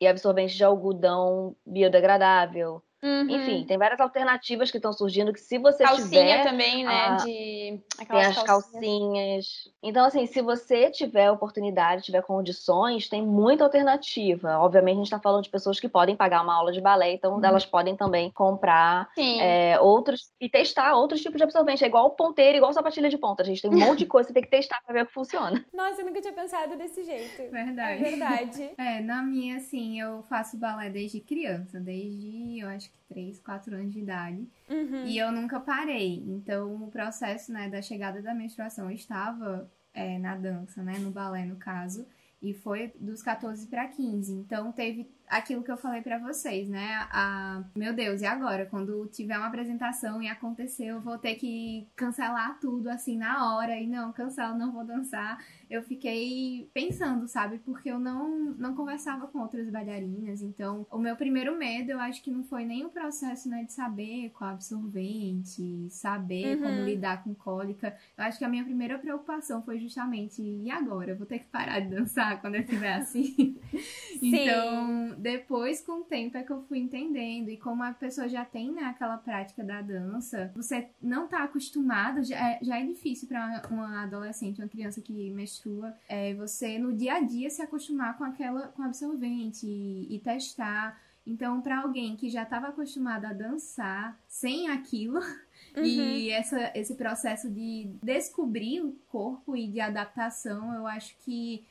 e 0.00 0.06
absorventes 0.06 0.56
de 0.56 0.64
algodão 0.64 1.56
biodegradável. 1.66 2.82
Uhum. 3.02 3.30
Enfim, 3.30 3.64
tem 3.64 3.78
várias 3.78 3.98
alternativas 3.98 4.70
que 4.70 4.76
estão 4.76 4.92
surgindo 4.92 5.32
que 5.32 5.40
se 5.40 5.58
você 5.58 5.84
Calcinha 5.84 6.08
tiver... 6.08 6.44
também, 6.44 6.84
né? 6.84 7.06
A... 7.06 7.16
De... 7.16 7.24
Tem 7.26 7.80
as 7.98 8.36
calcinhas. 8.36 8.42
calcinhas. 8.44 9.46
Então, 9.82 10.04
assim, 10.04 10.26
se 10.26 10.42
você 10.42 10.90
tiver 10.90 11.30
oportunidade, 11.30 12.02
tiver 12.02 12.22
condições, 12.22 13.08
tem 13.08 13.24
muita 13.24 13.64
alternativa. 13.64 14.58
Obviamente, 14.58 14.94
a 14.94 14.98
gente 14.98 15.06
está 15.06 15.18
falando 15.18 15.44
de 15.44 15.50
pessoas 15.50 15.80
que 15.80 15.88
podem 15.88 16.14
pagar 16.14 16.42
uma 16.42 16.54
aula 16.54 16.72
de 16.72 16.80
balé, 16.80 17.14
então 17.14 17.34
uhum. 17.34 17.44
elas 17.44 17.64
podem 17.64 17.96
também 17.96 18.30
comprar 18.30 19.08
é, 19.16 19.80
outros 19.80 20.30
e 20.38 20.48
testar 20.48 20.94
outros 20.94 21.22
tipos 21.22 21.38
de 21.38 21.44
absorvente. 21.44 21.82
É 21.82 21.86
igual 21.86 22.10
ponteiro, 22.10 22.58
igual 22.58 22.72
sapatilha 22.72 23.08
de 23.08 23.16
ponta. 23.16 23.42
A 23.42 23.46
gente 23.46 23.62
tem 23.62 23.70
um 23.70 23.78
monte 23.78 24.00
de 24.00 24.06
coisa 24.06 24.26
que 24.26 24.34
você 24.34 24.40
tem 24.40 24.42
que 24.42 24.50
testar 24.50 24.82
para 24.84 24.92
ver 24.92 25.02
o 25.04 25.06
que 25.06 25.14
funciona. 25.14 25.64
Nossa, 25.72 26.02
eu 26.02 26.06
nunca 26.06 26.20
tinha 26.20 26.34
pensado 26.34 26.76
desse 26.76 27.02
jeito. 27.02 27.50
Verdade. 27.50 28.04
É 28.04 28.10
verdade. 28.10 28.70
é, 28.76 29.00
na 29.00 29.22
minha, 29.22 29.56
assim, 29.56 29.98
eu 29.98 30.22
faço 30.24 30.58
balé 30.58 30.90
desde 30.90 31.20
criança, 31.20 31.80
desde, 31.80 32.60
eu 32.60 32.68
acho 32.68 32.89
que 32.90 33.14
3, 33.14 33.38
4 33.40 33.74
anos 33.74 33.92
de 33.92 34.00
idade. 34.00 34.48
Uhum. 34.68 35.06
E 35.06 35.18
eu 35.18 35.30
nunca 35.32 35.60
parei. 35.60 36.22
Então, 36.26 36.84
o 36.84 36.90
processo, 36.90 37.52
né, 37.52 37.68
da 37.68 37.80
chegada 37.80 38.20
da 38.20 38.34
menstruação 38.34 38.90
estava 38.90 39.70
é, 39.92 40.18
na 40.18 40.36
dança, 40.36 40.82
né, 40.82 40.98
no 40.98 41.10
balé, 41.10 41.44
no 41.44 41.56
caso. 41.56 42.06
E 42.42 42.54
foi 42.54 42.92
dos 42.98 43.22
14 43.22 43.66
para 43.66 43.86
15. 43.88 44.32
Então 44.32 44.72
teve 44.72 45.10
aquilo 45.30 45.62
que 45.62 45.70
eu 45.70 45.76
falei 45.76 46.02
para 46.02 46.18
vocês, 46.18 46.68
né? 46.68 47.06
A, 47.10 47.62
meu 47.74 47.94
Deus, 47.94 48.20
e 48.20 48.26
agora? 48.26 48.66
Quando 48.66 49.06
tiver 49.06 49.38
uma 49.38 49.46
apresentação 49.46 50.20
e 50.20 50.28
acontecer, 50.28 50.86
eu 50.86 51.00
vou 51.00 51.16
ter 51.16 51.36
que 51.36 51.88
cancelar 51.94 52.58
tudo 52.60 52.88
assim 52.88 53.16
na 53.16 53.54
hora. 53.54 53.76
E 53.76 53.86
não, 53.86 54.12
cancelo, 54.12 54.58
não 54.58 54.72
vou 54.72 54.84
dançar. 54.84 55.38
Eu 55.70 55.82
fiquei 55.82 56.68
pensando, 56.74 57.28
sabe? 57.28 57.58
Porque 57.58 57.88
eu 57.88 57.98
não, 57.98 58.28
não 58.58 58.74
conversava 58.74 59.28
com 59.28 59.38
outras 59.38 59.70
bailarinas. 59.70 60.42
Então, 60.42 60.84
o 60.90 60.98
meu 60.98 61.14
primeiro 61.14 61.56
medo, 61.56 61.92
eu 61.92 62.00
acho 62.00 62.22
que 62.22 62.30
não 62.30 62.42
foi 62.42 62.64
nem 62.64 62.84
o 62.84 62.90
processo, 62.90 63.48
né, 63.48 63.62
de 63.62 63.72
saber 63.72 64.30
qual 64.30 64.50
absorvente, 64.50 65.88
saber 65.90 66.56
uhum. 66.56 66.62
como 66.62 66.84
lidar 66.84 67.22
com 67.22 67.32
cólica. 67.34 67.96
Eu 68.18 68.24
acho 68.24 68.38
que 68.38 68.44
a 68.44 68.48
minha 68.48 68.64
primeira 68.64 68.98
preocupação 68.98 69.62
foi 69.62 69.78
justamente, 69.78 70.42
e 70.42 70.68
agora? 70.70 71.12
Eu 71.12 71.16
vou 71.16 71.26
ter 71.26 71.38
que 71.38 71.46
parar 71.46 71.78
de 71.78 71.88
dançar 71.88 72.40
quando 72.40 72.56
eu 72.56 72.62
estiver 72.62 72.94
assim? 72.94 73.56
então, 74.20 75.19
depois, 75.20 75.80
com 75.80 76.00
o 76.00 76.04
tempo, 76.04 76.36
é 76.36 76.42
que 76.42 76.50
eu 76.50 76.62
fui 76.62 76.78
entendendo. 76.78 77.48
E 77.48 77.56
como 77.56 77.82
a 77.82 77.92
pessoa 77.92 78.28
já 78.28 78.44
tem 78.44 78.72
né, 78.72 78.82
aquela 78.82 79.18
prática 79.18 79.62
da 79.62 79.82
dança, 79.82 80.50
você 80.54 80.88
não 81.00 81.28
tá 81.28 81.44
acostumado, 81.44 82.22
já 82.22 82.36
é, 82.36 82.58
já 82.62 82.80
é 82.80 82.84
difícil 82.84 83.28
para 83.28 83.62
uma 83.70 84.02
adolescente, 84.02 84.60
uma 84.60 84.68
criança 84.68 85.00
que 85.00 85.30
menstrua, 85.30 85.94
é, 86.08 86.34
você 86.34 86.78
no 86.78 86.92
dia 86.92 87.14
a 87.14 87.20
dia 87.20 87.50
se 87.50 87.62
acostumar 87.62 88.16
com 88.16 88.24
aquela, 88.24 88.68
com 88.68 88.82
absorvente 88.82 89.66
e, 89.66 90.14
e 90.14 90.18
testar. 90.18 91.00
Então, 91.26 91.60
para 91.60 91.80
alguém 91.80 92.16
que 92.16 92.30
já 92.30 92.42
estava 92.42 92.68
acostumado 92.68 93.26
a 93.26 93.32
dançar 93.32 94.18
sem 94.26 94.68
aquilo, 94.68 95.20
Uhum. 95.76 95.84
E 95.84 96.30
essa, 96.30 96.72
esse 96.74 96.94
processo 96.94 97.48
de 97.48 97.90
descobrir 98.02 98.80
o 98.80 98.92
corpo 99.08 99.56
e 99.56 99.68
de 99.68 99.80
adaptação, 99.80 100.74
eu 100.74 100.86
acho 100.86 101.14
que 101.18 101.64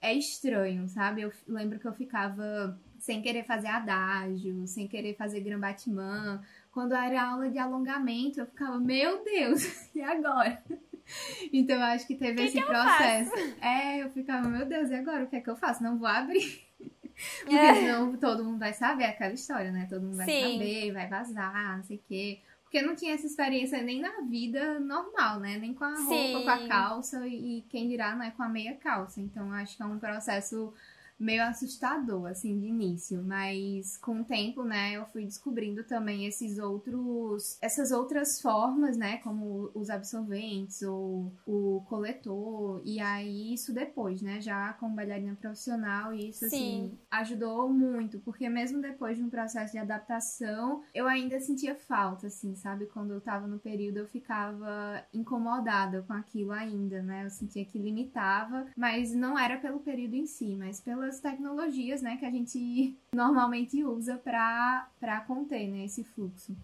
é 0.00 0.12
estranho, 0.12 0.88
sabe? 0.88 1.22
Eu 1.22 1.32
lembro 1.46 1.78
que 1.78 1.86
eu 1.86 1.92
ficava 1.92 2.78
sem 3.04 3.20
querer 3.20 3.44
fazer 3.44 3.68
adágio, 3.68 4.66
sem 4.66 4.88
querer 4.88 5.14
fazer 5.14 5.40
grambatimã. 5.40 6.42
Quando 6.72 6.94
era 6.94 7.22
aula 7.22 7.50
de 7.50 7.58
alongamento, 7.58 8.40
eu 8.40 8.46
ficava, 8.46 8.78
meu 8.80 9.22
Deus, 9.22 9.62
e 9.94 10.00
agora? 10.00 10.62
Então 11.52 11.76
eu 11.76 11.82
acho 11.82 12.06
que 12.06 12.14
teve 12.14 12.36
que 12.36 12.42
esse 12.44 12.58
que 12.58 12.64
processo. 12.64 13.30
É, 13.60 14.02
eu 14.02 14.08
ficava, 14.08 14.48
meu 14.48 14.64
Deus, 14.64 14.88
e 14.88 14.94
agora? 14.94 15.24
O 15.24 15.26
que 15.26 15.36
é 15.36 15.40
que 15.42 15.50
eu 15.50 15.54
faço? 15.54 15.82
Não 15.82 15.98
vou 15.98 16.08
abrir. 16.08 16.64
Porque 17.44 17.54
é. 17.54 17.74
senão 17.74 18.16
todo 18.16 18.42
mundo 18.42 18.58
vai 18.58 18.72
saber 18.72 19.04
aquela 19.04 19.34
história, 19.34 19.70
né? 19.70 19.86
Todo 19.86 20.00
mundo 20.00 20.16
vai 20.16 20.24
Sim. 20.24 20.52
saber, 20.52 20.92
vai 20.92 21.06
vazar, 21.06 21.76
não 21.76 21.84
sei 21.84 21.98
o 21.98 22.02
quê. 22.08 22.40
Porque 22.62 22.78
eu 22.78 22.86
não 22.86 22.96
tinha 22.96 23.12
essa 23.12 23.26
experiência 23.26 23.82
nem 23.82 24.00
na 24.00 24.22
vida 24.22 24.80
normal, 24.80 25.40
né? 25.40 25.58
Nem 25.58 25.74
com 25.74 25.84
a 25.84 25.94
roupa, 25.94 26.08
Sim. 26.08 26.42
com 26.42 26.48
a 26.48 26.66
calça 26.66 27.28
e, 27.28 27.58
e 27.58 27.62
quem 27.68 27.86
dirá, 27.86 28.16
não 28.16 28.24
é 28.24 28.30
com 28.30 28.42
a 28.42 28.48
meia 28.48 28.74
calça. 28.76 29.20
Então 29.20 29.52
acho 29.52 29.76
que 29.76 29.82
é 29.82 29.86
um 29.86 29.98
processo 29.98 30.72
meio 31.18 31.42
assustador, 31.44 32.26
assim, 32.26 32.58
de 32.58 32.66
início. 32.66 33.22
Mas 33.22 33.96
com 33.98 34.20
o 34.20 34.24
tempo, 34.24 34.64
né, 34.64 34.92
eu 34.92 35.06
fui 35.06 35.24
descobrindo 35.24 35.84
também 35.84 36.26
esses 36.26 36.58
outros, 36.58 37.58
essas 37.60 37.92
outras 37.92 38.40
formas, 38.40 38.96
né, 38.96 39.18
como 39.18 39.70
os 39.74 39.90
absorventes 39.90 40.82
ou 40.82 41.32
o 41.46 41.82
coletor. 41.88 42.82
E 42.84 43.00
aí, 43.00 43.54
isso 43.54 43.72
depois, 43.72 44.22
né, 44.22 44.40
já 44.40 44.72
como 44.74 44.94
bailarina 44.94 45.36
profissional, 45.36 46.12
isso, 46.12 46.44
assim, 46.46 46.56
Sim. 46.56 46.84
assim, 46.86 46.98
ajudou 47.10 47.68
muito. 47.68 48.18
Porque 48.20 48.48
mesmo 48.48 48.80
depois 48.80 49.16
de 49.16 49.24
um 49.24 49.30
processo 49.30 49.72
de 49.72 49.78
adaptação, 49.78 50.82
eu 50.94 51.06
ainda 51.06 51.38
sentia 51.40 51.74
falta, 51.74 52.26
assim, 52.26 52.54
sabe? 52.54 52.86
Quando 52.86 53.12
eu 53.12 53.20
tava 53.20 53.46
no 53.46 53.58
período, 53.58 53.98
eu 53.98 54.06
ficava 54.06 55.02
incomodada 55.12 56.02
com 56.02 56.12
aquilo 56.12 56.52
ainda, 56.52 57.02
né? 57.02 57.24
Eu 57.24 57.30
sentia 57.30 57.64
que 57.64 57.78
limitava, 57.78 58.66
mas 58.76 59.14
não 59.14 59.38
era 59.38 59.58
pelo 59.58 59.80
período 59.80 60.14
em 60.14 60.26
si, 60.26 60.56
mas 60.56 60.80
pela 60.80 61.03
pelas 61.04 61.20
tecnologias, 61.20 62.00
né, 62.00 62.16
que 62.16 62.24
a 62.24 62.30
gente 62.30 62.96
normalmente 63.14 63.84
usa 63.84 64.16
para 64.16 65.24
conter, 65.26 65.68
né, 65.68 65.84
esse 65.84 66.02
fluxo. 66.02 66.56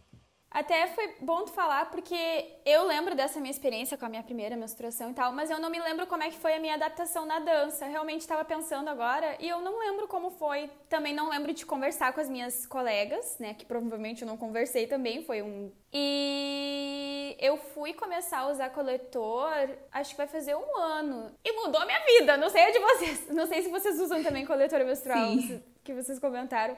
Até 0.50 0.88
foi 0.88 1.14
bom 1.20 1.44
tu 1.44 1.52
falar, 1.52 1.90
porque 1.92 2.56
eu 2.66 2.84
lembro 2.84 3.14
dessa 3.14 3.38
minha 3.38 3.52
experiência 3.52 3.96
com 3.96 4.04
a 4.04 4.08
minha 4.08 4.22
primeira 4.22 4.56
menstruação 4.56 5.12
e 5.12 5.14
tal, 5.14 5.30
mas 5.32 5.48
eu 5.48 5.60
não 5.60 5.70
me 5.70 5.78
lembro 5.78 6.08
como 6.08 6.24
é 6.24 6.28
que 6.28 6.38
foi 6.38 6.54
a 6.54 6.58
minha 6.58 6.74
adaptação 6.74 7.24
na 7.24 7.38
dança. 7.38 7.86
Realmente 7.86 8.22
estava 8.22 8.44
pensando 8.44 8.88
agora 8.88 9.36
e 9.38 9.48
eu 9.48 9.60
não 9.60 9.78
lembro 9.78 10.08
como 10.08 10.28
foi. 10.32 10.68
Também 10.88 11.14
não 11.14 11.28
lembro 11.28 11.52
de 11.52 11.64
conversar 11.64 12.12
com 12.12 12.20
as 12.20 12.28
minhas 12.28 12.66
colegas, 12.66 13.36
né, 13.38 13.54
que 13.54 13.64
provavelmente 13.64 14.22
eu 14.22 14.28
não 14.28 14.36
conversei 14.36 14.88
também, 14.88 15.22
foi 15.22 15.40
um... 15.40 15.70
E 15.92 17.36
eu 17.38 17.56
fui 17.56 17.92
começar 17.92 18.40
a 18.40 18.48
usar 18.48 18.70
coletor, 18.70 19.68
acho 19.92 20.10
que 20.10 20.16
vai 20.16 20.26
fazer 20.26 20.56
um 20.56 20.76
ano. 20.76 21.32
E 21.44 21.52
mudou 21.52 21.80
a 21.80 21.86
minha 21.86 22.00
vida, 22.00 22.36
não 22.36 22.50
sei 22.50 22.64
a 22.64 22.70
de 22.72 22.78
vocês. 22.80 23.28
Não 23.28 23.46
sei 23.46 23.62
se 23.62 23.68
vocês 23.68 24.00
usam 24.00 24.20
também 24.22 24.44
coletor 24.44 24.84
menstrual, 24.84 25.30
Sim. 25.36 25.62
que 25.84 25.94
vocês 25.94 26.18
comentaram. 26.18 26.76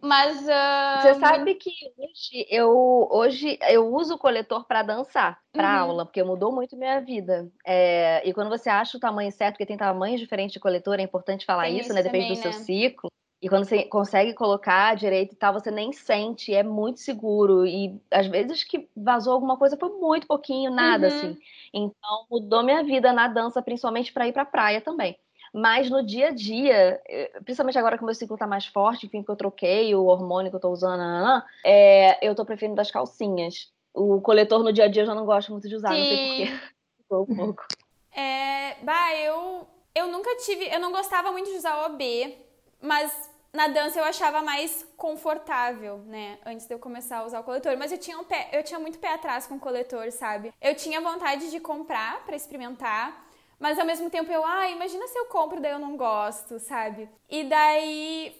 Mas 0.00 0.40
uh... 0.42 1.02
você 1.02 1.14
sabe 1.14 1.54
que 1.56 1.70
hoje 1.96 2.46
eu 2.48 3.08
hoje 3.10 3.58
eu 3.68 3.92
uso 3.92 4.14
o 4.14 4.18
coletor 4.18 4.64
para 4.64 4.82
dançar, 4.82 5.40
para 5.52 5.74
uhum. 5.74 5.90
aula, 5.90 6.06
porque 6.06 6.22
mudou 6.22 6.52
muito 6.52 6.76
minha 6.76 7.00
vida. 7.00 7.50
É, 7.66 8.22
e 8.28 8.32
quando 8.32 8.48
você 8.48 8.70
acha 8.70 8.96
o 8.96 9.00
tamanho 9.00 9.32
certo, 9.32 9.54
porque 9.54 9.66
tem 9.66 9.76
tamanhos 9.76 10.20
diferentes 10.20 10.52
de 10.52 10.60
coletor, 10.60 11.00
é 11.00 11.02
importante 11.02 11.44
falar 11.44 11.64
tem 11.64 11.78
isso, 11.78 11.92
né? 11.92 12.02
Depende 12.02 12.28
também, 12.28 12.36
do 12.36 12.42
seu 12.42 12.52
né? 12.52 12.64
ciclo. 12.64 13.10
E 13.40 13.48
quando 13.48 13.64
você 13.64 13.84
consegue 13.84 14.34
colocar 14.34 14.96
direito 14.96 15.32
e 15.32 15.36
tal, 15.36 15.52
você 15.52 15.70
nem 15.70 15.92
sente, 15.92 16.52
é 16.52 16.62
muito 16.62 16.98
seguro. 16.98 17.64
E 17.64 18.00
às 18.10 18.26
vezes 18.26 18.64
que 18.64 18.88
vazou 18.96 19.32
alguma 19.32 19.56
coisa 19.56 19.76
foi 19.76 19.90
muito 19.90 20.26
pouquinho, 20.26 20.72
nada 20.72 21.08
uhum. 21.08 21.16
assim. 21.16 21.38
Então 21.72 22.26
mudou 22.30 22.64
minha 22.64 22.82
vida 22.82 23.12
na 23.12 23.28
dança, 23.28 23.62
principalmente 23.62 24.12
para 24.12 24.26
ir 24.26 24.32
para 24.32 24.44
praia 24.44 24.80
também. 24.80 25.16
Mas 25.58 25.90
no 25.90 26.04
dia 26.04 26.28
a 26.28 26.30
dia, 26.30 27.00
eh, 27.08 27.40
principalmente 27.44 27.76
agora 27.76 27.96
que 27.96 28.02
o 28.04 28.06
meu 28.06 28.14
ciclo 28.14 28.36
tá 28.36 28.46
mais 28.46 28.66
forte, 28.66 29.06
enfim, 29.06 29.24
que 29.24 29.30
eu 29.30 29.34
troquei 29.34 29.92
o 29.92 30.04
hormônio 30.04 30.50
que 30.50 30.56
eu 30.56 30.60
tô 30.60 30.70
usando, 30.70 31.42
é, 31.64 32.24
eu 32.26 32.32
tô 32.32 32.44
preferindo 32.44 32.76
das 32.76 32.92
calcinhas. 32.92 33.72
O 33.92 34.20
coletor 34.20 34.62
no 34.62 34.72
dia 34.72 34.84
a 34.84 34.88
dia 34.88 35.02
eu 35.02 35.06
já 35.06 35.14
não 35.16 35.26
gosto 35.26 35.50
muito 35.50 35.68
de 35.68 35.74
usar, 35.74 35.90
Sim. 35.90 35.98
não 35.98 36.06
sei 36.06 36.26
porquê. 36.28 36.60
um 37.10 37.36
pouco. 37.36 37.66
É, 38.14 38.76
bah, 38.84 39.16
eu, 39.16 39.66
eu 39.94 40.06
nunca 40.06 40.36
tive. 40.36 40.64
Eu 40.72 40.78
não 40.78 40.92
gostava 40.92 41.32
muito 41.32 41.50
de 41.50 41.56
usar 41.56 41.86
OB, 41.86 42.38
mas 42.80 43.28
na 43.52 43.66
dança 43.66 43.98
eu 43.98 44.04
achava 44.04 44.42
mais 44.42 44.86
confortável, 44.96 45.98
né? 46.06 46.38
Antes 46.46 46.66
de 46.66 46.74
eu 46.74 46.78
começar 46.78 47.18
a 47.18 47.24
usar 47.24 47.40
o 47.40 47.44
coletor. 47.44 47.76
Mas 47.76 47.90
eu 47.90 47.98
tinha, 47.98 48.18
um 48.18 48.24
pé, 48.24 48.50
eu 48.52 48.62
tinha 48.62 48.78
muito 48.78 48.98
pé 49.00 49.14
atrás 49.14 49.46
com 49.46 49.56
o 49.56 49.60
coletor, 49.60 50.12
sabe? 50.12 50.52
Eu 50.60 50.76
tinha 50.76 51.00
vontade 51.00 51.50
de 51.50 51.58
comprar 51.58 52.24
para 52.24 52.36
experimentar. 52.36 53.27
Mas 53.58 53.78
ao 53.78 53.84
mesmo 53.84 54.08
tempo 54.08 54.30
eu, 54.30 54.44
ah, 54.44 54.70
imagina 54.70 55.06
se 55.08 55.18
eu 55.18 55.26
compro, 55.26 55.60
daí 55.60 55.72
eu 55.72 55.78
não 55.78 55.96
gosto, 55.96 56.60
sabe? 56.60 57.08
E 57.28 57.44
daí 57.44 58.36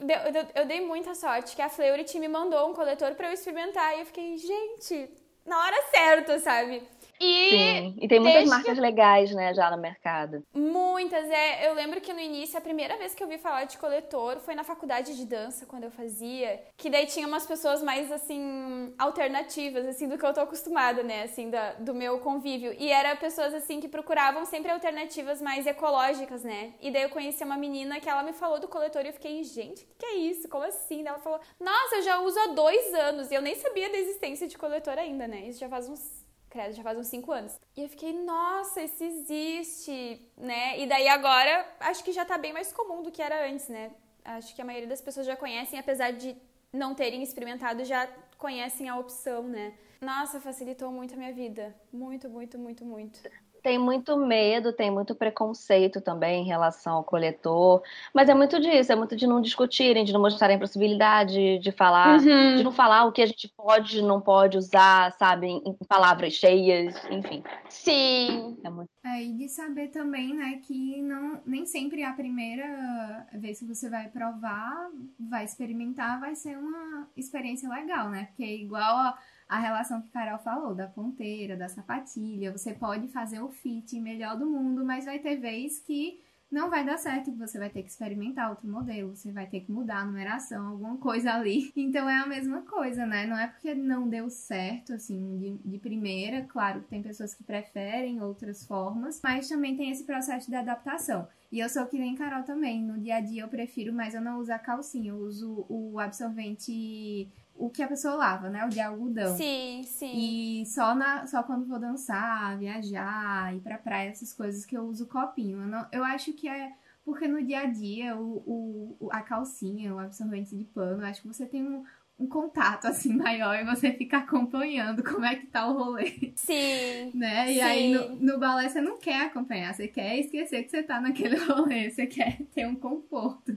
eu, 0.54 0.64
dei 0.64 0.80
muita 0.80 1.14
sorte 1.14 1.56
que 1.56 1.62
a 1.62 1.68
Fleury 1.68 2.04
me 2.20 2.28
mandou 2.28 2.70
um 2.70 2.74
coletor 2.74 3.14
para 3.14 3.28
eu 3.28 3.32
experimentar 3.32 3.96
e 3.96 4.00
eu 4.00 4.06
fiquei, 4.06 4.36
gente, 4.38 5.10
na 5.44 5.58
hora 5.58 5.82
certa, 5.90 6.38
sabe? 6.38 6.86
E, 7.20 7.50
Sim. 7.50 7.96
e 8.00 8.08
tem 8.08 8.20
muitas 8.20 8.44
marcas 8.44 8.74
que... 8.74 8.80
legais, 8.80 9.32
né, 9.32 9.52
já 9.52 9.70
no 9.70 9.76
mercado. 9.76 10.44
Muitas, 10.54 11.28
é. 11.28 11.68
Eu 11.68 11.74
lembro 11.74 12.00
que 12.00 12.12
no 12.12 12.20
início, 12.20 12.56
a 12.56 12.60
primeira 12.60 12.96
vez 12.96 13.14
que 13.14 13.22
eu 13.22 13.28
vi 13.28 13.38
falar 13.38 13.64
de 13.64 13.76
coletor 13.76 14.38
foi 14.40 14.54
na 14.54 14.62
faculdade 14.62 15.16
de 15.16 15.24
dança, 15.24 15.66
quando 15.66 15.84
eu 15.84 15.90
fazia. 15.90 16.62
Que 16.76 16.88
daí 16.88 17.06
tinha 17.06 17.26
umas 17.26 17.46
pessoas 17.46 17.82
mais, 17.82 18.10
assim, 18.12 18.94
alternativas, 18.98 19.86
assim, 19.86 20.08
do 20.08 20.16
que 20.16 20.24
eu 20.24 20.32
tô 20.32 20.40
acostumada, 20.40 21.02
né, 21.02 21.24
assim, 21.24 21.50
da, 21.50 21.72
do 21.74 21.94
meu 21.94 22.20
convívio. 22.20 22.74
E 22.78 22.90
era 22.90 23.16
pessoas, 23.16 23.52
assim, 23.52 23.80
que 23.80 23.88
procuravam 23.88 24.44
sempre 24.44 24.70
alternativas 24.70 25.42
mais 25.42 25.66
ecológicas, 25.66 26.44
né. 26.44 26.74
E 26.80 26.90
daí 26.90 27.02
eu 27.02 27.10
conheci 27.10 27.42
uma 27.42 27.56
menina 27.56 28.00
que 28.00 28.08
ela 28.08 28.22
me 28.22 28.32
falou 28.32 28.60
do 28.60 28.68
coletor 28.68 29.04
e 29.04 29.08
eu 29.08 29.12
fiquei, 29.12 29.42
gente, 29.42 29.82
o 29.82 29.86
que, 29.86 29.94
que 29.98 30.06
é 30.06 30.14
isso? 30.16 30.48
Como 30.48 30.64
assim? 30.64 31.06
Ela 31.06 31.18
falou, 31.18 31.40
nossa, 31.58 31.96
eu 31.96 32.02
já 32.02 32.20
uso 32.20 32.38
há 32.38 32.46
dois 32.48 32.94
anos. 32.94 33.30
E 33.30 33.34
eu 33.34 33.42
nem 33.42 33.54
sabia 33.56 33.90
da 33.90 33.98
existência 33.98 34.46
de 34.46 34.56
coletor 34.56 34.98
ainda, 34.98 35.26
né. 35.26 35.40
Isso 35.48 35.58
já 35.58 35.68
faz 35.68 35.88
uns 35.88 36.27
credo, 36.48 36.74
já 36.74 36.82
faz 36.82 36.98
uns 36.98 37.06
5 37.08 37.32
anos. 37.32 37.58
E 37.76 37.82
eu 37.82 37.88
fiquei, 37.88 38.12
nossa, 38.12 38.82
isso 38.82 39.02
existe, 39.04 40.30
né? 40.36 40.78
E 40.80 40.86
daí 40.86 41.08
agora, 41.08 41.66
acho 41.80 42.02
que 42.02 42.12
já 42.12 42.24
tá 42.24 42.38
bem 42.38 42.52
mais 42.52 42.72
comum 42.72 43.02
do 43.02 43.10
que 43.10 43.22
era 43.22 43.48
antes, 43.48 43.68
né? 43.68 43.90
Acho 44.24 44.54
que 44.54 44.60
a 44.60 44.64
maioria 44.64 44.88
das 44.88 45.00
pessoas 45.00 45.26
já 45.26 45.36
conhecem, 45.36 45.78
apesar 45.78 46.12
de 46.12 46.36
não 46.72 46.94
terem 46.94 47.22
experimentado, 47.22 47.84
já 47.84 48.06
conhecem 48.36 48.88
a 48.88 48.96
opção, 48.96 49.42
né? 49.42 49.74
Nossa, 50.00 50.40
facilitou 50.40 50.92
muito 50.92 51.14
a 51.14 51.16
minha 51.16 51.32
vida. 51.32 51.74
Muito, 51.92 52.28
muito, 52.28 52.58
muito, 52.58 52.84
muito 52.84 53.20
tem 53.62 53.78
muito 53.78 54.16
medo, 54.16 54.72
tem 54.72 54.90
muito 54.90 55.14
preconceito 55.14 56.00
também 56.00 56.42
em 56.42 56.46
relação 56.46 56.94
ao 56.94 57.04
coletor, 57.04 57.82
mas 58.14 58.28
é 58.28 58.34
muito 58.34 58.60
disso, 58.60 58.92
é 58.92 58.96
muito 58.96 59.16
de 59.16 59.26
não 59.26 59.40
discutirem, 59.40 60.04
de 60.04 60.12
não 60.12 60.20
mostrarem 60.20 60.58
possibilidade 60.58 61.58
de 61.58 61.72
falar, 61.72 62.18
uhum. 62.18 62.56
de 62.56 62.64
não 62.64 62.72
falar 62.72 63.04
o 63.04 63.12
que 63.12 63.22
a 63.22 63.26
gente 63.26 63.48
pode, 63.48 64.02
não 64.02 64.20
pode 64.20 64.56
usar, 64.56 65.12
sabe, 65.12 65.46
em, 65.48 65.76
palavras 65.88 66.34
cheias, 66.34 66.94
enfim. 67.10 67.42
Sim. 67.68 68.56
É 68.62 68.70
muito... 68.70 68.90
É, 69.04 69.22
e 69.22 69.32
de 69.32 69.48
saber 69.48 69.88
também, 69.88 70.34
né, 70.34 70.60
que 70.66 71.00
não, 71.02 71.40
nem 71.46 71.64
sempre 71.64 72.04
a 72.04 72.12
primeira 72.12 73.26
vez 73.32 73.58
que 73.58 73.64
você 73.64 73.88
vai 73.88 74.08
provar, 74.08 74.90
vai 75.18 75.44
experimentar, 75.44 76.20
vai 76.20 76.34
ser 76.34 76.58
uma 76.58 77.08
experiência 77.16 77.68
legal, 77.68 78.10
né, 78.10 78.26
porque 78.26 78.44
é 78.44 78.54
igual 78.54 78.96
a 78.96 79.18
a 79.48 79.58
relação 79.58 80.02
que 80.02 80.10
Carol 80.10 80.38
falou, 80.38 80.74
da 80.74 80.86
ponteira, 80.86 81.56
da 81.56 81.68
sapatilha. 81.68 82.52
Você 82.52 82.74
pode 82.74 83.08
fazer 83.08 83.40
o 83.40 83.48
fit 83.48 83.98
melhor 83.98 84.36
do 84.36 84.46
mundo, 84.46 84.84
mas 84.84 85.06
vai 85.06 85.18
ter 85.18 85.36
vez 85.36 85.78
que 85.78 86.20
não 86.50 86.70
vai 86.70 86.84
dar 86.84 86.96
certo, 86.96 87.30
você 87.36 87.58
vai 87.58 87.68
ter 87.68 87.82
que 87.82 87.90
experimentar 87.90 88.48
outro 88.48 88.66
modelo, 88.66 89.14
você 89.14 89.30
vai 89.30 89.46
ter 89.46 89.60
que 89.60 89.70
mudar 89.70 89.98
a 89.98 90.04
numeração, 90.04 90.68
alguma 90.68 90.96
coisa 90.96 91.32
ali. 91.32 91.72
Então 91.76 92.08
é 92.08 92.18
a 92.18 92.26
mesma 92.26 92.62
coisa, 92.62 93.06
né? 93.06 93.26
Não 93.26 93.38
é 93.38 93.46
porque 93.46 93.74
não 93.74 94.08
deu 94.08 94.28
certo, 94.30 94.94
assim, 94.94 95.38
de, 95.38 95.70
de 95.70 95.78
primeira, 95.78 96.42
claro 96.42 96.80
que 96.80 96.88
tem 96.88 97.02
pessoas 97.02 97.34
que 97.34 97.44
preferem 97.44 98.20
outras 98.20 98.66
formas, 98.66 99.20
mas 99.22 99.48
também 99.48 99.76
tem 99.76 99.90
esse 99.90 100.04
processo 100.04 100.50
de 100.50 100.56
adaptação. 100.56 101.28
E 101.50 101.60
eu 101.60 101.68
sou 101.68 101.86
que 101.86 101.98
nem 101.98 102.14
Carol 102.14 102.42
também. 102.42 102.82
No 102.82 102.98
dia 102.98 103.16
a 103.16 103.20
dia 103.20 103.42
eu 103.42 103.48
prefiro, 103.48 103.92
mas 103.92 104.14
eu 104.14 104.20
não 104.20 104.38
uso 104.38 104.52
a 104.52 104.58
calcinha, 104.58 105.10
eu 105.10 105.16
uso 105.16 105.64
o 105.68 105.98
absorvente 105.98 107.30
o 107.58 107.68
que 107.68 107.82
a 107.82 107.88
pessoa 107.88 108.14
lava, 108.14 108.48
né? 108.48 108.64
O 108.64 108.68
de 108.68 108.80
algodão. 108.80 109.36
Sim, 109.36 109.82
sim. 109.84 110.12
E 110.14 110.66
só, 110.66 110.94
na, 110.94 111.26
só 111.26 111.42
quando 111.42 111.66
vou 111.66 111.78
dançar, 111.78 112.56
viajar, 112.56 113.54
ir 113.54 113.60
pra 113.60 113.76
praia, 113.76 114.10
essas 114.10 114.32
coisas 114.32 114.64
que 114.64 114.76
eu 114.76 114.84
uso 114.84 115.06
copinho. 115.06 115.60
Eu, 115.60 115.66
não, 115.66 115.86
eu 115.92 116.04
acho 116.04 116.32
que 116.32 116.48
é 116.48 116.72
porque 117.04 117.26
no 117.26 117.42
dia 117.42 117.60
a 117.60 117.64
dia 117.64 118.16
o, 118.16 118.96
o, 119.00 119.08
a 119.10 119.22
calcinha, 119.22 119.94
o 119.94 119.98
absorvente 119.98 120.54
de 120.54 120.64
pano, 120.64 121.04
acho 121.04 121.22
que 121.22 121.26
você 121.26 121.46
tem 121.46 121.66
um, 121.66 121.82
um 122.18 122.28
contato 122.28 122.84
assim 122.88 123.14
maior 123.14 123.58
e 123.58 123.64
você 123.64 123.92
fica 123.92 124.18
acompanhando 124.18 125.02
como 125.02 125.24
é 125.24 125.34
que 125.34 125.46
tá 125.46 125.66
o 125.66 125.72
rolê. 125.72 126.32
Sim. 126.36 127.10
né? 127.16 127.50
E 127.50 127.54
sim. 127.54 127.60
aí 127.60 127.92
no, 127.92 128.16
no 128.16 128.38
balé 128.38 128.68
você 128.68 128.80
não 128.80 128.98
quer 128.98 129.22
acompanhar, 129.22 129.74
você 129.74 129.88
quer 129.88 130.18
esquecer 130.18 130.62
que 130.62 130.70
você 130.70 130.82
tá 130.82 131.00
naquele 131.00 131.36
rolê, 131.44 131.90
você 131.90 132.06
quer 132.06 132.42
ter 132.54 132.66
um 132.66 132.76
conforto 132.76 133.56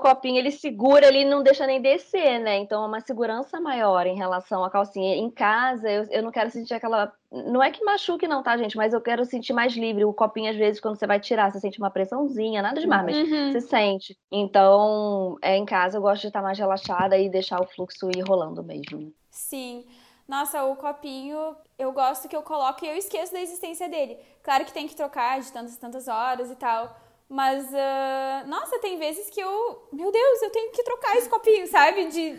copinho 0.00 0.38
ele 0.38 0.50
segura, 0.50 1.06
ele 1.06 1.24
não 1.24 1.42
deixa 1.42 1.66
nem 1.66 1.80
descer, 1.80 2.40
né? 2.40 2.56
Então 2.58 2.82
é 2.82 2.86
uma 2.86 3.00
segurança 3.00 3.60
maior 3.60 4.06
em 4.06 4.16
relação 4.16 4.64
à 4.64 4.70
calcinha. 4.70 5.14
Em 5.14 5.30
casa, 5.30 5.88
eu, 5.88 6.04
eu 6.10 6.22
não 6.22 6.30
quero 6.32 6.50
sentir 6.50 6.74
aquela. 6.74 7.12
Não 7.30 7.62
é 7.62 7.70
que 7.70 7.84
machuque, 7.84 8.26
não, 8.26 8.42
tá, 8.42 8.56
gente? 8.56 8.76
Mas 8.76 8.92
eu 8.92 9.00
quero 9.00 9.24
sentir 9.24 9.52
mais 9.52 9.72
livre. 9.74 10.04
O 10.04 10.12
copinho, 10.12 10.50
às 10.50 10.56
vezes, 10.56 10.80
quando 10.80 10.98
você 10.98 11.06
vai 11.06 11.20
tirar, 11.20 11.50
você 11.52 11.60
sente 11.60 11.78
uma 11.78 11.90
pressãozinha, 11.90 12.60
nada 12.60 12.80
demais, 12.80 13.04
mas 13.04 13.16
Uhum. 13.16 13.52
você 13.52 13.60
sente. 13.60 14.18
Então, 14.30 15.36
é, 15.40 15.56
em 15.56 15.64
casa, 15.64 15.96
eu 15.98 16.02
gosto 16.02 16.22
de 16.22 16.26
estar 16.28 16.42
mais 16.42 16.58
relaxada 16.58 17.16
e 17.16 17.28
deixar 17.28 17.60
o 17.60 17.66
fluxo 17.66 18.10
ir 18.10 18.22
rolando 18.22 18.62
mesmo. 18.62 19.12
Sim. 19.30 19.84
Nossa, 20.26 20.64
o 20.64 20.74
copinho, 20.76 21.54
eu 21.78 21.92
gosto 21.92 22.28
que 22.28 22.34
eu 22.34 22.42
coloco 22.42 22.84
e 22.84 22.88
eu 22.88 22.96
esqueço 22.96 23.32
da 23.32 23.40
existência 23.40 23.88
dele. 23.88 24.18
Claro 24.42 24.64
que 24.64 24.72
tem 24.72 24.88
que 24.88 24.96
trocar 24.96 25.38
de 25.40 25.52
tantas 25.52 25.76
tantas 25.76 26.08
horas 26.08 26.50
e 26.50 26.56
tal. 26.56 26.96
Mas, 27.28 27.66
ah, 27.74 28.44
nossa, 28.46 28.78
tem 28.78 28.98
vezes 28.98 29.30
que 29.30 29.40
eu. 29.40 29.88
Meu 29.92 30.12
Deus, 30.12 30.42
eu 30.42 30.50
tenho 30.50 30.70
que 30.72 30.82
trocar 30.82 31.16
esse 31.16 31.28
copinho, 31.28 31.66
sabe? 31.66 32.06
De. 32.06 32.38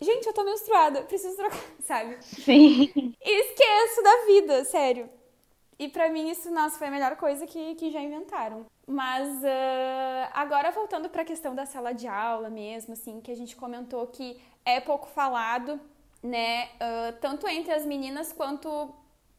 Gente, 0.00 0.26
eu 0.26 0.32
tô 0.32 0.44
menstruada, 0.44 1.02
preciso 1.02 1.36
trocar, 1.36 1.60
sabe? 1.80 2.16
Sim. 2.20 3.14
Esqueço 3.20 4.02
da 4.02 4.26
vida, 4.26 4.64
sério. 4.64 5.08
E 5.78 5.88
pra 5.88 6.08
mim 6.08 6.28
isso, 6.28 6.50
nossa, 6.50 6.78
foi 6.78 6.88
a 6.88 6.90
melhor 6.90 7.16
coisa 7.16 7.46
que, 7.46 7.74
que 7.76 7.90
já 7.90 8.00
inventaram. 8.00 8.66
Mas 8.86 9.28
ah, 9.44 10.30
agora 10.34 10.70
voltando 10.72 11.08
pra 11.08 11.24
questão 11.24 11.54
da 11.54 11.64
sala 11.64 11.92
de 11.92 12.06
aula 12.06 12.50
mesmo, 12.50 12.92
assim, 12.94 13.20
que 13.20 13.30
a 13.30 13.36
gente 13.36 13.56
comentou 13.56 14.06
que 14.08 14.40
é 14.64 14.80
pouco 14.80 15.06
falado, 15.08 15.80
né? 16.22 16.68
ah, 16.80 17.14
tanto 17.20 17.46
entre 17.48 17.72
as 17.72 17.86
meninas 17.86 18.32
quanto 18.32 18.92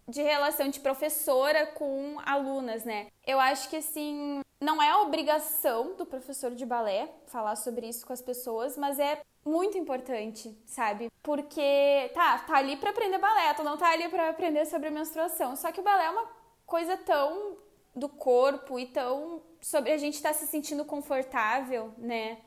de 0.07 0.21
relação 0.21 0.67
de 0.69 0.79
professora 0.79 1.65
com 1.67 2.17
alunas, 2.25 2.83
né? 2.83 3.07
Eu 3.25 3.39
acho 3.39 3.69
que 3.69 3.77
assim, 3.77 4.41
não 4.63 4.81
é 4.81 4.89
a 4.89 5.01
obrigação 5.01 5.95
do 5.95 6.05
professor 6.05 6.51
de 6.51 6.65
balé 6.65 7.09
falar 7.27 7.55
sobre 7.55 7.87
isso 7.87 8.05
com 8.05 8.13
as 8.13 8.21
pessoas, 8.21 8.77
mas 8.77 8.97
é 8.97 9.21
muito 9.45 9.77
importante, 9.77 10.57
sabe? 10.65 11.11
Porque 11.21 12.09
tá, 12.13 12.39
tá 12.39 12.57
ali 12.57 12.77
pra 12.77 12.91
aprender 12.91 13.17
balé, 13.17 13.53
tu 13.53 13.63
não 13.63 13.77
tá 13.77 13.89
ali 13.91 14.07
pra 14.09 14.29
aprender 14.29 14.65
sobre 14.65 14.89
menstruação. 14.89 15.55
Só 15.55 15.71
que 15.71 15.81
o 15.81 15.83
balé 15.83 16.05
é 16.05 16.09
uma 16.09 16.27
coisa 16.65 16.97
tão 16.97 17.57
do 17.95 18.09
corpo 18.09 18.79
e 18.79 18.87
tão 18.87 19.41
sobre 19.61 19.91
a 19.91 19.97
gente 19.97 20.15
estar 20.15 20.33
se 20.33 20.47
sentindo 20.47 20.83
confortável, 20.85 21.93
né? 21.97 22.37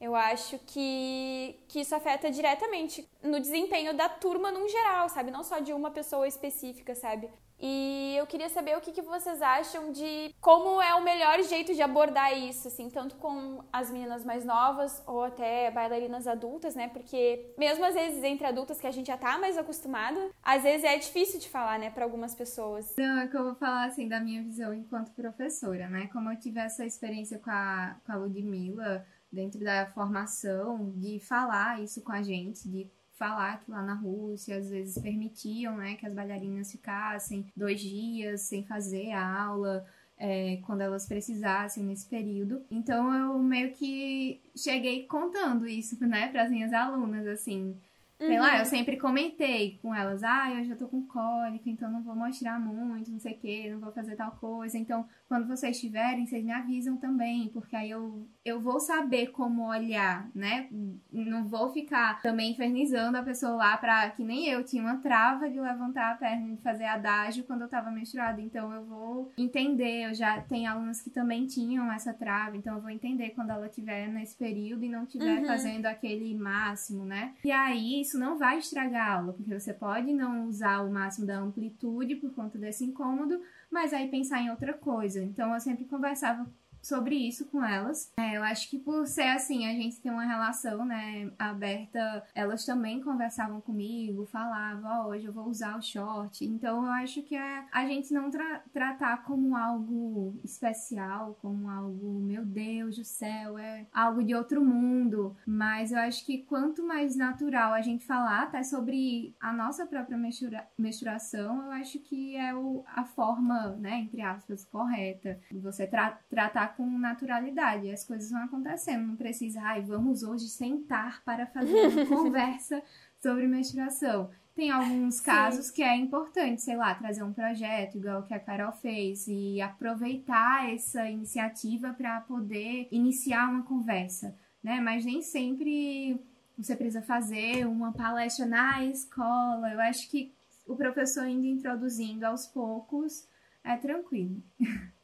Eu 0.00 0.16
acho 0.16 0.58
que, 0.66 1.60
que 1.68 1.80
isso 1.80 1.94
afeta 1.94 2.28
diretamente 2.28 3.08
no 3.22 3.38
desempenho 3.38 3.94
da 3.94 4.08
turma 4.08 4.50
num 4.50 4.68
geral, 4.68 5.08
sabe? 5.08 5.30
Não 5.30 5.44
só 5.44 5.60
de 5.60 5.72
uma 5.72 5.92
pessoa 5.92 6.26
específica, 6.26 6.94
sabe? 6.94 7.30
E 7.62 8.16
eu 8.16 8.26
queria 8.26 8.48
saber 8.48 8.76
o 8.76 8.80
que, 8.80 8.90
que 8.90 9.00
vocês 9.00 9.40
acham 9.40 9.92
de 9.92 10.34
como 10.40 10.82
é 10.82 10.94
o 10.96 11.04
melhor 11.04 11.40
jeito 11.44 11.72
de 11.72 11.80
abordar 11.80 12.36
isso, 12.36 12.66
assim, 12.66 12.90
tanto 12.90 13.14
com 13.16 13.62
as 13.72 13.88
meninas 13.88 14.24
mais 14.24 14.44
novas 14.44 15.00
ou 15.06 15.22
até 15.22 15.70
bailarinas 15.70 16.26
adultas, 16.26 16.74
né? 16.74 16.88
Porque 16.88 17.54
mesmo 17.56 17.84
às 17.84 17.94
vezes 17.94 18.22
entre 18.24 18.46
adultas 18.46 18.80
que 18.80 18.86
a 18.88 18.90
gente 18.90 19.06
já 19.06 19.16
tá 19.16 19.38
mais 19.38 19.56
acostumado, 19.56 20.18
às 20.42 20.64
vezes 20.64 20.84
é 20.84 20.98
difícil 20.98 21.38
de 21.38 21.48
falar, 21.48 21.78
né, 21.78 21.88
para 21.90 22.04
algumas 22.04 22.34
pessoas. 22.34 22.90
Então, 22.92 23.18
é 23.18 23.28
que 23.28 23.36
eu 23.36 23.44
vou 23.44 23.54
falar 23.54 23.84
assim 23.84 24.08
da 24.08 24.18
minha 24.18 24.42
visão 24.42 24.74
enquanto 24.74 25.12
professora, 25.12 25.88
né? 25.88 26.08
Como 26.12 26.32
eu 26.32 26.38
tive 26.38 26.58
essa 26.58 26.84
experiência 26.84 27.38
com 27.38 27.50
a, 27.50 27.96
com 28.04 28.12
a 28.12 28.16
Ludmilla 28.16 29.06
dentro 29.30 29.60
da 29.60 29.86
formação, 29.86 30.92
de 30.96 31.20
falar 31.20 31.80
isso 31.80 32.02
com 32.02 32.12
a 32.12 32.22
gente, 32.22 32.68
de 32.68 32.90
falar 33.22 33.60
que 33.60 33.70
lá 33.70 33.82
na 33.82 33.94
Rússia 33.94 34.56
às 34.56 34.68
vezes 34.70 35.00
permitiam, 35.00 35.76
né, 35.76 35.94
que 35.94 36.06
as 36.06 36.14
bailarinas 36.14 36.72
ficassem 36.72 37.46
dois 37.56 37.80
dias 37.80 38.40
sem 38.42 38.64
fazer 38.64 39.12
a 39.12 39.24
aula. 39.46 39.86
é, 40.24 40.58
quando 40.66 40.82
elas 40.82 41.04
precisassem 41.06 41.82
nesse 41.84 42.06
período. 42.08 42.62
Então 42.70 43.12
eu 43.12 43.38
meio 43.40 43.72
que 43.72 44.40
cheguei 44.56 45.04
contando 45.06 45.66
isso, 45.66 45.98
né, 46.06 46.28
para 46.28 46.44
as 46.44 46.50
minhas 46.50 46.72
alunas, 46.72 47.26
assim. 47.26 47.76
Sei 48.18 48.38
lá, 48.38 48.60
eu 48.60 48.64
sempre 48.64 48.96
comentei 48.96 49.80
com 49.82 49.92
elas, 49.92 50.22
ah, 50.22 50.48
eu 50.52 50.64
já 50.64 50.76
tô 50.76 50.86
com 50.86 51.04
cólica, 51.08 51.68
então 51.68 51.90
não 51.90 52.04
vou 52.04 52.14
mostrar 52.14 52.56
muito, 52.60 53.10
não 53.10 53.18
sei 53.18 53.32
o 53.32 53.38
que, 53.38 53.70
não 53.70 53.80
vou 53.80 53.90
fazer 53.90 54.14
tal 54.14 54.30
coisa. 54.32 54.78
Então, 54.78 55.04
quando 55.28 55.48
vocês 55.48 55.80
tiverem, 55.80 56.24
vocês 56.24 56.44
me 56.44 56.52
avisam 56.52 56.96
também, 56.96 57.48
porque 57.48 57.74
aí 57.74 57.90
eu, 57.90 58.24
eu 58.44 58.60
vou 58.60 58.80
saber 58.80 59.28
como 59.28 59.68
olhar, 59.68 60.28
né? 60.34 60.68
Não 61.12 61.46
vou 61.46 61.72
ficar 61.72 62.20
também 62.22 62.50
infernizando 62.52 63.16
a 63.16 63.22
pessoa 63.22 63.52
lá 63.52 63.76
pra. 63.76 64.10
Que 64.10 64.24
nem 64.24 64.48
eu 64.48 64.64
tinha 64.64 64.82
uma 64.82 64.96
trava 64.96 65.48
de 65.48 65.60
levantar 65.60 66.10
a 66.12 66.14
perna 66.16 66.54
de 66.56 66.60
fazer 66.62 66.84
adágio 66.86 67.44
quando 67.44 67.62
eu 67.62 67.68
tava 67.68 67.90
menstruada. 67.90 68.40
Então 68.40 68.72
eu 68.72 68.84
vou 68.84 69.32
entender. 69.38 70.08
Eu 70.08 70.14
já 70.14 70.40
tenho 70.40 70.68
alunas 70.70 71.00
que 71.00 71.10
também 71.10 71.46
tinham 71.46 71.90
essa 71.92 72.12
trava, 72.12 72.56
então 72.56 72.74
eu 72.74 72.80
vou 72.80 72.90
entender 72.90 73.30
quando 73.30 73.50
ela 73.50 73.66
estiver 73.66 74.08
nesse 74.08 74.36
período 74.36 74.84
e 74.84 74.88
não 74.88 75.04
estiver 75.04 75.38
Uhum. 75.40 75.46
fazendo 75.46 75.86
aquele 75.86 76.34
máximo, 76.36 77.04
né? 77.04 77.34
E 77.44 77.50
aí 77.52 78.00
isso 78.00 78.18
não 78.18 78.36
vai 78.36 78.58
estragar 78.58 79.08
a 79.08 79.14
aula, 79.18 79.32
porque 79.32 79.58
você 79.58 79.72
pode 79.72 80.12
não 80.12 80.46
usar 80.48 80.80
o 80.82 80.90
máximo 80.92 81.26
da 81.26 81.38
amplitude 81.38 82.16
por 82.16 82.32
conta 82.34 82.58
desse 82.58 82.84
incômodo, 82.84 83.40
mas 83.70 83.92
aí 83.92 84.08
pensar 84.08 84.40
em 84.40 84.50
outra 84.50 84.72
coisa. 84.74 85.22
Então 85.22 85.54
eu 85.54 85.60
sempre 85.60 85.84
conversava 85.84 86.44
sobre 86.82 87.14
isso 87.16 87.46
com 87.46 87.64
elas. 87.64 88.12
É, 88.18 88.36
eu 88.36 88.42
acho 88.42 88.68
que 88.68 88.78
por 88.78 89.06
ser 89.06 89.28
assim, 89.28 89.66
a 89.66 89.72
gente 89.72 90.00
tem 90.00 90.10
uma 90.10 90.24
relação, 90.24 90.84
né, 90.84 91.30
aberta, 91.38 92.24
elas 92.34 92.64
também 92.66 93.00
conversavam 93.00 93.60
comigo, 93.60 94.26
falavam, 94.26 94.90
ó, 95.06 95.08
hoje 95.08 95.26
eu 95.26 95.32
vou 95.32 95.46
usar 95.48 95.76
o 95.78 95.82
short. 95.82 96.44
Então 96.44 96.84
eu 96.84 96.90
acho 96.92 97.22
que 97.22 97.36
é 97.36 97.64
a 97.72 97.86
gente 97.86 98.12
não 98.12 98.30
tra- 98.30 98.62
tratar 98.72 99.22
como 99.24 99.56
algo 99.56 100.34
especial, 100.44 101.38
como 101.40 101.68
algo, 101.68 102.20
meu 102.20 102.44
Deus 102.44 102.96
do 102.96 103.04
céu, 103.04 103.56
é 103.58 103.86
algo 103.92 104.22
de 104.24 104.34
outro 104.34 104.64
mundo. 104.64 105.36
Mas 105.46 105.92
eu 105.92 105.98
acho 105.98 106.24
que 106.26 106.38
quanto 106.38 106.84
mais 106.86 107.14
natural 107.16 107.72
a 107.72 107.80
gente 107.80 108.04
falar 108.04 108.42
até 108.44 108.62
sobre 108.62 109.34
a 109.40 109.52
nossa 109.52 109.86
própria 109.86 110.16
menstrua- 110.16 110.66
menstruação, 110.78 111.64
eu 111.66 111.70
acho 111.72 111.98
que 112.00 112.36
é 112.36 112.54
o, 112.54 112.82
a 112.86 113.04
forma, 113.04 113.76
né, 113.76 114.00
entre 114.00 114.20
aspas, 114.22 114.64
correta 114.64 115.38
você 115.52 115.86
tra- 115.86 116.18
tratar 116.28 116.71
com 116.76 116.86
naturalidade. 116.98 117.90
As 117.90 118.04
coisas 118.04 118.30
vão 118.30 118.42
acontecendo, 118.42 119.06
não 119.06 119.16
precisa, 119.16 119.60
ai, 119.62 119.82
vamos 119.82 120.22
hoje 120.22 120.48
sentar 120.48 121.22
para 121.24 121.46
fazer 121.46 121.88
uma 121.88 122.06
conversa 122.06 122.82
sobre 123.20 123.46
menstruação. 123.46 124.30
Tem 124.54 124.70
alguns 124.70 125.20
casos 125.20 125.70
que 125.70 125.82
é 125.82 125.96
importante, 125.96 126.60
sei 126.60 126.76
lá, 126.76 126.94
trazer 126.94 127.22
um 127.22 127.32
projeto, 127.32 127.96
igual 127.96 128.20
o 128.20 128.22
que 128.22 128.34
a 128.34 128.40
Carol 128.40 128.72
fez, 128.72 129.26
e 129.26 129.60
aproveitar 129.62 130.70
essa 130.70 131.08
iniciativa 131.08 131.94
para 131.94 132.20
poder 132.20 132.86
iniciar 132.90 133.48
uma 133.48 133.62
conversa, 133.62 134.36
né? 134.62 134.78
Mas 134.78 135.06
nem 135.06 135.22
sempre 135.22 136.20
você 136.56 136.76
precisa 136.76 137.00
fazer 137.00 137.66
uma 137.66 137.92
palestra 137.92 138.44
na 138.44 138.84
escola. 138.84 139.72
Eu 139.72 139.80
acho 139.80 140.10
que 140.10 140.34
o 140.66 140.76
professor 140.76 141.26
indo 141.26 141.46
introduzindo 141.46 142.24
aos 142.24 142.46
poucos 142.46 143.26
é 143.64 143.76
tranquilo. 143.76 144.42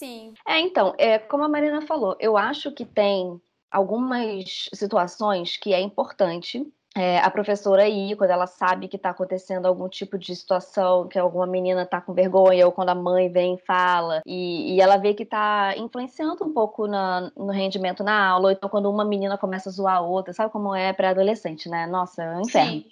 Sim. 0.00 0.32
É, 0.48 0.58
então, 0.58 0.94
é, 0.96 1.18
como 1.18 1.44
a 1.44 1.48
Marina 1.48 1.82
falou, 1.82 2.16
eu 2.18 2.34
acho 2.34 2.72
que 2.72 2.86
tem 2.86 3.38
algumas 3.70 4.70
situações 4.72 5.58
que 5.58 5.74
é 5.74 5.80
importante 5.80 6.66
é, 6.96 7.18
a 7.18 7.30
professora 7.30 7.86
ir 7.86 8.16
quando 8.16 8.30
ela 8.30 8.46
sabe 8.46 8.88
que 8.88 8.96
está 8.96 9.10
acontecendo 9.10 9.66
algum 9.66 9.88
tipo 9.90 10.18
de 10.18 10.34
situação, 10.34 11.06
que 11.06 11.18
alguma 11.18 11.46
menina 11.46 11.82
está 11.82 12.00
com 12.00 12.14
vergonha, 12.14 12.64
ou 12.66 12.72
quando 12.72 12.88
a 12.88 12.94
mãe 12.94 13.30
vem 13.30 13.54
e 13.56 13.64
fala, 13.64 14.22
e, 14.26 14.74
e 14.74 14.80
ela 14.80 14.96
vê 14.96 15.12
que 15.12 15.22
está 15.22 15.76
influenciando 15.76 16.44
um 16.44 16.52
pouco 16.52 16.86
na- 16.88 17.30
no 17.36 17.52
rendimento 17.52 18.02
na 18.02 18.26
aula, 18.26 18.46
ou 18.46 18.50
então 18.50 18.68
quando 18.70 18.90
uma 18.90 19.04
menina 19.04 19.36
começa 19.38 19.68
a 19.68 19.72
zoar 19.72 19.96
a 19.98 20.00
outra, 20.00 20.32
sabe 20.32 20.50
como 20.50 20.74
é 20.74 20.92
para 20.94 21.10
adolescente, 21.10 21.68
né? 21.68 21.86
Nossa, 21.86 22.24
é 22.24 22.36
um 22.38 22.40
inferno. 22.40 22.82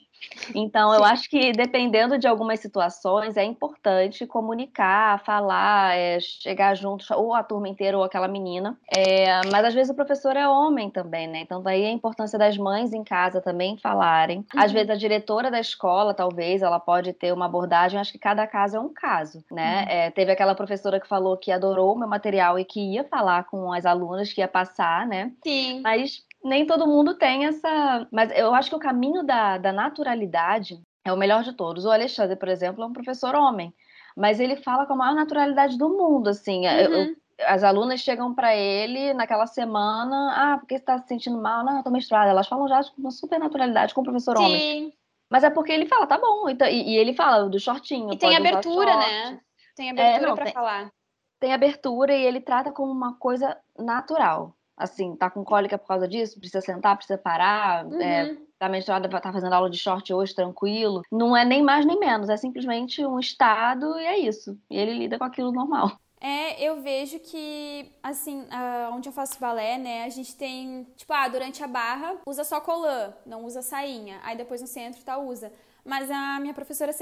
Então, 0.54 0.94
eu 0.94 1.04
acho 1.04 1.28
que 1.28 1.52
dependendo 1.52 2.18
de 2.18 2.26
algumas 2.26 2.60
situações, 2.60 3.36
é 3.36 3.44
importante 3.44 4.26
comunicar, 4.26 5.22
falar, 5.24 5.96
é, 5.96 6.18
chegar 6.20 6.74
junto, 6.74 7.04
ou 7.14 7.34
a 7.34 7.42
turma 7.42 7.68
inteira 7.68 7.96
ou 7.96 8.04
aquela 8.04 8.28
menina. 8.28 8.78
É, 8.94 9.40
mas 9.50 9.64
às 9.64 9.74
vezes 9.74 9.90
o 9.90 9.94
professor 9.94 10.36
é 10.36 10.48
homem 10.48 10.90
também, 10.90 11.26
né? 11.26 11.40
Então, 11.40 11.62
daí 11.62 11.84
a 11.84 11.90
importância 11.90 12.38
das 12.38 12.56
mães 12.56 12.92
em 12.92 13.04
casa 13.04 13.40
também 13.40 13.76
falarem. 13.78 14.38
Uhum. 14.38 14.62
Às 14.62 14.72
vezes 14.72 14.90
a 14.90 14.96
diretora 14.96 15.50
da 15.50 15.60
escola, 15.60 16.14
talvez, 16.14 16.62
ela 16.62 16.80
pode 16.80 17.12
ter 17.12 17.32
uma 17.32 17.46
abordagem, 17.46 18.00
acho 18.00 18.12
que 18.12 18.18
cada 18.18 18.46
caso 18.46 18.76
é 18.76 18.80
um 18.80 18.92
caso, 18.92 19.44
né? 19.50 19.82
Uhum. 19.82 19.88
É, 19.88 20.10
teve 20.10 20.32
aquela 20.32 20.54
professora 20.54 21.00
que 21.00 21.08
falou 21.08 21.36
que 21.36 21.52
adorou 21.52 21.94
o 21.94 21.98
meu 21.98 22.08
material 22.08 22.58
e 22.58 22.64
que 22.64 22.80
ia 22.80 23.04
falar 23.04 23.44
com 23.44 23.72
as 23.72 23.84
alunas, 23.84 24.32
que 24.32 24.40
ia 24.40 24.48
passar, 24.48 25.06
né? 25.06 25.32
Sim. 25.42 25.80
Mas 25.80 26.22
nem 26.44 26.66
todo 26.66 26.86
mundo 26.86 27.14
tem 27.14 27.46
essa. 27.46 28.06
Mas 28.12 28.30
eu 28.36 28.54
acho 28.54 28.70
que 28.70 28.76
o 28.76 28.80
caminho 28.80 29.22
da, 29.24 29.58
da 29.58 29.72
naturalidade 29.72 30.80
é 31.04 31.12
o 31.12 31.16
melhor 31.16 31.42
de 31.42 31.52
todos. 31.52 31.84
O 31.84 31.90
Alexandre, 31.90 32.36
por 32.36 32.48
exemplo, 32.48 32.82
é 32.82 32.86
um 32.86 32.92
professor 32.92 33.34
homem, 33.34 33.74
mas 34.16 34.40
ele 34.40 34.56
fala 34.56 34.86
com 34.86 34.94
a 34.94 34.96
maior 34.96 35.14
naturalidade 35.14 35.76
do 35.76 35.88
mundo, 35.88 36.28
assim. 36.28 36.66
Uhum. 36.66 36.72
Eu, 36.72 37.16
as 37.46 37.62
alunas 37.62 38.00
chegam 38.00 38.34
para 38.34 38.54
ele 38.54 39.14
naquela 39.14 39.46
semana, 39.46 40.32
ah, 40.34 40.58
porque 40.58 40.76
você 40.76 40.82
está 40.82 40.98
se 40.98 41.08
sentindo 41.08 41.40
mal? 41.40 41.64
Não, 41.64 41.76
eu 41.76 41.84
tô 41.84 41.90
menstruada. 41.90 42.30
Elas 42.30 42.48
falam 42.48 42.68
já 42.68 42.82
com 42.82 43.00
uma 43.00 43.10
super 43.10 43.38
naturalidade 43.38 43.94
com 43.94 44.00
o 44.00 44.04
professor 44.04 44.36
Sim. 44.36 44.44
homem. 44.44 44.92
Mas 45.30 45.44
é 45.44 45.50
porque 45.50 45.72
ele 45.72 45.86
fala, 45.86 46.06
tá 46.06 46.18
bom. 46.18 46.48
Então, 46.48 46.66
e, 46.66 46.94
e 46.94 46.96
ele 46.96 47.12
fala 47.12 47.48
do 47.48 47.60
shortinho. 47.60 48.12
E 48.12 48.16
tem 48.16 48.36
abertura, 48.36 48.96
né? 48.96 49.40
Tem 49.76 49.90
abertura 49.90 50.30
é, 50.30 50.34
para 50.34 50.52
falar. 50.52 50.92
Tem 51.38 51.52
abertura 51.52 52.16
e 52.16 52.24
ele 52.24 52.40
trata 52.40 52.72
como 52.72 52.90
uma 52.90 53.16
coisa 53.16 53.56
natural 53.78 54.57
assim, 54.78 55.16
tá 55.16 55.28
com 55.28 55.44
cólica 55.44 55.76
por 55.76 55.88
causa 55.88 56.06
disso, 56.06 56.38
precisa 56.38 56.60
sentar, 56.60 56.96
precisa 56.96 57.18
parar, 57.18 57.84
é, 57.84 57.88
uhum. 57.88 58.02
é, 58.02 58.36
tá 58.58 58.68
menstruada, 58.68 59.08
tá 59.20 59.32
fazendo 59.32 59.52
aula 59.52 59.68
de 59.68 59.78
short 59.78 60.12
hoje, 60.12 60.34
tranquilo. 60.34 61.02
Não 61.10 61.36
é 61.36 61.44
nem 61.44 61.62
mais 61.62 61.84
nem 61.84 61.98
menos, 61.98 62.28
é 62.28 62.36
simplesmente 62.36 63.04
um 63.04 63.18
estado 63.18 63.98
e 63.98 64.04
é 64.04 64.18
isso. 64.18 64.58
E 64.70 64.76
ele 64.76 64.98
lida 64.98 65.18
com 65.18 65.24
aquilo 65.24 65.52
normal. 65.52 65.98
É, 66.20 66.60
eu 66.62 66.80
vejo 66.80 67.20
que, 67.20 67.92
assim, 68.02 68.40
uh, 68.40 68.92
onde 68.92 69.08
eu 69.08 69.12
faço 69.12 69.38
balé, 69.38 69.78
né, 69.78 70.04
a 70.04 70.08
gente 70.08 70.34
tem, 70.34 70.84
tipo, 70.96 71.12
ah, 71.12 71.28
durante 71.28 71.62
a 71.62 71.68
barra 71.68 72.16
usa 72.26 72.42
só 72.42 72.60
colã, 72.60 73.14
não 73.24 73.44
usa 73.44 73.62
sainha. 73.62 74.18
Aí 74.24 74.36
depois 74.36 74.60
no 74.60 74.66
centro 74.66 75.02
tá, 75.04 75.16
usa. 75.16 75.52
Mas 75.84 76.10
a 76.10 76.38
minha 76.40 76.52
professora 76.52 76.92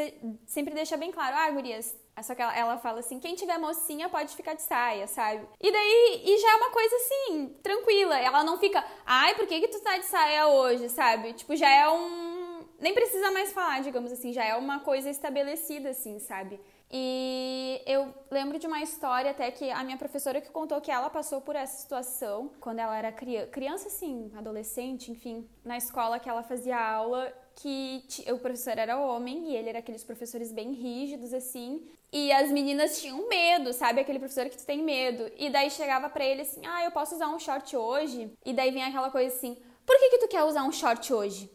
sempre 0.46 0.74
deixa 0.74 0.96
bem 0.96 1.10
claro, 1.10 1.34
ah, 1.36 1.50
gurias, 1.50 1.96
só 2.22 2.34
que 2.34 2.40
ela, 2.40 2.56
ela, 2.56 2.78
fala 2.78 3.00
assim: 3.00 3.20
quem 3.20 3.34
tiver 3.34 3.58
mocinha 3.58 4.08
pode 4.08 4.34
ficar 4.34 4.54
de 4.54 4.62
saia, 4.62 5.06
sabe? 5.06 5.46
E 5.60 5.70
daí, 5.70 6.22
e 6.24 6.38
já 6.38 6.52
é 6.52 6.56
uma 6.56 6.70
coisa 6.70 6.96
assim, 6.96 7.56
tranquila. 7.62 8.18
Ela 8.18 8.42
não 8.42 8.58
fica, 8.58 8.84
ai, 9.04 9.34
por 9.34 9.46
que, 9.46 9.60
que 9.60 9.68
tu 9.68 9.80
tá 9.80 9.98
de 9.98 10.06
saia 10.06 10.48
hoje, 10.48 10.88
sabe? 10.88 11.32
Tipo, 11.34 11.54
já 11.54 11.70
é 11.70 11.88
um. 11.88 12.64
Nem 12.80 12.94
precisa 12.94 13.30
mais 13.30 13.52
falar, 13.52 13.82
digamos 13.82 14.12
assim, 14.12 14.32
já 14.32 14.44
é 14.44 14.54
uma 14.54 14.80
coisa 14.80 15.10
estabelecida, 15.10 15.90
assim, 15.90 16.18
sabe? 16.18 16.60
E 16.90 17.82
eu 17.84 18.14
lembro 18.30 18.58
de 18.58 18.66
uma 18.66 18.80
história 18.80 19.32
até 19.32 19.50
que 19.50 19.70
a 19.70 19.82
minha 19.82 19.96
professora 19.96 20.40
que 20.40 20.50
contou 20.50 20.80
que 20.80 20.90
ela 20.90 21.10
passou 21.10 21.40
por 21.40 21.56
essa 21.56 21.82
situação 21.82 22.50
quando 22.60 22.78
ela 22.78 22.96
era 22.96 23.10
criança, 23.10 23.46
criança 23.48 23.88
assim, 23.88 24.30
adolescente, 24.36 25.10
enfim, 25.10 25.48
na 25.64 25.76
escola 25.76 26.20
que 26.20 26.28
ela 26.28 26.44
fazia 26.44 26.78
aula, 26.78 27.32
que 27.56 28.04
o 28.30 28.38
professor 28.38 28.78
era 28.78 28.98
homem 28.98 29.50
e 29.50 29.56
ele 29.56 29.68
era 29.68 29.80
aqueles 29.80 30.04
professores 30.04 30.52
bem 30.52 30.72
rígidos 30.72 31.34
assim, 31.34 31.84
e 32.12 32.32
as 32.32 32.50
meninas 32.50 33.00
tinham 33.00 33.28
medo, 33.28 33.72
sabe? 33.72 34.00
Aquele 34.00 34.18
professor 34.18 34.48
que 34.48 34.56
tu 34.56 34.66
tem 34.66 34.82
medo. 34.82 35.30
E 35.36 35.50
daí 35.50 35.70
chegava 35.70 36.08
para 36.08 36.24
ele 36.24 36.42
assim: 36.42 36.62
"Ah, 36.66 36.84
eu 36.84 36.90
posso 36.90 37.14
usar 37.14 37.28
um 37.28 37.38
short 37.38 37.76
hoje?" 37.76 38.32
E 38.44 38.52
daí 38.52 38.70
vinha 38.70 38.88
aquela 38.88 39.10
coisa 39.10 39.34
assim: 39.34 39.56
"Por 39.84 39.98
que 39.98 40.10
que 40.10 40.18
tu 40.18 40.28
quer 40.28 40.44
usar 40.44 40.64
um 40.64 40.72
short 40.72 41.12
hoje?" 41.12 41.50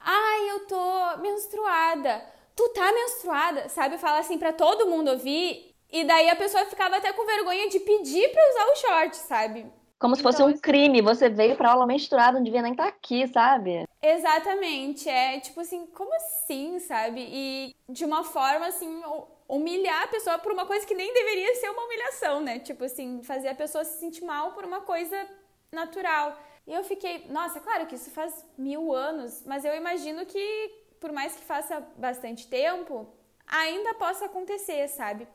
"Ai, 0.00 0.50
eu 0.50 0.66
tô 0.66 1.18
menstruada." 1.22 2.36
tu 2.56 2.70
tá 2.70 2.90
menstruada, 2.90 3.68
sabe? 3.68 3.98
Fala 3.98 4.18
assim 4.18 4.38
para 4.38 4.52
todo 4.52 4.88
mundo 4.88 5.10
ouvir. 5.10 5.74
E 5.92 6.02
daí 6.02 6.28
a 6.30 6.34
pessoa 6.34 6.64
ficava 6.64 6.96
até 6.96 7.12
com 7.12 7.24
vergonha 7.26 7.68
de 7.68 7.78
pedir 7.78 8.32
pra 8.32 8.50
usar 8.50 8.64
o 8.64 8.76
short, 8.76 9.16
sabe? 9.16 9.66
Como 9.98 10.16
se 10.16 10.22
fosse 10.22 10.38
então, 10.38 10.48
um 10.48 10.50
assim 10.50 10.60
crime, 10.60 11.00
você 11.00 11.28
veio 11.28 11.56
pra 11.56 11.70
aula 11.70 11.86
menstruada, 11.86 12.38
não 12.38 12.44
devia 12.44 12.60
nem 12.60 12.72
estar 12.72 12.84
tá 12.84 12.88
aqui, 12.88 13.26
sabe? 13.28 13.84
Exatamente, 14.02 15.08
é 15.08 15.40
tipo 15.40 15.60
assim, 15.60 15.86
como 15.86 16.12
assim, 16.14 16.78
sabe? 16.80 17.26
E 17.26 17.76
de 17.88 18.04
uma 18.04 18.22
forma 18.24 18.66
assim, 18.66 19.02
humilhar 19.48 20.04
a 20.04 20.08
pessoa 20.08 20.38
por 20.38 20.52
uma 20.52 20.66
coisa 20.66 20.86
que 20.86 20.94
nem 20.94 21.12
deveria 21.12 21.54
ser 21.54 21.70
uma 21.70 21.84
humilhação, 21.84 22.40
né? 22.40 22.58
Tipo 22.58 22.84
assim, 22.84 23.22
fazer 23.22 23.48
a 23.48 23.54
pessoa 23.54 23.84
se 23.84 23.98
sentir 24.00 24.24
mal 24.24 24.52
por 24.52 24.64
uma 24.64 24.80
coisa 24.80 25.26
natural. 25.72 26.38
E 26.66 26.72
eu 26.72 26.82
fiquei, 26.82 27.26
nossa, 27.28 27.60
claro 27.60 27.86
que 27.86 27.94
isso 27.94 28.10
faz 28.10 28.44
mil 28.58 28.92
anos, 28.92 29.44
mas 29.46 29.64
eu 29.64 29.74
imagino 29.74 30.26
que 30.26 30.86
por 31.00 31.12
mais 31.12 31.36
que 31.36 31.44
faça 31.44 31.82
bastante 31.96 32.46
tempo, 32.48 33.06
ainda 33.46 33.94
possa 33.94 34.26
acontecer, 34.26 34.88
sabe? 34.88 35.26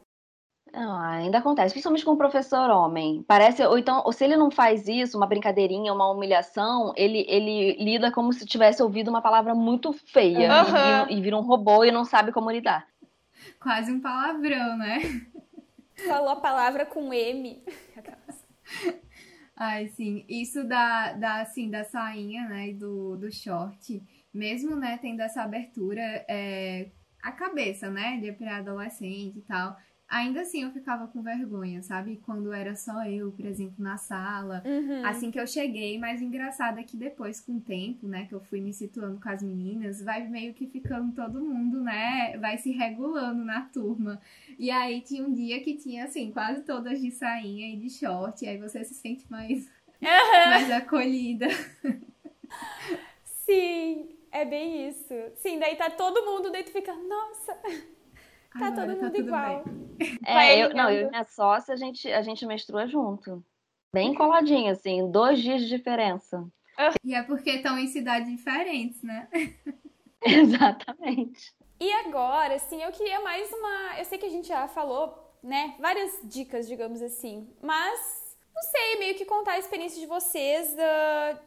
Não, 0.72 0.96
ainda 0.96 1.40
acontece, 1.40 1.74
principalmente 1.74 2.06
com 2.06 2.12
o 2.12 2.18
professor 2.18 2.70
homem. 2.70 3.24
Parece, 3.28 3.64
ou 3.64 3.78
então, 3.78 4.02
ou 4.06 4.12
se 4.12 4.24
ele 4.24 4.38
não 4.38 4.50
faz 4.50 4.88
isso, 4.88 5.18
uma 5.18 5.28
brincadeirinha, 5.28 5.94
uma 5.94 6.10
humilhação, 6.10 6.94
ele, 6.96 7.26
ele 7.28 7.74
lida 7.74 8.12
como 8.12 8.32
se 8.32 8.46
tivesse 8.46 8.82
ouvido 8.82 9.10
uma 9.10 9.22
palavra 9.22 9.54
muito 9.54 9.92
feia 9.92 10.64
uhum. 10.64 11.10
e, 11.10 11.18
e 11.18 11.22
vira 11.22 11.36
um 11.36 11.42
robô 11.42 11.84
e 11.84 11.92
não 11.92 12.06
sabe 12.06 12.32
como 12.32 12.52
lidar. 12.52 12.88
Quase 13.62 13.92
um 13.92 14.02
palavrão, 14.02 14.76
né? 14.76 15.00
Falou 16.08 16.30
a 16.30 16.36
palavra 16.42 16.86
com 16.86 17.14
M. 17.14 17.64
Ai, 19.56 19.88
sim. 19.90 20.26
Isso 20.28 20.64
da, 20.64 21.14
da, 21.14 21.42
assim, 21.42 21.70
da 21.70 21.84
sainha, 21.84 22.50
né, 22.50 22.70
e 22.70 22.74
do, 22.74 23.16
do 23.16 23.32
short 23.32 24.02
mesmo, 24.34 24.76
né, 24.76 24.98
tendo 25.00 25.22
essa 25.22 25.44
abertura, 25.44 26.02
é, 26.28 26.90
a 27.22 27.32
cabeça, 27.32 27.90
né, 27.90 28.18
de 28.18 28.32
pré-adolescente 28.32 29.38
e 29.38 29.42
tal, 29.42 29.78
ainda 30.12 30.42
assim 30.42 30.64
eu 30.64 30.72
ficava 30.72 31.08
com 31.08 31.24
vergonha, 31.24 31.82
sabe? 31.82 32.22
Quando 32.26 32.52
era 32.52 32.76
só 32.76 33.06
eu, 33.06 33.32
por 33.32 33.46
exemplo, 33.46 33.76
na 33.80 33.98
sala. 33.98 34.62
Uhum. 34.66 35.06
Assim 35.06 35.32
que 35.32 35.40
eu 35.40 35.48
cheguei, 35.48 35.98
mas 35.98 36.20
o 36.20 36.26
engraçado 36.26 36.80
é 36.80 36.84
que 36.84 36.98
depois, 36.98 37.40
com 37.40 37.54
o 37.54 37.62
tempo, 37.62 38.06
né, 38.06 38.26
que 38.26 38.36
eu 38.36 38.42
fui 38.42 38.60
me 38.60 38.74
situando 38.74 39.20
com 39.22 39.30
as 39.30 39.42
meninas, 39.42 40.04
vai 40.04 40.28
meio 40.28 40.54
que 40.54 40.68
ficando 40.68 41.14
todo 41.14 41.40
mundo, 41.40 41.82
né, 41.82 42.38
vai 42.38 42.58
se 42.58 42.72
regulando 42.72 43.46
na 43.46 43.62
turma. 43.62 44.22
E 44.60 44.70
aí 44.70 45.00
tinha 45.00 45.24
um 45.26 45.34
dia 45.34 45.62
que 45.64 45.78
tinha, 45.78 46.04
assim, 46.04 46.30
quase 46.30 46.62
todas 46.64 47.00
de 47.00 47.10
sainha 47.10 47.74
e 47.74 47.78
de 47.78 47.90
short, 47.90 48.44
e 48.44 48.50
aí 48.50 48.58
você 48.58 48.84
se 48.84 48.94
sente 48.94 49.26
mais, 49.32 49.66
uhum. 50.02 50.50
mais 50.50 50.70
acolhida. 50.72 51.48
Sim, 53.24 54.10
é 54.30 54.44
bem 54.44 54.90
isso. 54.90 55.14
Sim, 55.36 55.58
daí 55.58 55.78
tá 55.78 55.90
todo 55.90 56.26
mundo, 56.26 56.52
daí 56.52 56.64
tu 56.64 56.72
fica, 56.72 56.94
nossa, 56.94 57.54
tá 57.54 58.68
Agora 58.68 58.88
todo 58.88 59.00
tá 59.00 59.06
mundo 59.06 59.18
igual. 59.18 59.64
É, 60.26 60.64
eu, 60.64 60.74
não, 60.74 60.90
eu 60.90 61.08
e 61.08 61.10
minha 61.10 61.24
sócia, 61.24 61.74
a 61.74 61.78
gente, 61.78 62.12
a 62.12 62.22
gente 62.22 62.46
menstrua 62.46 62.88
junto. 62.88 63.44
Bem 63.94 64.14
coladinho, 64.14 64.72
assim, 64.72 65.10
dois 65.12 65.42
dias 65.42 65.62
de 65.62 65.70
diferença. 65.70 66.48
E 67.04 67.14
é 67.14 67.22
porque 67.22 67.52
estão 67.52 67.78
em 67.78 67.88
cidades 67.88 68.30
diferentes, 68.30 69.02
né? 69.04 69.28
Exatamente. 70.24 71.54
E 71.80 71.92
agora, 71.94 72.56
assim, 72.56 72.82
eu 72.82 72.92
queria 72.92 73.22
mais 73.22 73.52
uma. 73.52 73.98
Eu 73.98 74.06
sei 74.06 74.18
que 74.18 74.26
a 74.26 74.30
gente 74.30 74.48
já 74.48 74.68
falou, 74.68 75.36
né? 75.44 75.76
Várias 75.80 76.20
dicas, 76.24 76.68
digamos 76.68 77.02
assim. 77.02 77.50
Mas, 77.62 78.38
não 78.54 78.62
sei, 78.64 79.00
meio 79.00 79.16
que 79.16 79.26
contar 79.26 79.54
a 79.54 79.60
experiência 79.60 80.00
de 80.00 80.08
vocês. 80.08 80.74
Da 80.76 81.40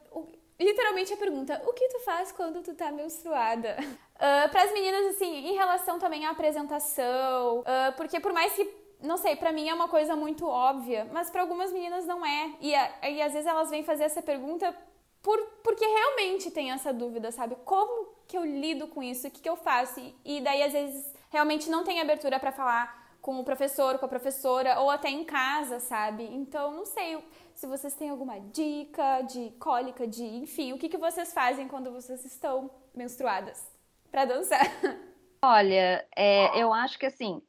literalmente 0.58 1.12
a 1.12 1.16
pergunta: 1.16 1.62
o 1.66 1.72
que 1.72 1.88
tu 1.88 2.00
faz 2.00 2.32
quando 2.32 2.62
tu 2.62 2.74
tá 2.74 2.90
menstruada? 2.92 3.76
Uh, 3.80 3.96
ah, 4.18 4.48
para 4.50 4.62
as 4.62 4.72
meninas, 4.72 5.06
assim, 5.14 5.48
em 5.48 5.54
relação 5.54 5.98
também 5.98 6.26
à 6.26 6.30
apresentação, 6.30 7.60
uh, 7.60 7.92
porque 7.96 8.20
por 8.20 8.32
mais 8.32 8.52
que 8.54 8.84
não 9.02 9.18
sei, 9.18 9.36
para 9.36 9.52
mim 9.52 9.68
é 9.68 9.74
uma 9.74 9.88
coisa 9.88 10.16
muito 10.16 10.46
óbvia, 10.46 11.06
mas 11.12 11.30
para 11.30 11.42
algumas 11.42 11.70
meninas 11.70 12.06
não 12.06 12.24
é. 12.24 12.54
E, 12.60 12.70
e 12.70 13.22
às 13.22 13.32
vezes 13.32 13.46
elas 13.46 13.68
vêm 13.68 13.84
fazer 13.84 14.04
essa 14.04 14.22
pergunta 14.22 14.74
por, 15.22 15.38
porque 15.62 15.84
realmente 15.84 16.50
tem 16.50 16.70
essa 16.70 16.92
dúvida, 16.92 17.30
sabe? 17.30 17.56
Como 17.64 18.14
que 18.26 18.36
eu 18.36 18.44
lido 18.44 18.86
com 18.88 19.02
isso? 19.02 19.26
O 19.26 19.30
que, 19.30 19.40
que 19.40 19.48
eu 19.48 19.56
faço? 19.56 20.00
E, 20.24 20.40
daí 20.40 20.62
às 20.62 20.72
vezes 20.72 21.12
realmente 21.30 21.68
não 21.68 21.82
tem 21.84 22.00
abertura 22.00 22.38
para 22.38 22.52
falar 22.52 23.04
com 23.20 23.40
o 23.40 23.44
professor, 23.44 23.98
com 23.98 24.04
a 24.04 24.08
professora, 24.08 24.80
ou 24.80 24.90
até 24.90 25.08
em 25.08 25.24
casa, 25.24 25.80
sabe? 25.80 26.24
Então, 26.24 26.72
não 26.72 26.84
sei 26.84 27.16
se 27.54 27.66
vocês 27.66 27.94
têm 27.94 28.10
alguma 28.10 28.38
dica 28.40 29.22
de 29.22 29.50
cólica, 29.58 30.06
de 30.06 30.24
enfim, 30.24 30.72
o 30.72 30.78
que, 30.78 30.88
que 30.88 30.98
vocês 30.98 31.32
fazem 31.32 31.68
quando 31.68 31.92
vocês 31.92 32.24
estão 32.24 32.70
menstruadas 32.94 33.66
para 34.10 34.24
dançar? 34.24 34.60
Olha, 35.42 36.06
é, 36.16 36.58
eu 36.60 36.72
acho 36.72 36.98
que 36.98 37.06
assim, 37.06 37.42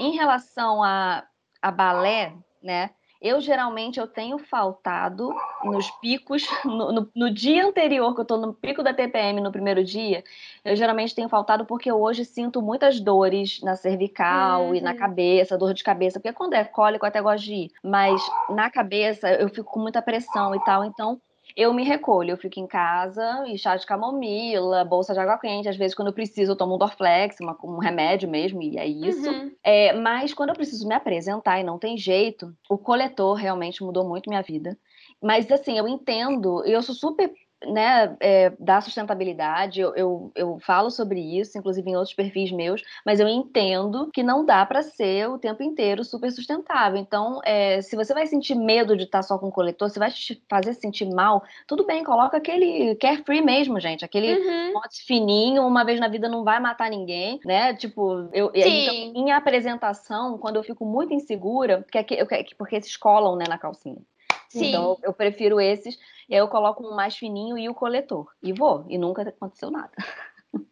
em 0.00 0.12
relação 0.12 0.82
a, 0.82 1.26
a 1.60 1.70
balé, 1.70 2.34
né? 2.62 2.90
Eu 3.22 3.40
geralmente 3.40 4.00
eu 4.00 4.06
tenho 4.08 4.36
faltado 4.36 5.32
nos 5.62 5.88
picos, 5.92 6.44
no, 6.66 6.90
no, 6.90 7.10
no, 7.14 7.30
dia 7.30 7.64
anterior, 7.64 8.12
que 8.14 8.20
eu 8.20 8.24
estou 8.24 8.36
no 8.36 8.52
pico 8.52 8.82
da 8.82 8.92
TPM 8.92 9.40
no 9.40 9.52
primeiro 9.52 9.84
dia, 9.84 10.24
eu 10.64 10.74
geralmente 10.74 11.14
tenho 11.14 11.28
faltado 11.28 11.64
porque 11.64 11.88
eu 11.88 12.02
hoje 12.02 12.24
sinto 12.24 12.60
muitas 12.60 12.98
dores 12.98 13.60
na 13.62 13.76
cervical 13.76 14.64
uhum. 14.64 14.74
e 14.74 14.80
na 14.80 14.92
cabeça, 14.92 15.56
dor 15.56 15.72
de 15.72 15.84
cabeça, 15.84 16.18
porque 16.18 16.32
quando 16.32 16.54
é 16.54 16.64
cólico 16.64 17.04
eu 17.04 17.08
até 17.08 17.22
gosto 17.22 17.44
de 17.44 17.54
ir, 17.54 17.70
mas 17.82 18.20
na 18.50 18.68
cabeça 18.68 19.32
eu 19.34 19.48
fico 19.48 19.70
com 19.70 19.78
muita 19.78 20.02
pressão 20.02 20.52
e 20.56 20.64
tal, 20.64 20.84
então 20.84 21.20
eu 21.56 21.72
me 21.72 21.84
recolho, 21.84 22.30
eu 22.30 22.36
fico 22.36 22.58
em 22.58 22.66
casa 22.66 23.44
e 23.46 23.58
chá 23.58 23.76
de 23.76 23.86
camomila, 23.86 24.84
bolsa 24.84 25.12
de 25.12 25.20
água 25.20 25.38
quente. 25.38 25.68
Às 25.68 25.76
vezes, 25.76 25.94
quando 25.94 26.08
eu 26.08 26.14
preciso, 26.14 26.52
eu 26.52 26.56
tomo 26.56 26.74
um 26.74 26.78
Dorflex, 26.78 27.36
uma, 27.40 27.56
um 27.64 27.78
remédio 27.78 28.28
mesmo, 28.28 28.62
e 28.62 28.78
é 28.78 28.86
isso. 28.86 29.30
Uhum. 29.30 29.52
É, 29.62 29.92
mas 29.92 30.34
quando 30.34 30.50
eu 30.50 30.56
preciso 30.56 30.86
me 30.86 30.94
apresentar 30.94 31.60
e 31.60 31.64
não 31.64 31.78
tem 31.78 31.96
jeito, 31.96 32.54
o 32.68 32.78
coletor 32.78 33.34
realmente 33.34 33.82
mudou 33.82 34.06
muito 34.08 34.28
minha 34.28 34.42
vida. 34.42 34.76
Mas 35.20 35.50
assim, 35.50 35.78
eu 35.78 35.86
entendo, 35.86 36.64
eu 36.64 36.82
sou 36.82 36.94
super 36.94 37.32
né, 37.66 38.16
é, 38.20 38.50
da 38.58 38.80
sustentabilidade, 38.80 39.80
eu, 39.80 39.94
eu, 39.94 40.32
eu, 40.34 40.58
falo 40.60 40.90
sobre 40.90 41.20
isso, 41.20 41.58
inclusive 41.58 41.88
em 41.88 41.96
outros 41.96 42.14
perfis 42.14 42.50
meus, 42.50 42.82
mas 43.04 43.20
eu 43.20 43.28
entendo 43.28 44.10
que 44.12 44.22
não 44.22 44.44
dá 44.44 44.64
para 44.64 44.82
ser 44.82 45.28
o 45.28 45.38
tempo 45.38 45.62
inteiro 45.62 46.04
super 46.04 46.30
sustentável. 46.30 46.98
Então, 46.98 47.40
é, 47.44 47.80
se 47.82 47.96
você 47.96 48.12
vai 48.12 48.26
sentir 48.26 48.54
medo 48.54 48.96
de 48.96 49.04
estar 49.04 49.22
só 49.22 49.38
com 49.38 49.48
o 49.48 49.52
coletor, 49.52 49.90
se 49.90 49.98
vai 49.98 50.10
te 50.10 50.42
fazer 50.48 50.74
sentir 50.74 51.06
mal, 51.06 51.42
tudo 51.66 51.84
bem, 51.84 52.04
coloca 52.04 52.36
aquele 52.36 52.94
carefree 52.96 53.42
mesmo, 53.42 53.80
gente, 53.80 54.04
aquele 54.04 54.34
uhum. 54.34 54.80
fininho, 55.06 55.66
uma 55.66 55.84
vez 55.84 56.00
na 56.00 56.08
vida 56.08 56.28
não 56.28 56.44
vai 56.44 56.60
matar 56.60 56.90
ninguém, 56.90 57.40
né? 57.44 57.74
Tipo, 57.74 58.28
eu, 58.32 58.50
então, 58.54 58.94
em 59.14 59.32
apresentação, 59.32 60.38
quando 60.38 60.56
eu 60.56 60.62
fico 60.62 60.84
muito 60.84 61.14
insegura, 61.14 61.82
porque, 61.82 62.24
porque 62.56 62.76
esses 62.76 62.96
colam 62.96 63.36
né, 63.36 63.44
na 63.48 63.58
calcinha. 63.58 63.98
Sim. 64.48 64.68
Então, 64.68 64.98
eu 65.02 65.14
prefiro 65.14 65.58
esses 65.58 65.98
eu 66.32 66.48
coloco 66.48 66.82
um 66.82 66.96
mais 66.96 67.14
fininho 67.14 67.58
e 67.58 67.68
o 67.68 67.74
coletor. 67.74 68.26
E 68.42 68.54
vou. 68.54 68.86
E 68.88 68.96
nunca 68.96 69.20
aconteceu 69.20 69.70
nada. 69.70 69.92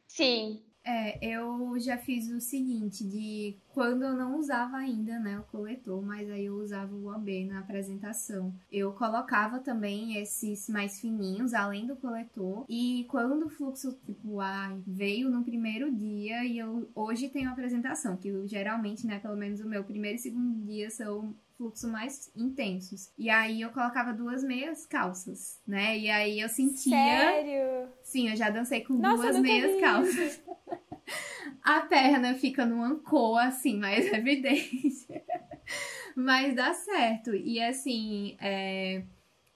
Sim. 0.08 0.62
É, 0.82 1.18
eu 1.22 1.78
já 1.78 1.98
fiz 1.98 2.30
o 2.30 2.40
seguinte, 2.40 3.04
de 3.06 3.58
quando 3.74 4.02
eu 4.02 4.14
não 4.14 4.38
usava 4.38 4.78
ainda, 4.78 5.18
né, 5.18 5.38
o 5.38 5.42
coletor, 5.42 6.02
mas 6.02 6.28
aí 6.30 6.46
eu 6.46 6.54
usava 6.54 6.94
o 6.94 7.14
OB 7.14 7.44
na 7.44 7.58
apresentação. 7.58 8.54
Eu 8.72 8.90
colocava 8.94 9.60
também 9.60 10.16
esses 10.16 10.70
mais 10.70 10.98
fininhos, 10.98 11.52
além 11.52 11.86
do 11.86 11.94
coletor, 11.94 12.64
e 12.66 13.04
quando 13.10 13.44
o 13.44 13.50
fluxo, 13.50 13.92
tipo, 14.06 14.40
ah, 14.40 14.74
veio 14.86 15.28
no 15.28 15.44
primeiro 15.44 15.92
dia, 15.92 16.42
e 16.46 16.58
eu 16.58 16.88
hoje 16.94 17.28
tenho 17.28 17.50
a 17.50 17.52
apresentação, 17.52 18.16
que 18.16 18.28
eu, 18.28 18.48
geralmente, 18.48 19.06
né, 19.06 19.18
pelo 19.18 19.36
menos 19.36 19.60
o 19.60 19.68
meu 19.68 19.84
primeiro 19.84 20.16
e 20.16 20.20
segundo 20.20 20.64
dia 20.64 20.90
são 20.90 21.34
fluxo 21.60 21.86
mais 21.86 22.32
intensos. 22.34 23.12
E 23.18 23.28
aí 23.28 23.60
eu 23.60 23.68
colocava 23.68 24.14
duas 24.14 24.42
meias 24.42 24.86
calças, 24.86 25.60
né? 25.66 25.98
E 25.98 26.10
aí 26.10 26.40
eu 26.40 26.48
sentia. 26.48 26.96
Sério? 26.96 27.88
Sim, 28.02 28.30
eu 28.30 28.36
já 28.36 28.48
dancei 28.48 28.80
com 28.80 28.94
Nossa, 28.94 29.24
duas 29.24 29.38
meias 29.40 29.78
calças. 29.78 30.42
A 31.62 31.80
perna 31.82 32.34
fica 32.34 32.64
no 32.64 32.82
ancô, 32.82 33.36
assim, 33.36 33.76
mais 33.76 34.06
evidente. 34.10 35.06
Mas 36.16 36.54
dá 36.54 36.72
certo. 36.72 37.34
E 37.34 37.62
assim, 37.62 38.38
é 38.40 39.02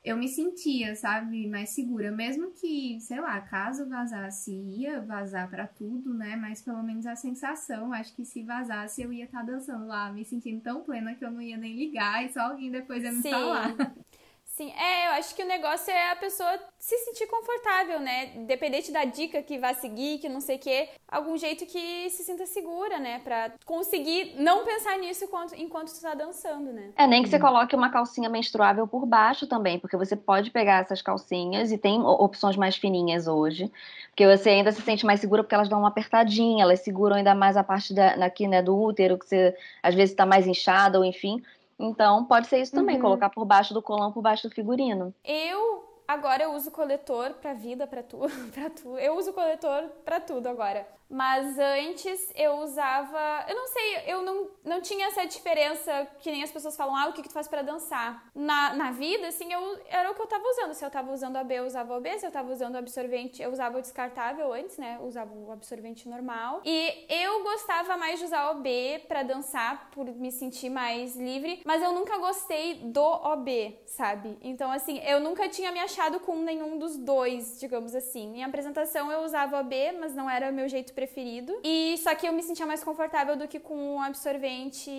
eu 0.05 0.19
me 0.19 0.29
sentia, 0.29 0.95
sabe, 0.95 1.49
mais 1.49 1.71
segura. 1.71 2.13
Mesmo 2.13 2.51
que, 2.53 3.01
sei 3.01 3.21
lá, 3.21 3.41
caso 3.41 3.89
vazasse, 3.89 4.53
ia 4.53 5.01
vazar 5.01 5.49
para 5.49 5.67
tudo, 5.67 6.13
né? 6.13 6.37
Mas 6.37 6.61
pelo 6.61 6.83
menos 6.83 7.07
a 7.07 7.17
sensação, 7.17 7.91
acho 7.91 8.15
que 8.15 8.25
se 8.25 8.43
vazasse, 8.43 9.01
eu 9.01 9.11
ia 9.11 9.25
estar 9.25 9.41
tá 9.41 9.45
dançando 9.53 9.87
lá, 9.87 10.13
me 10.13 10.23
sentindo 10.23 10.61
tão 10.61 10.83
plena 10.83 11.15
que 11.15 11.25
eu 11.25 11.31
não 11.31 11.41
ia 11.41 11.57
nem 11.57 11.75
ligar 11.75 12.23
e 12.23 12.29
só 12.31 12.41
alguém 12.41 12.71
depois 12.71 13.03
ia 13.03 13.13
me 13.13 13.23
Sim. 13.23 13.31
falar. 13.31 13.75
Sim, 14.57 14.71
é, 14.71 15.09
eu 15.09 15.11
acho 15.15 15.35
que 15.35 15.43
o 15.43 15.49
negócio 15.49 15.93
é 15.93 16.13
a 16.13 16.17
pessoa 16.17 16.57
se 16.79 16.97
sentir 16.99 17.27
confortável, 17.27 17.99
né? 17.99 18.27
Dependente 18.47 18.93
da 18.93 19.05
dica 19.05 19.43
que 19.43 19.59
vai 19.59 19.75
seguir, 19.75 20.19
que 20.19 20.29
não 20.29 20.41
sei 20.41 20.55
o 20.55 20.59
quê, 20.61 20.91
algum 21.09 21.37
jeito 21.37 21.67
que 21.67 22.09
se 22.11 22.23
sinta 22.23 22.47
segura, 22.47 23.01
né? 23.01 23.21
Pra 23.25 23.51
conseguir 23.67 24.37
não 24.37 24.65
pensar 24.65 24.97
nisso 24.99 25.25
enquanto, 25.25 25.55
enquanto 25.57 25.93
tu 25.93 26.01
tá 26.01 26.15
dançando, 26.15 26.73
né? 26.73 26.93
É, 26.95 27.05
nem 27.05 27.25
que 27.25 27.29
você 27.29 27.41
coloque 27.41 27.75
uma 27.75 27.91
calcinha 27.91 28.29
menstruável 28.29 28.87
por 28.87 29.05
baixo 29.05 29.45
também, 29.49 29.81
porque 29.81 29.97
você 29.97 30.15
pode 30.15 30.53
pegar 30.53 30.83
essas 30.83 31.03
calcinhas 31.03 31.73
e 31.73 31.77
tem 31.77 32.01
opções 32.01 32.55
mais 32.55 32.77
fininhas 32.77 33.27
hoje, 33.27 33.73
porque 34.11 34.25
você 34.25 34.51
ainda 34.51 34.71
se 34.71 34.83
sente 34.83 35.05
mais 35.05 35.19
segura 35.19 35.43
porque 35.43 35.57
elas 35.57 35.69
dão 35.69 35.81
uma 35.81 35.89
apertadinha, 35.89 36.63
elas 36.63 36.79
seguram 36.79 37.17
ainda 37.17 37.35
mais 37.35 37.57
a 37.57 37.65
parte 37.65 37.93
da, 37.93 38.25
aqui, 38.25 38.47
né, 38.47 38.63
do 38.63 38.81
útero, 38.81 39.19
que 39.19 39.27
você 39.27 39.57
às 39.83 39.97
vezes 39.97 40.15
tá 40.15 40.25
mais 40.25 40.47
inchada 40.47 40.97
ou 40.97 41.05
enfim. 41.05 41.43
Então, 41.85 42.25
pode 42.25 42.47
ser 42.47 42.61
isso 42.61 42.73
também, 42.73 42.97
uhum. 42.97 43.03
colocar 43.03 43.31
por 43.31 43.45
baixo 43.45 43.75
do 43.75 43.83
colão, 43.83 44.13
por 44.13 44.23
baixo 44.23 44.49
do 44.49 44.55
figurino. 44.55 45.15
Eu 45.25 45.85
agora 46.07 46.43
eu 46.43 46.53
uso 46.53 46.71
coletor 46.71 47.35
para 47.35 47.55
vida, 47.55 47.87
para 47.87 48.03
tu, 48.03 48.19
para 48.55 48.71
tu. 48.71 48.99
Eu 48.99 49.17
uso 49.17 49.33
coletor 49.33 49.89
para 50.05 50.21
tudo 50.21 50.49
agora. 50.49 50.87
Mas 51.09 51.59
antes 51.59 52.33
eu 52.35 52.55
usava. 52.59 53.45
Eu 53.49 53.57
não 53.57 53.67
sei, 53.69 54.03
eu 54.07 54.23
não, 54.23 54.51
não 54.65 54.81
tinha 54.81 55.07
essa 55.07 55.25
diferença 55.27 56.07
que 56.21 56.31
nem 56.31 56.43
as 56.43 56.51
pessoas 56.51 56.77
falam, 56.77 56.97
ah, 56.97 57.09
o 57.09 57.13
que, 57.13 57.23
que 57.23 57.29
tu 57.29 57.35
faz 57.35 57.49
para 57.49 57.63
dançar. 57.63 58.31
Na, 58.35 58.73
na 58.75 58.91
vida, 58.91 59.29
assim, 59.29 59.53
eu, 59.53 59.79
era 59.89 60.11
o 60.11 60.15
que 60.15 60.23
eu 60.23 60.27
tava 60.27 60.45
usando. 60.49 60.75
Se 60.75 60.85
eu 60.85 60.91
tava 60.91 61.13
usando 61.13 61.37
a 61.37 61.45
B, 61.45 61.55
eu 61.55 61.67
usava 61.67 61.97
o 61.97 62.01
B. 62.01 62.19
Se 62.19 62.27
eu 62.27 62.31
tava 62.31 62.51
usando 62.53 62.75
o 62.75 62.79
absorvente, 62.79 63.43
eu 63.43 63.51
usava 63.51 63.79
o 63.79 63.83
descartável 63.83 64.53
antes, 64.53 64.79
né? 64.79 64.97
Eu 65.01 65.07
usava 65.07 65.33
o 65.35 65.53
absorvente 65.53 66.09
normal. 66.09 66.63
E 66.65 67.07
eu 67.09 67.43
gostava 67.43 67.97
mais 67.97 68.19
de 68.19 68.25
usar 68.25 68.51
o 68.51 68.61
B 68.61 69.03
para 69.07 69.23
dançar, 69.23 69.91
por 69.91 70.07
me 70.07 70.33
sentir 70.33 70.71
mais 70.71 71.17
livre. 71.17 71.63
Mas 71.65 71.83
eu 71.83 71.93
nunca 71.93 72.17
gostei 72.19 72.75
do 72.75 73.03
OB, 73.03 73.79
sabe? 73.87 74.39
Então, 74.41 74.71
assim, 74.71 74.99
eu 75.01 75.21
nunca 75.21 75.49
tinha 75.49 75.71
me 75.71 75.81
achado 75.81 76.21
com 76.21 76.37
nenhum 76.37 76.79
dos 76.79 76.97
dois, 76.97 77.61
digamos 77.61 77.95
assim. 77.95 78.39
Em 78.39 78.45
apresentação 78.45 79.11
eu 79.13 79.21
usava 79.21 79.57
o 79.57 79.61
OB, 79.61 79.93
mas 80.01 80.15
não 80.15 80.29
era 80.29 80.51
o 80.51 80.53
meu 80.53 80.69
jeito 80.69 80.94
preferido. 80.95 81.53
E 81.63 81.97
só 81.99 82.15
que 82.15 82.27
eu 82.27 82.33
me 82.33 82.43
sentia 82.43 82.67
mais 82.67 82.83
confortável 82.83 83.37
do 83.37 83.47
que 83.47 83.59
com 83.59 83.97
o 83.97 84.01
absorvente. 84.01 84.91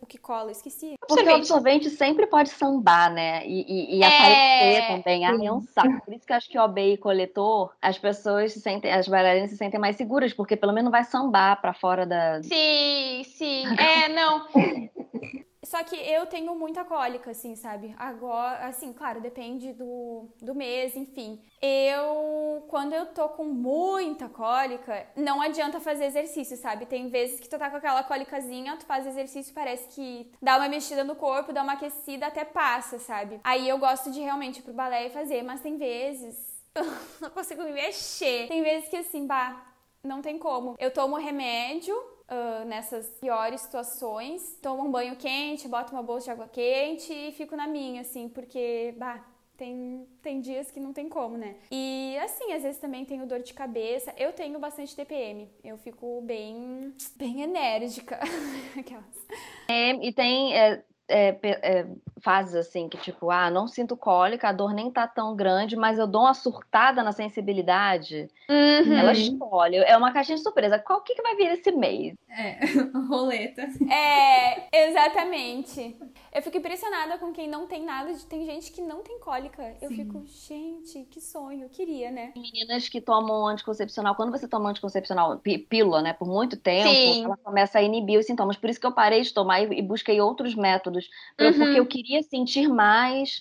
O 0.00 0.06
que 0.06 0.18
cola, 0.18 0.52
esqueci. 0.52 0.94
Porque 1.08 1.24
o 1.24 1.34
absorvente 1.34 1.90
sempre 1.90 2.26
pode 2.26 2.50
sambar, 2.50 3.12
né? 3.12 3.46
E, 3.46 3.64
e, 3.66 3.98
e 3.98 4.02
é... 4.02 4.06
aparecer 4.06 4.96
também. 4.96 5.26
Ah, 5.26 5.36
é 5.44 5.52
um 5.52 5.60
saco. 5.60 6.04
Por 6.04 6.14
isso 6.14 6.26
que 6.26 6.32
eu 6.32 6.36
acho 6.36 6.48
que 6.48 6.58
o 6.58 6.62
OB 6.62 6.78
e 6.78 6.96
coletor, 6.96 7.72
as 7.80 7.98
pessoas 7.98 8.52
se 8.52 8.60
sentem, 8.60 8.92
as 8.92 9.08
bailarinas 9.08 9.50
se 9.50 9.56
sentem 9.56 9.80
mais 9.80 9.96
seguras, 9.96 10.32
porque 10.32 10.56
pelo 10.56 10.72
menos 10.72 10.84
não 10.84 10.92
vai 10.92 11.04
sambar 11.04 11.60
pra 11.60 11.72
fora 11.72 12.06
da. 12.06 12.42
Sim, 12.42 13.22
sim. 13.24 13.64
É, 13.78 14.08
não. 14.08 14.46
Só 15.64 15.84
que 15.84 15.94
eu 15.94 16.26
tenho 16.26 16.54
muita 16.54 16.84
cólica, 16.84 17.32
assim, 17.32 17.54
sabe? 17.54 17.94
Agora, 17.98 18.66
assim, 18.66 18.92
claro, 18.92 19.20
depende 19.20 19.72
do, 19.74 20.26
do 20.40 20.54
mês, 20.54 20.96
enfim. 20.96 21.40
Eu, 21.60 22.64
quando 22.68 22.94
eu 22.94 23.06
tô 23.06 23.28
com 23.28 23.44
muita 23.44 24.28
cólica, 24.28 25.06
não 25.14 25.40
adianta 25.40 25.78
fazer 25.78 26.06
exercício, 26.06 26.56
sabe? 26.56 26.86
Tem 26.86 27.08
vezes 27.08 27.38
que 27.38 27.48
tu 27.48 27.58
tá 27.58 27.68
com 27.68 27.76
aquela 27.76 28.02
cólicazinha, 28.02 28.76
tu 28.78 28.86
faz 28.86 29.06
exercício, 29.06 29.54
parece 29.54 29.88
que 29.88 30.32
dá 30.40 30.56
uma 30.56 30.68
mexida 30.68 31.04
no 31.04 31.14
corpo, 31.14 31.52
dá 31.52 31.62
uma 31.62 31.74
aquecida, 31.74 32.26
até 32.26 32.44
passa, 32.44 32.98
sabe? 32.98 33.40
Aí 33.44 33.68
eu 33.68 33.76
gosto 33.78 34.10
de 34.10 34.20
realmente 34.20 34.60
ir 34.60 34.62
pro 34.62 34.72
balé 34.72 35.06
e 35.06 35.10
fazer, 35.10 35.42
mas 35.42 35.60
tem 35.60 35.76
vezes 35.76 36.50
não 37.20 37.30
consigo 37.30 37.62
me 37.62 37.72
mexer. 37.72 38.48
Tem 38.48 38.62
vezes 38.62 38.88
que 38.88 38.96
assim, 38.96 39.26
bah, 39.26 39.62
não 40.02 40.22
tem 40.22 40.38
como. 40.38 40.74
Eu 40.78 40.90
tomo 40.90 41.16
remédio 41.16 41.94
uh, 42.30 42.64
nessas 42.64 43.06
piores 43.20 43.60
situações. 43.60 44.58
Tomo 44.62 44.84
um 44.84 44.90
banho 44.90 45.16
quente, 45.16 45.68
boto 45.68 45.92
uma 45.92 46.02
bolsa 46.02 46.26
de 46.26 46.30
água 46.30 46.48
quente 46.48 47.12
e 47.12 47.32
fico 47.32 47.56
na 47.56 47.66
minha, 47.66 48.00
assim, 48.00 48.28
porque, 48.28 48.94
bah, 48.96 49.24
tem, 49.60 50.06
tem 50.22 50.40
dias 50.40 50.70
que 50.70 50.80
não 50.80 50.90
tem 50.90 51.06
como, 51.06 51.36
né? 51.36 51.54
E 51.70 52.16
assim, 52.22 52.54
às 52.54 52.62
vezes 52.62 52.80
também 52.80 53.04
tenho 53.04 53.26
dor 53.26 53.40
de 53.40 53.52
cabeça. 53.52 54.10
Eu 54.16 54.32
tenho 54.32 54.58
bastante 54.58 54.96
TPM. 54.96 55.50
Eu 55.62 55.76
fico 55.76 56.22
bem, 56.22 56.94
bem 57.14 57.42
enérgica. 57.42 58.18
é, 59.68 59.90
e 59.90 60.12
tem. 60.14 60.56
É, 60.56 60.82
é, 61.10 61.36
é, 61.42 61.86
fases 62.22 62.54
assim, 62.54 62.88
que 62.88 62.96
tipo, 62.96 63.30
ah, 63.30 63.50
não 63.50 63.66
sinto 63.66 63.96
cólica, 63.96 64.48
a 64.48 64.52
dor 64.52 64.72
nem 64.72 64.90
tá 64.90 65.08
tão 65.08 65.34
grande, 65.34 65.76
mas 65.76 65.98
eu 65.98 66.06
dou 66.06 66.22
uma 66.22 66.34
surtada 66.34 67.02
na 67.02 67.12
sensibilidade. 67.12 68.30
Uhum. 68.48 68.92
Ela 68.96 69.12
escolhe. 69.12 69.76
É 69.76 69.96
uma 69.96 70.12
caixinha 70.12 70.36
de 70.36 70.42
surpresa. 70.42 70.78
Qual 70.78 71.02
que, 71.02 71.14
que 71.14 71.22
vai 71.22 71.34
vir 71.34 71.50
esse 71.52 71.72
mês? 71.72 72.14
É, 72.30 72.58
roleta. 73.08 73.62
É, 73.92 74.88
exatamente. 74.88 75.96
Eu 76.32 76.42
fico 76.42 76.58
impressionada 76.58 77.18
com 77.18 77.32
quem 77.32 77.48
não 77.48 77.66
tem 77.66 77.84
nada. 77.84 78.12
De... 78.12 78.24
Tem 78.24 78.46
gente 78.46 78.70
que 78.70 78.80
não 78.80 79.02
tem 79.02 79.18
cólica. 79.18 79.74
Eu 79.82 79.88
Sim. 79.88 79.96
fico, 79.96 80.24
gente, 80.26 81.04
que 81.10 81.20
sonho. 81.20 81.64
Eu 81.64 81.68
queria, 81.68 82.10
né? 82.10 82.32
Meninas 82.36 82.88
que 82.88 83.00
tomam 83.00 83.48
anticoncepcional, 83.48 84.14
quando 84.14 84.30
você 84.30 84.46
toma 84.46 84.70
anticoncepcional, 84.70 85.40
pílula, 85.68 86.00
né, 86.02 86.12
por 86.12 86.28
muito 86.28 86.56
tempo, 86.56 86.88
Sim. 86.88 87.24
ela 87.24 87.36
começa 87.36 87.78
a 87.78 87.82
inibir 87.82 88.18
os 88.18 88.26
sintomas. 88.26 88.56
Por 88.56 88.70
isso 88.70 88.80
que 88.80 88.86
eu 88.86 88.92
parei 88.92 89.22
de 89.22 89.34
tomar 89.34 89.62
e 89.62 89.82
busquei 89.82 90.20
outros 90.20 90.54
métodos. 90.54 91.10
Uhum. 91.40 91.52
Porque 91.52 91.80
eu 91.80 91.86
queria 91.86 92.22
sentir 92.22 92.68
mais. 92.68 93.40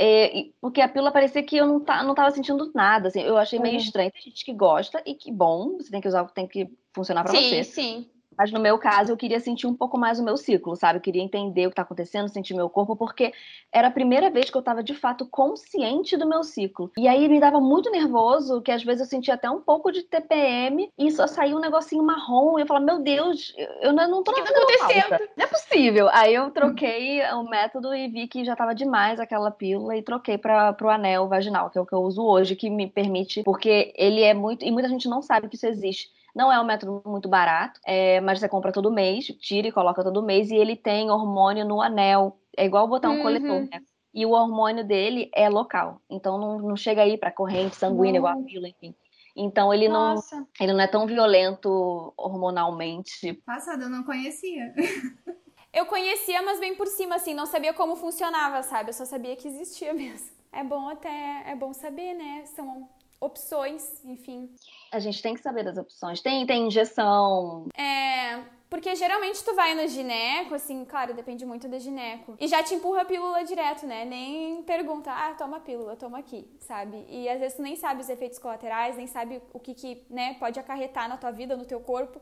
É, 0.00 0.50
porque 0.60 0.80
a 0.80 0.88
pílula 0.88 1.10
parecia 1.10 1.42
que 1.42 1.56
eu 1.56 1.66
não, 1.66 1.80
tá, 1.80 2.04
não 2.04 2.14
tava 2.14 2.30
sentindo 2.30 2.70
nada, 2.72 3.08
assim, 3.08 3.20
eu 3.20 3.36
achei 3.36 3.58
meio 3.58 3.74
uhum. 3.74 3.80
estranho. 3.80 4.12
Tem 4.12 4.22
gente 4.22 4.44
que 4.44 4.52
gosta 4.52 5.02
e 5.04 5.12
que 5.12 5.32
bom, 5.32 5.76
você 5.76 5.90
tem 5.90 6.00
que 6.00 6.06
usar 6.06 6.22
o 6.22 6.26
que 6.28 6.34
tem 6.34 6.46
que 6.46 6.70
funcionar 6.92 7.24
para 7.24 7.32
você. 7.32 7.64
Sim, 7.64 7.72
sim. 7.72 8.10
Mas 8.38 8.52
no 8.52 8.60
meu 8.60 8.78
caso, 8.78 9.10
eu 9.10 9.16
queria 9.16 9.40
sentir 9.40 9.66
um 9.66 9.74
pouco 9.74 9.98
mais 9.98 10.20
o 10.20 10.24
meu 10.24 10.36
ciclo, 10.36 10.76
sabe? 10.76 10.98
Eu 10.98 11.02
queria 11.02 11.20
entender 11.20 11.66
o 11.66 11.70
que 11.70 11.72
está 11.72 11.82
acontecendo, 11.82 12.28
sentir 12.28 12.54
meu 12.54 12.70
corpo, 12.70 12.94
porque 12.94 13.32
era 13.72 13.88
a 13.88 13.90
primeira 13.90 14.30
vez 14.30 14.48
que 14.48 14.56
eu 14.56 14.60
estava 14.60 14.80
de 14.80 14.94
fato 14.94 15.26
consciente 15.26 16.16
do 16.16 16.28
meu 16.28 16.44
ciclo. 16.44 16.92
E 16.96 17.08
aí 17.08 17.28
me 17.28 17.40
dava 17.40 17.60
muito 17.60 17.90
nervoso, 17.90 18.62
que 18.62 18.70
às 18.70 18.84
vezes 18.84 19.00
eu 19.00 19.06
sentia 19.06 19.34
até 19.34 19.50
um 19.50 19.60
pouco 19.60 19.90
de 19.90 20.04
TPM 20.04 20.88
e 20.96 21.10
só 21.10 21.26
saía 21.26 21.56
um 21.56 21.60
negocinho 21.60 22.04
marrom. 22.04 22.58
E 22.58 22.62
eu 22.62 22.66
falava, 22.66 22.86
meu 22.86 23.00
Deus, 23.00 23.52
eu 23.80 23.92
não, 23.92 24.22
tô 24.22 24.30
na 24.30 24.38
acontecendo. 24.38 25.18
Não 25.36 25.44
é 25.44 25.48
possível. 25.48 26.08
Aí 26.12 26.32
eu 26.32 26.48
troquei 26.52 27.20
o 27.32 27.42
método 27.42 27.92
e 27.92 28.06
vi 28.06 28.28
que 28.28 28.44
já 28.44 28.52
estava 28.52 28.72
demais 28.72 29.18
aquela 29.18 29.50
pílula 29.50 29.96
e 29.96 30.02
troquei 30.02 30.38
para 30.38 30.76
o 30.80 30.88
anel 30.88 31.26
vaginal, 31.26 31.70
que 31.70 31.78
é 31.78 31.80
o 31.80 31.86
que 31.86 31.92
eu 31.92 32.02
uso 32.02 32.22
hoje, 32.22 32.54
que 32.54 32.70
me 32.70 32.86
permite, 32.86 33.42
porque 33.42 33.92
ele 33.96 34.22
é 34.22 34.32
muito. 34.32 34.64
E 34.64 34.70
muita 34.70 34.88
gente 34.88 35.08
não 35.08 35.22
sabe 35.22 35.48
que 35.48 35.56
isso 35.56 35.66
existe 35.66 36.08
não 36.38 36.52
é 36.52 36.60
um 36.60 36.64
método 36.64 37.02
muito 37.04 37.28
barato, 37.28 37.80
é, 37.84 38.20
mas 38.20 38.38
você 38.38 38.48
compra 38.48 38.70
todo 38.70 38.92
mês, 38.92 39.26
tira 39.40 39.66
e 39.66 39.72
coloca 39.72 40.04
todo 40.04 40.22
mês, 40.22 40.52
e 40.52 40.54
ele 40.54 40.76
tem 40.76 41.10
hormônio 41.10 41.66
no 41.66 41.82
anel. 41.82 42.38
É 42.56 42.64
igual 42.64 42.86
botar 42.86 43.10
um 43.10 43.16
uhum. 43.16 43.22
coletor, 43.22 43.62
né? 43.62 43.80
E 44.14 44.24
o 44.24 44.30
hormônio 44.30 44.86
dele 44.86 45.28
é 45.34 45.48
local. 45.48 46.00
Então 46.08 46.38
não, 46.38 46.60
não 46.60 46.76
chega 46.76 47.02
aí 47.02 47.18
para 47.18 47.32
corrente 47.32 47.74
sanguínea, 47.74 48.18
igual 48.18 48.38
a 48.38 48.44
pílula, 48.44 48.68
enfim. 48.68 48.94
Então 49.34 49.74
ele 49.74 49.88
não, 49.88 50.14
ele 50.60 50.72
não 50.72 50.80
é 50.80 50.86
tão 50.86 51.08
violento 51.08 52.14
hormonalmente. 52.16 53.32
Passado, 53.44 53.82
eu 53.82 53.90
não 53.90 54.04
conhecia. 54.04 54.72
eu 55.74 55.86
conhecia, 55.86 56.40
mas 56.42 56.60
bem 56.60 56.76
por 56.76 56.86
cima, 56.86 57.16
assim, 57.16 57.34
não 57.34 57.46
sabia 57.46 57.74
como 57.74 57.96
funcionava, 57.96 58.62
sabe? 58.62 58.90
Eu 58.90 58.94
só 58.94 59.04
sabia 59.04 59.34
que 59.34 59.48
existia 59.48 59.92
mesmo. 59.92 60.38
É 60.52 60.62
bom 60.62 60.88
até, 60.88 61.50
é 61.50 61.56
bom 61.56 61.72
saber, 61.72 62.14
né? 62.14 62.44
São 62.46 62.88
opções, 63.20 64.04
enfim. 64.04 64.50
A 64.92 64.98
gente 64.98 65.20
tem 65.20 65.34
que 65.34 65.40
saber 65.40 65.64
das 65.64 65.76
opções. 65.76 66.20
Tem, 66.20 66.46
tem 66.46 66.66
injeção. 66.66 67.68
É. 67.76 68.58
Porque 68.70 68.94
geralmente 68.94 69.42
tu 69.42 69.54
vai 69.54 69.74
no 69.74 69.88
gineco, 69.88 70.54
assim, 70.54 70.84
claro, 70.84 71.14
depende 71.14 71.46
muito 71.46 71.66
da 71.66 71.78
gineco. 71.78 72.36
E 72.38 72.46
já 72.46 72.62
te 72.62 72.74
empurra 72.74 73.00
a 73.00 73.04
pílula 73.04 73.42
direto, 73.42 73.86
né? 73.86 74.04
Nem 74.04 74.62
pergunta, 74.62 75.10
ah, 75.10 75.32
toma 75.34 75.56
a 75.56 75.60
pílula, 75.60 75.96
toma 75.96 76.18
aqui, 76.18 76.46
sabe? 76.60 77.06
E 77.08 77.26
às 77.30 77.40
vezes 77.40 77.56
tu 77.56 77.62
nem 77.62 77.76
sabe 77.76 78.02
os 78.02 78.10
efeitos 78.10 78.38
colaterais, 78.38 78.96
nem 78.96 79.06
sabe 79.06 79.40
o 79.54 79.58
que, 79.58 79.72
que 79.72 80.04
né, 80.10 80.34
pode 80.34 80.60
acarretar 80.60 81.08
na 81.08 81.16
tua 81.16 81.30
vida, 81.30 81.56
no 81.56 81.64
teu 81.64 81.80
corpo. 81.80 82.20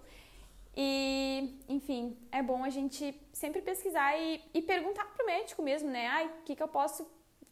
E, 0.77 1.59
enfim, 1.69 2.17
é 2.31 2.43
bom 2.43 2.63
a 2.63 2.71
gente 2.71 3.19
sempre 3.33 3.61
pesquisar 3.61 4.17
e, 4.17 4.41
e 4.55 4.63
perguntar 4.63 5.07
pro 5.07 5.27
médico 5.27 5.63
mesmo, 5.63 5.91
né? 5.91 6.07
Ai, 6.07 6.27
o 6.27 6.43
que, 6.45 6.55
que 6.55 6.63
eu 6.63 6.69
posso 6.69 7.05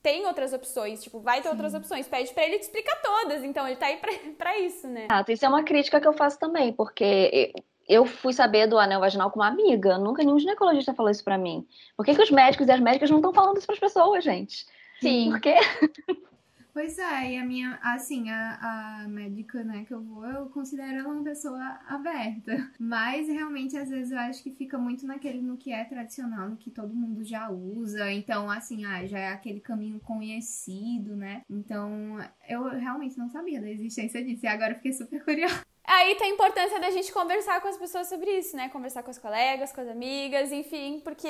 tem 0.04 0.26
outras 0.26 0.52
opções, 0.52 1.02
tipo, 1.02 1.18
vai 1.18 1.38
ter 1.38 1.44
Sim. 1.44 1.54
outras 1.54 1.72
opções. 1.72 2.06
Pede 2.06 2.34
para 2.34 2.44
ele 2.44 2.58
te 2.58 2.64
explicar 2.64 2.94
todas, 2.96 3.42
então 3.42 3.66
ele 3.66 3.76
tá 3.76 3.86
aí 3.86 3.96
pra, 3.96 4.12
pra 4.36 4.58
isso, 4.58 4.86
né? 4.86 5.08
Ah, 5.10 5.24
isso 5.26 5.44
é 5.46 5.48
uma 5.48 5.64
crítica 5.64 5.98
que 5.98 6.06
eu 6.06 6.12
faço 6.12 6.38
também, 6.38 6.74
porque 6.74 7.54
eu 7.88 8.04
fui 8.04 8.34
saber 8.34 8.66
do 8.66 8.78
anel 8.78 9.00
vaginal 9.00 9.30
com 9.30 9.40
uma 9.40 9.48
amiga, 9.48 9.96
nunca 9.96 10.22
nenhum 10.22 10.38
ginecologista 10.38 10.92
falou 10.92 11.10
isso 11.10 11.24
para 11.24 11.38
mim. 11.38 11.66
Por 11.96 12.04
que, 12.04 12.14
que 12.14 12.22
os 12.22 12.30
médicos 12.30 12.68
e 12.68 12.72
as 12.72 12.80
médicas 12.80 13.08
não 13.08 13.16
estão 13.16 13.32
falando 13.32 13.56
isso 13.56 13.66
para 13.66 13.76
as 13.76 13.80
pessoas, 13.80 14.22
gente? 14.22 14.66
Sim. 15.00 15.30
Por 15.30 15.40
quê? 15.40 15.54
Pois 16.74 16.98
é, 16.98 17.30
e 17.30 17.38
a 17.38 17.44
minha, 17.44 17.78
assim, 17.80 18.28
a, 18.30 19.04
a 19.04 19.08
médica, 19.08 19.62
né, 19.62 19.84
que 19.86 19.94
eu 19.94 20.02
vou, 20.02 20.26
eu 20.26 20.46
considero 20.46 20.98
ela 20.98 21.08
uma 21.08 21.22
pessoa 21.22 21.78
aberta. 21.86 22.68
Mas 22.80 23.28
realmente, 23.28 23.76
às 23.76 23.88
vezes, 23.88 24.10
eu 24.10 24.18
acho 24.18 24.42
que 24.42 24.50
fica 24.50 24.76
muito 24.76 25.06
naquele 25.06 25.40
no 25.40 25.56
que 25.56 25.72
é 25.72 25.84
tradicional, 25.84 26.50
no 26.50 26.56
que 26.56 26.72
todo 26.72 26.92
mundo 26.92 27.22
já 27.22 27.48
usa. 27.48 28.10
Então, 28.10 28.50
assim, 28.50 28.84
ah, 28.84 29.06
já 29.06 29.20
é 29.20 29.28
aquele 29.28 29.60
caminho 29.60 30.00
conhecido, 30.00 31.14
né? 31.14 31.42
Então, 31.48 32.18
eu 32.48 32.64
realmente 32.64 33.16
não 33.16 33.28
sabia 33.28 33.60
da 33.60 33.70
existência 33.70 34.24
disso. 34.24 34.44
E 34.44 34.48
agora 34.48 34.74
fiquei 34.74 34.92
super 34.92 35.22
curiosa. 35.24 35.64
Aí 35.84 36.16
tem 36.16 36.32
a 36.32 36.34
importância 36.34 36.80
da 36.80 36.90
gente 36.90 37.12
conversar 37.12 37.60
com 37.60 37.68
as 37.68 37.78
pessoas 37.78 38.08
sobre 38.08 38.36
isso, 38.36 38.56
né? 38.56 38.68
Conversar 38.68 39.04
com 39.04 39.12
os 39.12 39.18
colegas, 39.18 39.72
com 39.72 39.80
as 39.80 39.88
amigas, 39.88 40.50
enfim, 40.50 41.00
porque, 41.04 41.28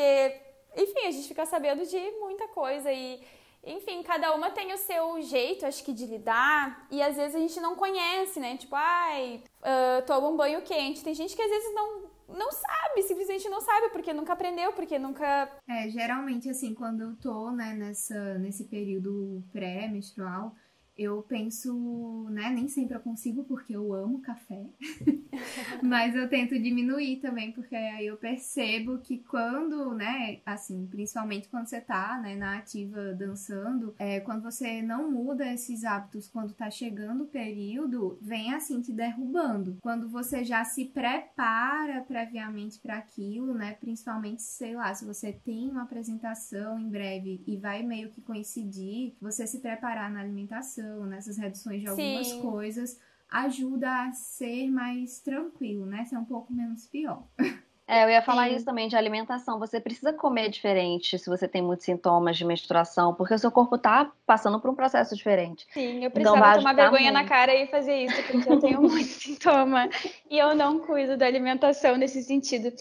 enfim, 0.75 1.07
a 1.07 1.11
gente 1.11 1.29
fica 1.29 1.45
sabendo 1.45 1.85
de 1.85 2.01
muita 2.19 2.49
coisa 2.49 2.91
e 2.91 3.21
enfim, 3.67 4.03
cada 4.03 4.35
uma 4.35 4.51
tem 4.51 4.73
o 4.73 4.79
seu 4.79 5.21
jeito, 5.23 5.67
acho 5.67 5.85
que, 5.85 5.93
de 5.93 6.07
lidar, 6.07 6.87
e 6.91 7.03
às 7.03 7.17
vezes 7.17 7.35
a 7.35 7.39
gente 7.39 7.61
não 7.61 7.75
conhece, 7.75 8.39
né? 8.41 8.57
Tipo, 8.57 8.75
ai, 8.77 9.43
uh, 9.61 10.05
toma 10.07 10.29
um 10.29 10.37
banho 10.37 10.63
quente. 10.63 11.03
Tem 11.03 11.15
gente 11.15 11.35
que 11.35 11.43
às 11.43 11.51
vezes 11.51 11.75
não, 11.75 12.03
não 12.29 12.51
sabe, 12.53 13.03
simplesmente 13.03 13.49
não 13.49 13.61
sabe, 13.61 13.91
porque 13.91 14.13
nunca 14.13 14.33
aprendeu, 14.33 14.73
porque 14.73 14.99
nunca. 14.99 15.49
É, 15.69 15.89
geralmente, 15.89 16.49
assim, 16.49 16.75
quando 16.75 17.03
eu 17.03 17.17
tô, 17.17 17.51
né, 17.51 17.75
nessa, 17.75 18.39
nesse 18.39 18.65
período 18.65 19.43
pré-menstrual, 19.53 20.55
eu 20.97 21.23
penso, 21.23 22.29
né, 22.31 22.51
nem 22.51 22.69
sempre 22.69 22.97
eu 22.97 23.01
consigo 23.01 23.43
porque 23.45 23.75
eu 23.75 23.93
amo 23.93 24.21
café, 24.21 24.65
mas 25.83 26.15
eu 26.15 26.29
tento 26.29 26.57
diminuir 26.59 27.17
também 27.17 27.51
porque 27.51 27.75
aí 27.75 28.07
eu 28.07 28.17
percebo 28.17 28.99
que 28.99 29.19
quando, 29.19 29.93
né, 29.95 30.41
assim, 30.47 30.87
principalmente 30.87 31.49
quando 31.49 31.67
você 31.67 31.81
tá, 31.81 32.21
né, 32.23 32.37
na 32.37 32.59
ativa 32.59 33.13
dançando, 33.13 33.95
é, 33.99 34.21
quando 34.21 34.43
você 34.43 34.83
não 34.83 35.11
muda 35.11 35.53
esses 35.53 35.85
hábitos 35.85 36.29
quando 36.29 36.55
tá 36.55 36.71
chegando 36.71 37.25
o 37.25 37.29
período, 37.29 38.17
vem 38.23 38.55
assim 38.55 38.81
te 38.81 38.93
derrubando. 38.93 39.79
Quando 39.81 40.09
você 40.09 40.45
já 40.45 40.65
se 40.65 40.85
prepara 40.85 42.03
previamente 42.03 42.79
para 42.79 42.99
aquilo, 42.99 43.53
né, 43.53 43.75
principalmente, 43.81 44.43
sei 44.43 44.77
lá, 44.77 44.95
se 44.95 45.05
você 45.05 45.33
tem 45.33 45.71
uma 45.71 45.83
apresentação 45.83 46.79
em 46.79 46.89
breve 46.89 47.43
e 47.47 47.57
vai 47.57 47.83
meio 47.83 48.11
que 48.11 48.21
coincidir, 48.21 49.15
você 49.21 49.45
se 49.47 49.59
preparar 49.59 50.11
na 50.11 50.21
alimentação 50.21 50.84
nessas 51.07 51.37
reduções 51.37 51.81
de 51.81 51.89
algumas 51.89 52.27
Sim. 52.27 52.41
coisas, 52.43 52.99
ajuda 53.31 54.07
a 54.07 54.13
ser 54.13 54.71
mais 54.71 55.21
tranquilo, 55.21 55.87
né? 55.87 56.05
Ser 56.05 56.17
um 56.17 56.25
pouco 56.25 56.53
menos 56.53 56.87
pior. 56.87 57.27
É, 57.87 58.03
eu 58.05 58.09
ia 58.09 58.23
falar 58.23 58.49
Sim. 58.49 58.57
isso 58.57 58.65
também 58.65 58.89
de 58.89 58.97
alimentação. 58.97 59.59
Você 59.59 59.79
precisa 59.79 60.11
comer 60.11 60.49
diferente 60.49 61.19
se 61.19 61.29
você 61.29 61.47
tem 61.47 61.61
muitos 61.61 61.85
sintomas 61.85 62.37
de 62.37 62.43
menstruação, 62.45 63.15
porque 63.15 63.35
o 63.35 63.39
seu 63.39 63.51
corpo 63.51 63.77
tá 63.77 64.11
passando 64.27 64.59
por 64.59 64.71
um 64.71 64.75
processo 64.75 65.15
diferente. 65.15 65.67
Sim, 65.71 65.97
eu 65.97 66.09
então, 66.09 66.11
precisava 66.11 66.49
então, 66.49 66.59
tomar 66.61 66.73
vergonha 66.73 67.13
muito. 67.13 67.23
na 67.23 67.29
cara 67.29 67.55
e 67.55 67.67
fazer 67.67 68.05
isso, 68.05 68.23
porque 68.23 68.51
eu 68.51 68.59
tenho 68.59 68.81
muito 68.81 69.05
sintoma 69.05 69.91
e 70.31 70.39
eu 70.39 70.55
não 70.55 70.79
cuido 70.81 71.17
da 71.19 71.27
alimentação 71.27 71.97
nesse 71.97 72.23
sentido. 72.23 72.73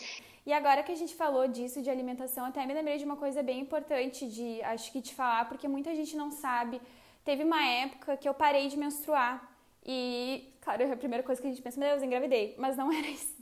E 0.46 0.54
agora 0.54 0.84
que 0.84 0.92
a 0.92 0.96
gente 0.96 1.16
falou 1.16 1.50
disso 1.50 1.82
de 1.82 1.90
alimentação, 1.90 2.46
até 2.46 2.66
me 2.66 2.74
lembrei 2.74 2.98
de 2.98 3.04
uma 3.04 3.18
coisa 3.18 3.44
bem 3.44 3.60
importante 3.60 4.26
de, 4.28 4.62
acho 4.64 4.90
que 4.90 5.02
te 5.02 5.14
falar, 5.14 5.50
porque 5.50 5.68
muita 5.68 5.94
gente 5.94 6.16
não 6.16 6.32
sabe 6.32 6.82
Teve 7.24 7.44
uma 7.44 7.64
época 7.66 8.18
que 8.18 8.28
eu 8.28 8.34
parei 8.34 8.68
de 8.68 8.78
menstruar. 8.78 9.50
E, 9.86 10.54
claro, 10.62 10.92
a 10.92 10.96
primeira 10.98 11.24
coisa 11.24 11.42
que 11.42 11.48
a 11.48 11.50
gente 11.50 11.62
pensa, 11.62 11.80
meu 11.80 11.90
Deus, 11.90 12.04
engravidei. 12.04 12.56
Mas 12.58 12.76
não 12.76 12.92
era 12.94 13.08
isso. 13.08 13.34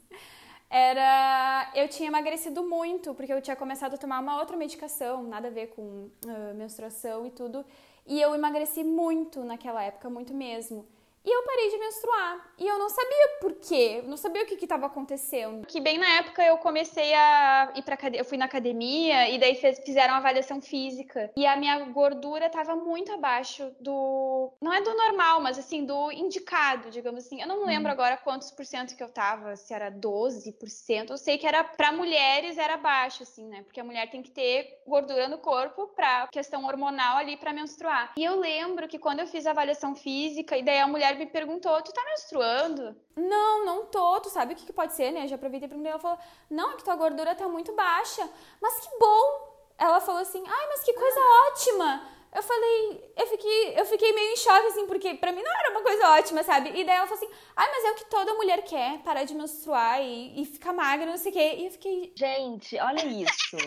Era. 0.70 1.72
Eu 1.76 1.88
tinha 1.90 2.08
emagrecido 2.08 2.64
muito, 2.64 3.14
porque 3.14 3.34
eu 3.34 3.42
tinha 3.42 3.56
começado 3.56 3.96
a 3.96 3.98
tomar 3.98 4.20
uma 4.20 4.40
outra 4.40 4.56
medicação, 4.56 5.24
nada 5.24 5.50
a 5.50 5.52
ver 5.52 5.68
com 5.68 6.10
uh, 6.26 6.56
menstruação 6.56 7.26
e 7.26 7.32
tudo. 7.32 7.66
E 8.06 8.22
eu 8.22 8.34
emagreci 8.34 8.84
muito 8.84 9.44
naquela 9.44 9.84
época, 9.84 10.10
muito 10.10 10.34
mesmo. 10.34 10.88
E 11.24 11.30
eu 11.30 11.44
parei 11.44 11.70
de 11.70 11.78
menstruar. 11.78 12.54
E 12.58 12.68
eu 12.68 12.80
não 12.80 12.90
sabia 12.90 13.38
por 13.40 13.54
quê, 13.54 14.04
não 14.06 14.18
sabia 14.18 14.44
o 14.44 14.46
que 14.46 14.56
estava 14.56 14.88
acontecendo. 14.88 15.66
Que 15.68 15.80
bem 15.80 15.98
na 15.98 16.08
época 16.18 16.44
eu 16.44 16.58
comecei 16.58 17.14
a 17.14 17.72
ir 17.76 17.84
pra 17.84 17.98
eu 18.14 18.26
fui 18.26 18.38
na 18.38 18.46
academia 18.46 19.30
e 19.30 19.38
daí 19.38 19.56
fez, 19.56 19.80
fizeram 19.80 20.16
avaliação 20.16 20.62
física. 20.62 21.32
E 21.36 21.46
a 21.46 21.56
minha 21.56 21.80
gordura 21.86 22.48
estava 22.48 22.76
muito 22.76 23.12
abaixo 23.12 23.72
do. 23.80 24.52
Não 24.62 24.74
é 24.74 24.82
do 24.82 24.96
normal, 24.96 25.42
mas 25.42 25.60
assim, 25.60 25.86
do 25.86 26.12
indicado, 26.12 26.90
digamos 26.90 27.26
assim. 27.26 27.42
Eu 27.42 27.48
não 27.48 27.66
lembro 27.66 27.90
hum. 27.90 27.94
agora 27.94 28.18
quantos 28.18 28.52
por 28.52 28.66
cento 28.66 28.96
que 28.96 29.04
eu 29.04 29.10
tava, 29.10 29.56
se 29.56 29.74
era 29.74 29.92
12%. 29.92 31.10
Eu 31.10 31.18
sei 31.18 31.38
que 31.38 31.46
era 31.46 31.64
para 31.64 31.92
mulheres 31.92 32.58
era 32.58 32.78
baixo, 32.78 33.24
assim, 33.24 33.48
né? 33.48 33.62
Porque 33.64 33.80
a 33.80 33.84
mulher 33.84 34.10
tem 34.10 34.24
que 34.24 34.32
ter 34.32 34.82
gordura 34.88 35.28
no 35.28 35.38
corpo 35.38 35.88
pra 35.96 36.28
questão 36.28 36.66
hormonal 36.66 37.18
ali 37.18 37.38
para 37.38 37.54
menstruar. 37.54 38.14
E 38.18 38.24
eu 38.24 38.36
lembro 38.36 38.88
que 38.88 38.98
quando 38.98 39.20
eu 39.20 39.28
fiz 39.28 39.46
a 39.46 39.52
avaliação 39.52 39.96
física, 39.96 40.58
e 40.58 40.64
daí 40.64 40.80
a 40.80 40.88
mulher 40.88 41.11
mulher 41.12 41.18
me 41.18 41.26
perguntou: 41.26 41.82
Tu 41.82 41.92
tá 41.92 42.04
menstruando? 42.06 42.96
Não, 43.16 43.66
não 43.66 43.86
tô. 43.86 44.20
Tu 44.22 44.30
sabe 44.30 44.54
o 44.54 44.56
que, 44.56 44.66
que 44.66 44.74
pode 44.74 44.94
ser, 44.94 45.12
né? 45.12 45.24
Eu 45.24 45.28
já 45.28 45.36
aproveitei 45.36 45.68
pra 45.68 45.78
mulher. 45.78 45.92
Ela 45.92 46.00
falou: 46.00 46.18
Não, 46.50 46.72
é 46.72 46.76
que 46.76 46.84
tua 46.84 46.96
gordura 46.96 47.36
tá 47.36 47.48
muito 47.48 47.74
baixa. 47.74 48.28
Mas 48.62 48.80
que 48.80 48.98
bom! 48.98 49.74
Ela 49.78 50.00
falou 50.00 50.22
assim: 50.22 50.44
Ai, 50.48 50.68
mas 50.68 50.84
que 50.84 50.94
coisa 50.94 51.20
ótima! 51.50 52.22
Eu 52.34 52.42
falei, 52.42 53.14
eu 53.18 53.28
fiquei, 53.28 53.78
eu 53.78 53.86
fiquei 53.86 54.14
meio 54.14 54.32
em 54.32 54.38
choque, 54.38 54.68
assim, 54.68 54.88
porque 54.88 55.16
pra 55.16 55.34
mim 55.34 55.44
não 55.44 55.60
era 55.60 55.72
uma 55.72 55.82
coisa 55.82 56.12
ótima, 56.12 56.42
sabe? 56.44 56.70
E 56.70 56.86
daí 56.86 56.96
ela 56.96 57.06
falou 57.06 57.22
assim, 57.22 57.34
ai, 57.58 57.70
mas 57.70 57.84
é 57.84 57.92
o 57.92 57.96
que 57.96 58.06
toda 58.06 58.34
mulher 58.36 58.64
quer, 58.64 59.00
parar 59.00 59.26
de 59.26 59.36
menstruar 59.36 60.02
e, 60.02 60.42
e 60.42 60.46
ficar 60.46 60.72
magra, 60.72 61.08
não 61.08 61.18
sei 61.18 61.30
o 61.30 61.34
quê. 61.34 61.56
E 61.58 61.66
eu 61.66 61.72
fiquei. 61.72 62.14
Gente, 62.16 62.80
olha 62.80 63.06
isso. 63.06 63.58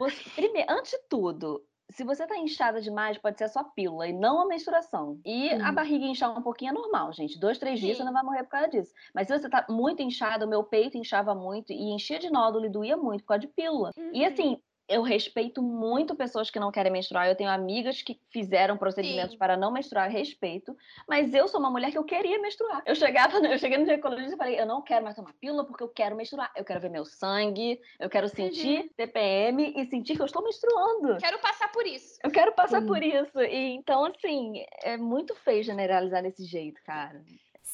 Você, 0.00 0.30
primeiro, 0.30 0.72
antes 0.72 0.90
de 0.90 0.98
tudo, 1.08 1.64
se 1.90 2.04
você 2.04 2.26
tá 2.26 2.36
inchada 2.36 2.80
demais, 2.80 3.16
pode 3.18 3.38
ser 3.38 3.44
a 3.44 3.48
sua 3.48 3.64
pílula 3.64 4.08
e 4.08 4.12
não 4.12 4.40
a 4.40 4.46
menstruação. 4.46 5.20
E 5.24 5.50
a 5.50 5.70
barriga 5.70 6.04
inchar 6.04 6.36
um 6.36 6.42
pouquinho 6.42 6.70
é 6.70 6.72
normal, 6.72 7.12
gente. 7.12 7.38
Dois, 7.38 7.58
três 7.58 7.78
Sim. 7.78 7.86
dias 7.86 7.98
você 7.98 8.04
não 8.04 8.12
vai 8.12 8.22
morrer 8.24 8.42
por 8.42 8.50
causa 8.50 8.68
disso. 8.68 8.92
Mas 9.14 9.28
se 9.28 9.38
você 9.38 9.48
tá 9.48 9.64
muito 9.68 10.02
inchada, 10.02 10.44
o 10.44 10.48
meu 10.48 10.64
peito 10.64 10.98
inchava 10.98 11.34
muito 11.34 11.72
e 11.72 11.90
enchia 11.92 12.18
de 12.18 12.30
nódulo 12.30 12.66
e 12.66 12.70
doía 12.70 12.96
muito 12.96 13.22
por 13.22 13.28
causa 13.28 13.40
de 13.40 13.48
pílula. 13.48 13.92
Uhum. 13.96 14.10
E 14.12 14.24
assim, 14.24 14.60
eu 14.88 15.02
respeito 15.02 15.62
muito 15.62 16.14
pessoas 16.14 16.50
que 16.50 16.60
não 16.60 16.70
querem 16.70 16.92
menstruar. 16.92 17.26
Eu 17.26 17.34
tenho 17.34 17.50
amigas 17.50 18.02
que 18.02 18.20
fizeram 18.30 18.76
procedimentos 18.76 19.32
Sim. 19.32 19.38
para 19.38 19.56
não 19.56 19.72
menstruar, 19.72 20.10
respeito. 20.10 20.76
Mas 21.08 21.34
eu 21.34 21.48
sou 21.48 21.60
uma 21.60 21.70
mulher 21.70 21.90
que 21.90 21.98
eu 21.98 22.04
queria 22.04 22.40
menstruar. 22.40 22.82
Eu 22.86 22.94
chegava, 22.94 23.38
eu 23.38 23.58
cheguei 23.58 23.78
no 23.78 23.84
ginecologista 23.84 24.34
e 24.34 24.38
falei, 24.38 24.60
eu 24.60 24.66
não 24.66 24.82
quero 24.82 25.04
mais 25.04 25.16
tomar 25.16 25.32
pílula 25.34 25.64
porque 25.64 25.82
eu 25.82 25.88
quero 25.88 26.16
menstruar. 26.16 26.52
Eu 26.56 26.64
quero 26.64 26.80
ver 26.80 26.90
meu 26.90 27.04
sangue, 27.04 27.80
eu 27.98 28.08
quero 28.08 28.28
sentir 28.28 28.80
uhum. 28.80 28.88
TPM 28.96 29.74
e 29.76 29.86
sentir 29.86 30.14
que 30.14 30.22
eu 30.22 30.26
estou 30.26 30.42
menstruando. 30.42 31.16
Quero 31.18 31.38
passar 31.40 31.70
por 31.72 31.86
isso. 31.86 32.18
Eu 32.22 32.30
quero 32.30 32.52
passar 32.52 32.80
Sim. 32.80 32.86
por 32.86 33.02
isso. 33.02 33.40
E 33.40 33.74
então, 33.74 34.04
assim, 34.04 34.64
é 34.82 34.96
muito 34.96 35.34
feio 35.34 35.62
generalizar 35.62 36.22
desse 36.22 36.44
jeito, 36.44 36.80
cara. 36.84 37.22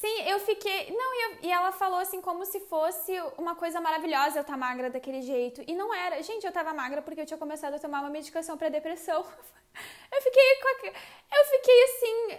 Sim, 0.02 0.22
eu 0.26 0.40
fiquei. 0.40 0.90
Não, 0.90 1.14
e, 1.14 1.22
eu, 1.22 1.38
e, 1.42 1.52
ela 1.52 1.70
falou 1.70 2.00
assim 2.00 2.20
como 2.20 2.44
se 2.44 2.58
fosse 2.58 3.12
uma 3.38 3.54
coisa 3.54 3.80
maravilhosa 3.80 4.38
eu 4.38 4.40
estar 4.40 4.54
tá 4.54 4.56
magra 4.56 4.90
daquele 4.90 5.22
jeito. 5.22 5.62
E 5.64 5.76
não 5.76 5.94
era. 5.94 6.20
Gente, 6.24 6.44
eu 6.44 6.50
tava 6.50 6.74
magra 6.74 7.00
porque 7.00 7.20
eu 7.20 7.26
tinha 7.26 7.38
começado 7.38 7.74
a 7.74 7.78
tomar 7.78 8.00
uma 8.00 8.10
medicação 8.10 8.58
para 8.58 8.68
depressão. 8.68 9.22
Eu 10.12 10.20
fiquei 10.20 10.56
com. 10.60 10.86
Eu 10.86 11.44
fiquei 11.52 11.84
assim. 11.84 12.38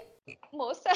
Moça, 0.51 0.89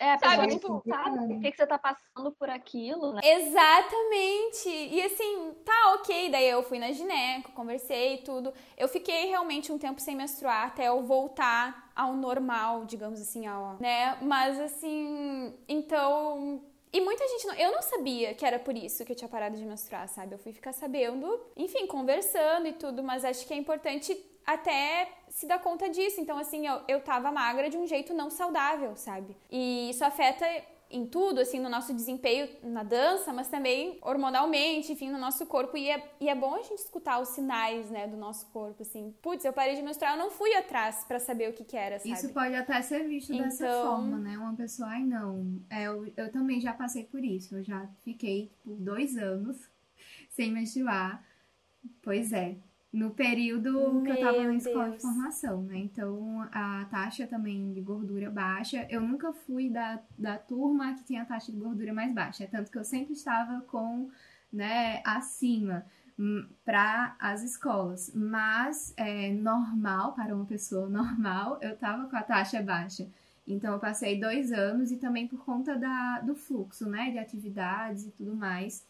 é, 0.00 0.12
a 0.12 0.18
sabe, 0.18 0.48
tipo, 0.48 0.82
sabe 0.88 1.18
por 1.18 1.40
que, 1.40 1.50
que 1.50 1.56
você 1.56 1.66
tá 1.66 1.78
passando 1.78 2.32
por 2.32 2.48
aquilo, 2.48 3.12
né? 3.12 3.20
Exatamente. 3.24 4.68
E 4.68 5.02
assim, 5.02 5.54
tá 5.64 5.94
ok. 5.94 6.30
Daí 6.30 6.48
eu 6.48 6.62
fui 6.62 6.78
na 6.78 6.92
gineco, 6.92 7.52
conversei 7.52 8.14
e 8.14 8.18
tudo. 8.18 8.52
Eu 8.76 8.88
fiquei 8.88 9.26
realmente 9.26 9.70
um 9.70 9.78
tempo 9.78 10.00
sem 10.00 10.16
menstruar 10.16 10.66
até 10.66 10.88
eu 10.88 11.02
voltar 11.02 11.90
ao 11.94 12.14
normal, 12.14 12.84
digamos 12.84 13.20
assim, 13.20 13.46
ao, 13.46 13.76
né? 13.80 14.16
Mas 14.22 14.58
assim, 14.58 15.54
então 15.68 16.62
e 16.92 17.00
muita 17.00 17.26
gente 17.28 17.46
não. 17.46 17.54
Eu 17.54 17.72
não 17.72 17.82
sabia 17.82 18.34
que 18.34 18.46
era 18.46 18.58
por 18.58 18.74
isso 18.74 19.04
que 19.04 19.12
eu 19.12 19.16
tinha 19.16 19.28
parado 19.28 19.56
de 19.56 19.64
menstruar, 19.64 20.08
sabe? 20.08 20.34
Eu 20.34 20.38
fui 20.38 20.52
ficar 20.52 20.72
sabendo, 20.72 21.38
enfim, 21.56 21.86
conversando 21.86 22.66
e 22.66 22.72
tudo, 22.72 23.02
mas 23.02 23.24
acho 23.24 23.46
que 23.46 23.52
é 23.52 23.56
importante 23.56 24.14
até 24.48 25.12
se 25.28 25.46
dar 25.46 25.58
conta 25.58 25.90
disso. 25.90 26.22
Então, 26.22 26.38
assim, 26.38 26.66
eu, 26.66 26.80
eu 26.88 27.00
tava 27.02 27.30
magra 27.30 27.68
de 27.68 27.76
um 27.76 27.86
jeito 27.86 28.14
não 28.14 28.30
saudável, 28.30 28.96
sabe? 28.96 29.36
E 29.50 29.90
isso 29.90 30.02
afeta 30.02 30.46
em 30.90 31.06
tudo, 31.06 31.40
assim, 31.40 31.60
no 31.60 31.68
nosso 31.68 31.92
desempenho 31.92 32.48
na 32.62 32.82
dança, 32.82 33.30
mas 33.30 33.48
também 33.48 33.98
hormonalmente, 34.00 34.90
enfim, 34.90 35.10
no 35.10 35.18
nosso 35.18 35.44
corpo. 35.44 35.76
E 35.76 35.90
é, 35.90 36.02
e 36.18 36.30
é 36.30 36.34
bom 36.34 36.54
a 36.54 36.62
gente 36.62 36.78
escutar 36.78 37.20
os 37.20 37.28
sinais, 37.28 37.90
né, 37.90 38.06
do 38.06 38.16
nosso 38.16 38.46
corpo, 38.46 38.80
assim. 38.80 39.14
Putz, 39.20 39.44
eu 39.44 39.52
parei 39.52 39.74
de 39.74 39.82
menstruar, 39.82 40.14
eu 40.14 40.18
não 40.18 40.30
fui 40.30 40.54
atrás 40.54 41.04
para 41.04 41.20
saber 41.20 41.50
o 41.50 41.52
que 41.52 41.62
que 41.62 41.76
era, 41.76 41.98
sabe? 41.98 42.12
Isso 42.12 42.32
pode 42.32 42.54
até 42.54 42.80
ser 42.80 43.06
visto 43.06 43.34
então... 43.34 43.44
dessa 43.44 43.70
forma, 43.82 44.16
né? 44.16 44.38
Uma 44.38 44.56
pessoa, 44.56 44.88
ai 44.88 45.04
não, 45.04 45.60
é, 45.68 45.82
eu, 45.84 46.10
eu 46.16 46.32
também 46.32 46.58
já 46.58 46.72
passei 46.72 47.04
por 47.04 47.22
isso. 47.22 47.54
Eu 47.54 47.62
já 47.62 47.86
fiquei, 48.02 48.50
por 48.64 48.74
dois 48.76 49.18
anos 49.18 49.68
sem 50.30 50.50
menstruar. 50.50 51.22
Pois 52.02 52.32
é, 52.32 52.56
no 52.92 53.10
período 53.10 54.02
que 54.02 54.10
eu 54.10 54.14
estava 54.14 54.42
na 54.44 54.54
escola 54.54 54.84
Deus. 54.84 54.96
de 54.96 55.02
formação, 55.02 55.62
né? 55.62 55.76
Então 55.78 56.48
a 56.50 56.86
taxa 56.90 57.26
também 57.26 57.72
de 57.72 57.80
gordura 57.80 58.30
baixa. 58.30 58.86
Eu 58.88 59.00
nunca 59.00 59.32
fui 59.32 59.68
da, 59.68 60.00
da 60.16 60.38
turma 60.38 60.94
que 60.94 61.04
tinha 61.04 61.22
a 61.22 61.26
taxa 61.26 61.52
de 61.52 61.58
gordura 61.58 61.92
mais 61.92 62.12
baixa, 62.14 62.48
tanto 62.50 62.70
que 62.70 62.78
eu 62.78 62.84
sempre 62.84 63.12
estava 63.12 63.60
com, 63.62 64.10
né, 64.50 65.02
acima 65.04 65.84
hum, 66.18 66.48
para 66.64 67.14
as 67.18 67.42
escolas. 67.42 68.10
Mas 68.14 68.94
é 68.96 69.32
normal, 69.32 70.14
para 70.14 70.34
uma 70.34 70.46
pessoa 70.46 70.88
normal, 70.90 71.58
eu 71.60 71.74
estava 71.74 72.08
com 72.08 72.16
a 72.16 72.22
taxa 72.22 72.62
baixa. 72.62 73.06
Então 73.46 73.74
eu 73.74 73.78
passei 73.78 74.18
dois 74.18 74.50
anos 74.50 74.90
e 74.90 74.96
também 74.96 75.26
por 75.26 75.44
conta 75.44 75.76
da, 75.76 76.20
do 76.20 76.34
fluxo, 76.34 76.88
né, 76.88 77.10
de 77.10 77.18
atividades 77.18 78.06
e 78.06 78.10
tudo 78.10 78.34
mais. 78.34 78.86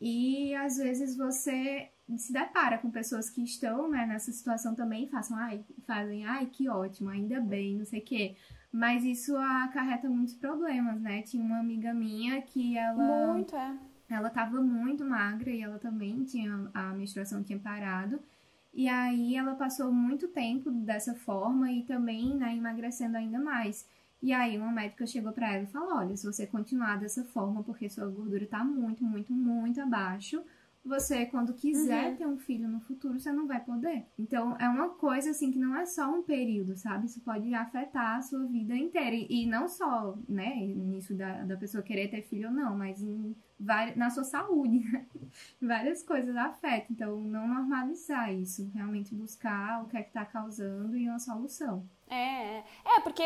E 0.00 0.54
às 0.54 0.78
vezes 0.78 1.16
você 1.16 1.90
se 2.16 2.32
depara 2.32 2.78
com 2.78 2.90
pessoas 2.90 3.28
que 3.28 3.42
estão 3.42 3.90
né, 3.90 4.06
nessa 4.06 4.30
situação 4.30 4.74
também 4.74 5.04
e 5.04 5.08
façam, 5.08 5.36
ai, 5.36 5.64
fazem, 5.86 6.24
ai, 6.24 6.46
que 6.46 6.68
ótimo, 6.68 7.10
ainda 7.10 7.40
bem, 7.40 7.76
não 7.76 7.84
sei 7.84 8.00
o 8.00 8.04
quê. 8.04 8.36
Mas 8.72 9.04
isso 9.04 9.36
acarreta 9.36 10.08
muitos 10.08 10.34
problemas, 10.34 11.00
né? 11.00 11.22
Tinha 11.22 11.42
uma 11.42 11.58
amiga 11.58 11.94
minha 11.94 12.40
que 12.42 12.76
ela. 12.76 13.32
Muito, 13.32 13.56
é. 13.56 13.76
Ela 14.08 14.30
tava 14.30 14.60
muito 14.60 15.04
magra 15.04 15.50
e 15.50 15.62
ela 15.62 15.78
também 15.78 16.22
tinha. 16.24 16.70
A 16.74 16.92
menstruação 16.92 17.42
tinha 17.42 17.58
parado. 17.58 18.20
E 18.72 18.88
aí 18.88 19.34
ela 19.34 19.54
passou 19.54 19.90
muito 19.90 20.28
tempo 20.28 20.70
dessa 20.70 21.14
forma 21.14 21.72
e 21.72 21.84
também, 21.84 22.36
né, 22.36 22.54
emagrecendo 22.54 23.16
ainda 23.16 23.38
mais. 23.38 23.88
E 24.22 24.32
aí 24.32 24.58
uma 24.58 24.70
médica 24.70 25.06
chegou 25.06 25.32
para 25.32 25.54
ela 25.54 25.62
e 25.62 25.72
falou: 25.72 25.96
olha, 25.96 26.16
se 26.16 26.26
você 26.26 26.46
continuar 26.46 26.98
dessa 26.98 27.24
forma, 27.24 27.62
porque 27.62 27.88
sua 27.88 28.06
gordura 28.06 28.46
tá 28.46 28.62
muito, 28.62 29.02
muito, 29.02 29.32
muito 29.32 29.80
abaixo, 29.80 30.42
você, 30.86 31.26
quando 31.26 31.54
quiser 31.54 32.10
uhum. 32.10 32.16
ter 32.16 32.26
um 32.26 32.38
filho 32.38 32.68
no 32.68 32.80
futuro, 32.80 33.18
você 33.18 33.32
não 33.32 33.46
vai 33.46 33.62
poder. 33.62 34.06
Então, 34.18 34.56
é 34.58 34.68
uma 34.68 34.90
coisa, 34.90 35.30
assim, 35.30 35.50
que 35.50 35.58
não 35.58 35.76
é 35.76 35.84
só 35.86 36.10
um 36.10 36.22
período, 36.22 36.76
sabe? 36.76 37.06
Isso 37.06 37.20
pode 37.20 37.52
afetar 37.54 38.16
a 38.16 38.22
sua 38.22 38.44
vida 38.46 38.74
inteira. 38.74 39.14
E, 39.14 39.26
e 39.28 39.46
não 39.46 39.68
só, 39.68 40.18
né, 40.28 40.54
nisso 40.54 41.14
da, 41.14 41.44
da 41.44 41.56
pessoa 41.56 41.82
querer 41.82 42.08
ter 42.08 42.22
filho 42.22 42.48
ou 42.48 42.54
não, 42.54 42.76
mas 42.76 43.02
em, 43.02 43.34
na 43.96 44.10
sua 44.10 44.24
saúde, 44.24 44.80
né? 44.80 45.06
Várias 45.60 46.02
coisas 46.02 46.36
afetam. 46.36 46.88
Então, 46.90 47.20
não 47.20 47.48
normalizar 47.48 48.32
isso. 48.32 48.70
Realmente 48.74 49.14
buscar 49.14 49.82
o 49.82 49.88
que 49.88 49.96
é 49.96 50.02
que 50.02 50.12
tá 50.12 50.24
causando 50.24 50.96
e 50.96 51.08
uma 51.08 51.18
solução. 51.18 51.88
É, 52.08 52.58
é, 52.84 53.00
porque 53.02 53.24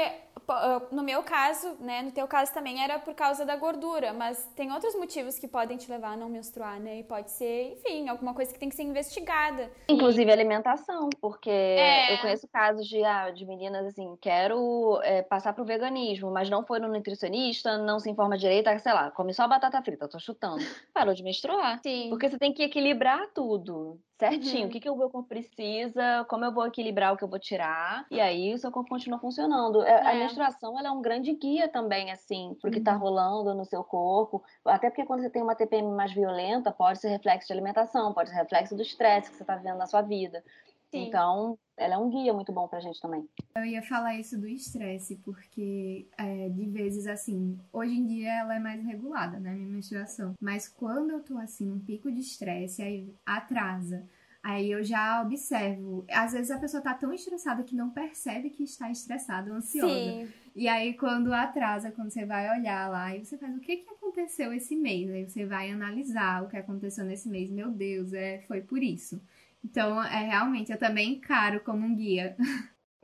no 0.91 1.03
meu 1.03 1.23
caso, 1.23 1.77
né, 1.81 2.03
no 2.03 2.11
teu 2.11 2.27
caso 2.27 2.53
também 2.53 2.83
era 2.83 2.99
por 2.99 3.15
causa 3.15 3.45
da 3.45 3.57
gordura, 3.57 4.13
mas 4.13 4.45
tem 4.57 4.73
outros 4.73 4.95
motivos 4.95 5.39
que 5.39 5.47
podem 5.47 5.77
te 5.77 5.91
levar 5.91 6.13
a 6.13 6.17
não 6.17 6.29
menstruar, 6.29 6.81
né? 6.81 7.01
E 7.01 7.05
pode 7.05 7.31
ser, 7.31 7.75
enfim, 7.75 8.09
alguma 8.09 8.35
coisa 8.35 8.53
que 8.53 8.59
tem 8.59 8.69
que 8.69 8.75
ser 8.75 8.83
investigada. 8.83 9.71
Inclusive 9.89 10.31
alimentação, 10.31 11.09
porque 11.21 11.51
é. 11.51 12.15
eu 12.15 12.19
conheço 12.19 12.49
casos 12.49 12.87
de, 12.87 13.03
ah, 13.05 13.31
de 13.31 13.47
meninas 13.47 13.87
assim, 13.87 14.17
quero 14.21 15.01
é, 15.03 15.23
passar 15.23 15.53
pro 15.53 15.65
veganismo, 15.65 16.31
mas 16.31 16.51
não 16.51 16.65
foi 16.65 16.79
no 16.81 16.89
nutricionista, 16.89 17.79
não 17.79 18.01
se 18.01 18.11
informa 18.11 18.37
direito, 18.37 18.69
ah, 18.69 18.79
sei 18.79 18.93
lá, 18.93 19.11
come 19.11 19.33
só 19.33 19.47
batata 19.47 19.83
frita, 19.83 20.09
tô 20.09 20.19
chutando. 20.19 20.59
Parou 20.93 21.15
de 21.15 21.23
menstruar. 21.23 21.81
Sim. 21.83 22.09
Porque 22.11 22.29
você 22.29 22.39
tem 22.39 22.53
que 22.53 22.63
equilibrar 22.63 23.29
tudo 23.35 24.01
certinho, 24.21 24.63
uhum. 24.63 24.69
o 24.69 24.71
que, 24.71 24.81
que 24.81 24.91
o 24.91 24.97
meu 24.97 25.11
corpo 25.11 25.29
precisa, 25.29 26.25
como 26.29 26.45
eu 26.45 26.53
vou 26.53 26.67
equilibrar 26.67 27.13
o 27.13 27.17
que 27.17 27.25
eu 27.25 27.29
vou 27.29 27.39
tirar, 27.39 28.07
e 28.11 28.21
aí 28.21 28.55
o 28.55 28.59
seu 28.59 28.71
corpo 28.71 28.91
continua 28.91 29.19
funcionando. 29.19 29.83
É. 29.83 30.11
A 30.11 30.15
menstruação, 30.15 30.79
ela 30.79 30.89
é 30.89 30.91
um 30.91 31.03
grande 31.03 31.33
guia 31.35 31.69
também, 31.69 32.11
assim, 32.13 32.57
pro 32.61 32.71
que 32.71 32.81
tá 32.81 32.93
uhum. 32.93 32.99
rolando 32.99 33.55
no 33.55 33.65
seu 33.65 33.83
corpo, 33.83 34.43
até 34.65 34.91
porque 34.91 35.07
quando 35.07 35.23
você 35.23 35.31
tem 35.31 35.43
uma 35.43 35.57
TPM 35.57 35.91
mais 35.91 36.13
violenta, 36.13 36.71
pode 36.71 37.01
ser 37.01 37.09
reflexo 37.09 37.49
de 37.49 37.55
alimentação, 37.55 38.13
pode 38.13 38.31
ser 38.31 38.37
reflexo 38.37 38.77
do 38.77 38.83
estresse 38.83 39.31
que 39.31 39.37
você 39.37 39.45
tá 39.45 39.57
vivendo 39.57 39.79
na 39.79 39.87
sua 39.87 40.03
vida. 40.03 40.45
Sim. 40.91 41.07
Então, 41.07 41.59
ela 41.81 41.95
é 41.95 41.99
um 41.99 42.11
guia 42.11 42.35
muito 42.35 42.53
bom 42.53 42.69
pra 42.69 42.79
gente 42.79 43.01
também. 43.01 43.27
Eu 43.57 43.65
ia 43.65 43.83
falar 43.83 44.15
isso 44.15 44.39
do 44.39 44.47
estresse, 44.47 45.17
porque 45.25 46.07
é, 46.19 46.51
de 46.51 46.67
vezes 46.67 47.07
assim, 47.07 47.59
hoje 47.73 47.95
em 47.95 48.07
dia 48.07 48.33
ela 48.41 48.55
é 48.55 48.59
mais 48.59 48.85
regulada, 48.85 49.41
né, 49.41 49.55
minha 49.55 49.69
menstruação. 49.69 50.35
Mas 50.39 50.69
quando 50.69 51.11
eu 51.11 51.21
tô 51.21 51.39
assim, 51.39 51.73
um 51.73 51.81
pico 51.81 52.13
de 52.13 52.21
estresse, 52.21 52.83
aí 52.83 53.15
atrasa. 53.25 54.07
Aí 54.43 54.71
eu 54.71 54.83
já 54.83 55.23
observo. 55.23 56.05
Às 56.11 56.33
vezes 56.33 56.51
a 56.51 56.59
pessoa 56.59 56.83
tá 56.83 56.95
tão 56.95 57.13
estressada 57.13 57.63
que 57.63 57.77
não 57.77 57.91
percebe 57.91 58.51
que 58.51 58.63
está 58.63 58.91
estressada, 58.91 59.53
ansiosa. 59.53 59.95
Sim. 59.95 60.29
E 60.55 60.69
aí 60.69 60.95
quando 60.95 61.33
atrasa, 61.33 61.91
quando 61.93 62.11
você 62.11 62.25
vai 62.27 62.59
olhar 62.59 62.91
lá, 62.91 63.15
e 63.15 63.25
você 63.25 63.39
faz 63.39 63.55
o 63.57 63.61
que 63.61 63.79
que 63.79 63.91
aconteceu 63.91 64.53
esse 64.53 64.77
mês? 64.77 65.11
Aí 65.11 65.29
você 65.29 65.47
vai 65.47 65.71
analisar 65.71 66.43
o 66.43 66.49
que 66.49 66.57
aconteceu 66.57 67.05
nesse 67.05 67.29
mês. 67.29 67.51
Meu 67.51 67.71
Deus, 67.71 68.13
é, 68.13 68.41
foi 68.47 68.61
por 68.61 68.83
isso. 68.83 69.21
Então, 69.65 70.03
é 70.03 70.25
realmente, 70.25 70.73
eu 70.73 70.79
também 70.79 71.15
encaro 71.15 71.61
como 71.63 71.85
um 71.85 71.95
guia. 71.95 72.37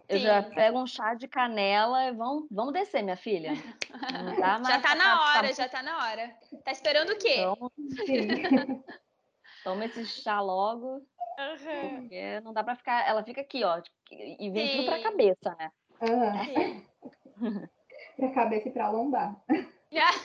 Eu 0.09 0.19
Sim. 0.19 0.25
já 0.25 0.43
pego 0.43 0.81
um 0.81 0.87
chá 0.87 1.15
de 1.15 1.27
canela 1.27 2.05
e 2.05 2.13
vamos, 2.13 2.47
vamos 2.51 2.73
descer, 2.73 3.03
minha 3.03 3.17
filha. 3.17 3.53
Tá 4.41 4.63
já 4.63 4.81
tá 4.81 4.95
na 4.95 5.23
hora, 5.23 5.53
já 5.53 5.69
tá 5.69 5.83
na 5.83 6.05
hora. 6.05 6.37
Tá 6.65 6.71
esperando 6.71 7.11
o 7.11 7.19
quê? 7.19 7.37
Então, 7.39 7.71
Toma 9.65 9.87
esse 9.87 10.05
chá 10.05 10.41
logo. 10.41 11.03
Uhum. 11.39 12.01
Porque 12.01 12.41
não 12.41 12.53
dá 12.53 12.63
pra 12.63 12.77
ficar. 12.77 13.09
Ela 13.09 13.25
fica 13.25 13.41
aqui, 13.41 13.65
ó. 13.65 13.81
E 14.11 14.51
vem 14.51 14.69
Sim. 14.69 14.77
tudo 14.77 14.87
pra 14.87 15.03
cabeça, 15.03 15.57
né? 15.59 15.73
Uhum. 16.03 16.83
pra 18.17 18.31
cabeça 18.33 18.69
e 18.69 18.73
pra 18.73 18.91
lombar. 18.91 19.37
Yeah. 19.93 20.17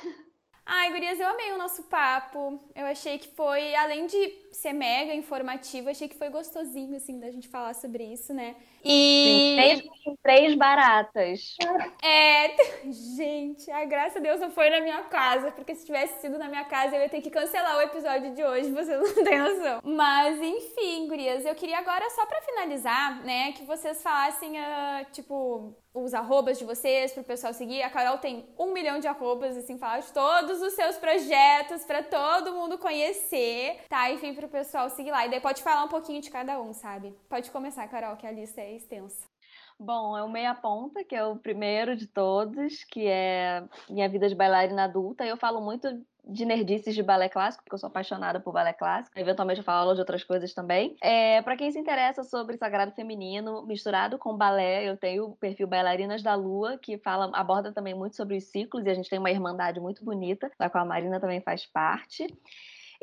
Ai, 0.74 0.90
gurias, 0.90 1.20
eu 1.20 1.28
amei 1.28 1.52
o 1.52 1.58
nosso 1.58 1.84
papo. 1.84 2.58
Eu 2.74 2.86
achei 2.86 3.18
que 3.18 3.28
foi, 3.28 3.76
além 3.76 4.06
de 4.08 4.18
ser 4.54 4.72
mega 4.72 5.14
informativo, 5.14 5.90
achei 5.90 6.08
que 6.08 6.18
foi 6.18 6.30
gostosinho, 6.30 6.96
assim, 6.96 7.20
da 7.20 7.30
gente 7.30 7.50
falar 7.50 7.74
sobre 7.74 8.06
isso, 8.06 8.34
né? 8.34 8.56
E... 8.82 9.58
Três, 9.58 9.84
três 10.24 10.56
baratas. 10.56 11.58
É, 12.02 12.56
gente, 13.18 13.70
a 13.70 13.84
graça 13.84 14.20
a 14.20 14.22
Deus 14.22 14.40
não 14.40 14.50
foi 14.50 14.70
na 14.70 14.80
minha 14.80 15.04
casa, 15.04 15.52
porque 15.52 15.76
se 15.76 15.86
tivesse 15.86 16.22
sido 16.22 16.40
na 16.40 16.48
minha 16.48 16.64
casa, 16.64 16.96
eu 16.96 17.02
ia 17.02 17.10
ter 17.10 17.20
que 17.20 17.30
cancelar 17.30 17.76
o 17.76 17.82
episódio 17.82 18.34
de 18.34 18.42
hoje, 18.42 18.72
você 18.72 18.96
não 18.96 19.24
tem 19.26 19.40
noção. 19.40 19.82
Mas, 19.84 20.42
enfim, 20.42 21.06
gurias, 21.10 21.46
eu 21.46 21.54
queria 21.54 21.80
agora, 21.80 22.10
só 22.12 22.26
para 22.26 22.42
finalizar, 22.44 23.22
né, 23.26 23.52
que 23.52 23.66
vocês 23.66 24.02
falassem, 24.02 24.54
uh, 24.54 25.06
tipo, 25.12 25.76
os 25.94 26.14
arrobas 26.14 26.58
de 26.58 26.66
vocês 26.66 27.12
para 27.12 27.22
o 27.22 27.26
pessoal 27.26 27.54
seguir. 27.54 27.82
A 27.82 27.90
Carol 27.90 28.18
tem 28.18 28.46
um 28.58 28.74
milhão 28.74 29.00
de 29.00 29.08
arrobas, 29.08 29.58
assim, 29.58 29.78
fala 29.78 30.00
de 30.00 30.12
todos 30.14 30.62
os 30.62 30.74
seus 30.74 30.98
projetos 30.98 31.84
para 31.84 32.02
todo 32.04 32.54
mundo 32.54 32.78
conhecer, 32.78 33.82
tá? 33.90 34.10
Enfim, 34.12 34.34
para 34.34 34.46
o 34.46 34.50
pessoal 34.50 34.90
seguir 34.90 35.12
lá. 35.12 35.26
E 35.26 35.30
daí 35.30 35.42
pode 35.42 35.62
falar 35.62 35.84
um 35.84 35.90
pouquinho 35.90 36.22
de 36.22 36.30
cada 36.30 36.60
um, 36.62 36.74
sabe? 36.74 37.14
Pode 37.30 37.52
começar, 37.52 37.88
Carol, 37.88 38.16
que 38.16 38.26
a 38.26 38.32
lista 38.32 38.62
é 38.62 38.76
extensa. 38.76 39.30
Bom, 39.84 40.16
é 40.16 40.24
o 40.24 40.30
Meia 40.30 40.54
Ponta, 40.54 41.04
que 41.04 41.16
é 41.16 41.26
o 41.26 41.36
primeiro 41.36 41.96
de 41.96 42.06
todos, 42.06 42.84
que 42.84 43.08
é 43.08 43.64
minha 43.90 44.08
vida 44.08 44.30
de 44.30 44.36
bailarina 44.36 44.84
adulta. 44.84 45.26
Eu 45.26 45.36
falo 45.38 45.60
muito 45.60 45.88
de 46.24 46.46
nerdices 46.46 46.94
de 46.94 47.02
balé 47.02 47.28
clássico, 47.28 47.64
porque 47.64 47.74
eu 47.74 47.80
sou 47.80 47.88
apaixonada 47.88 48.40
por 48.40 48.54
balé 48.54 48.74
clássico. 48.74 49.18
Eventualmente 49.20 49.60
eu 49.60 49.64
falo 49.64 49.94
de 49.94 50.00
outras 50.00 50.24
coisas 50.24 50.54
também. 50.54 50.96
É, 51.02 51.42
para 51.42 51.58
quem 51.58 51.72
se 51.72 51.80
interessa 51.80 52.24
sobre 52.24 52.58
sagrado 52.58 52.92
feminino, 52.92 53.66
misturado 53.66 54.18
com 54.18 54.36
balé, 54.36 54.88
eu 54.88 54.98
tenho 54.98 55.26
o 55.26 55.36
perfil 55.36 55.68
Bailarinas 55.68 56.22
da 56.22 56.36
Lua, 56.36 56.78
que 56.78 56.98
fala, 56.98 57.30
aborda 57.34 57.72
também 57.72 57.94
muito 57.94 58.16
sobre 58.16 58.38
os 58.38 58.46
ciclos, 58.46 58.86
e 58.86 58.90
a 58.90 58.94
gente 58.94 59.10
tem 59.10 59.20
uma 59.20 59.32
irmandade 59.32 59.80
muito 59.80 60.06
bonita, 60.06 60.52
da 60.60 60.70
qual 60.70 60.84
a 60.84 60.88
Marina 60.88 61.20
também 61.20 61.42
faz 61.42 61.66
parte. 61.66 62.28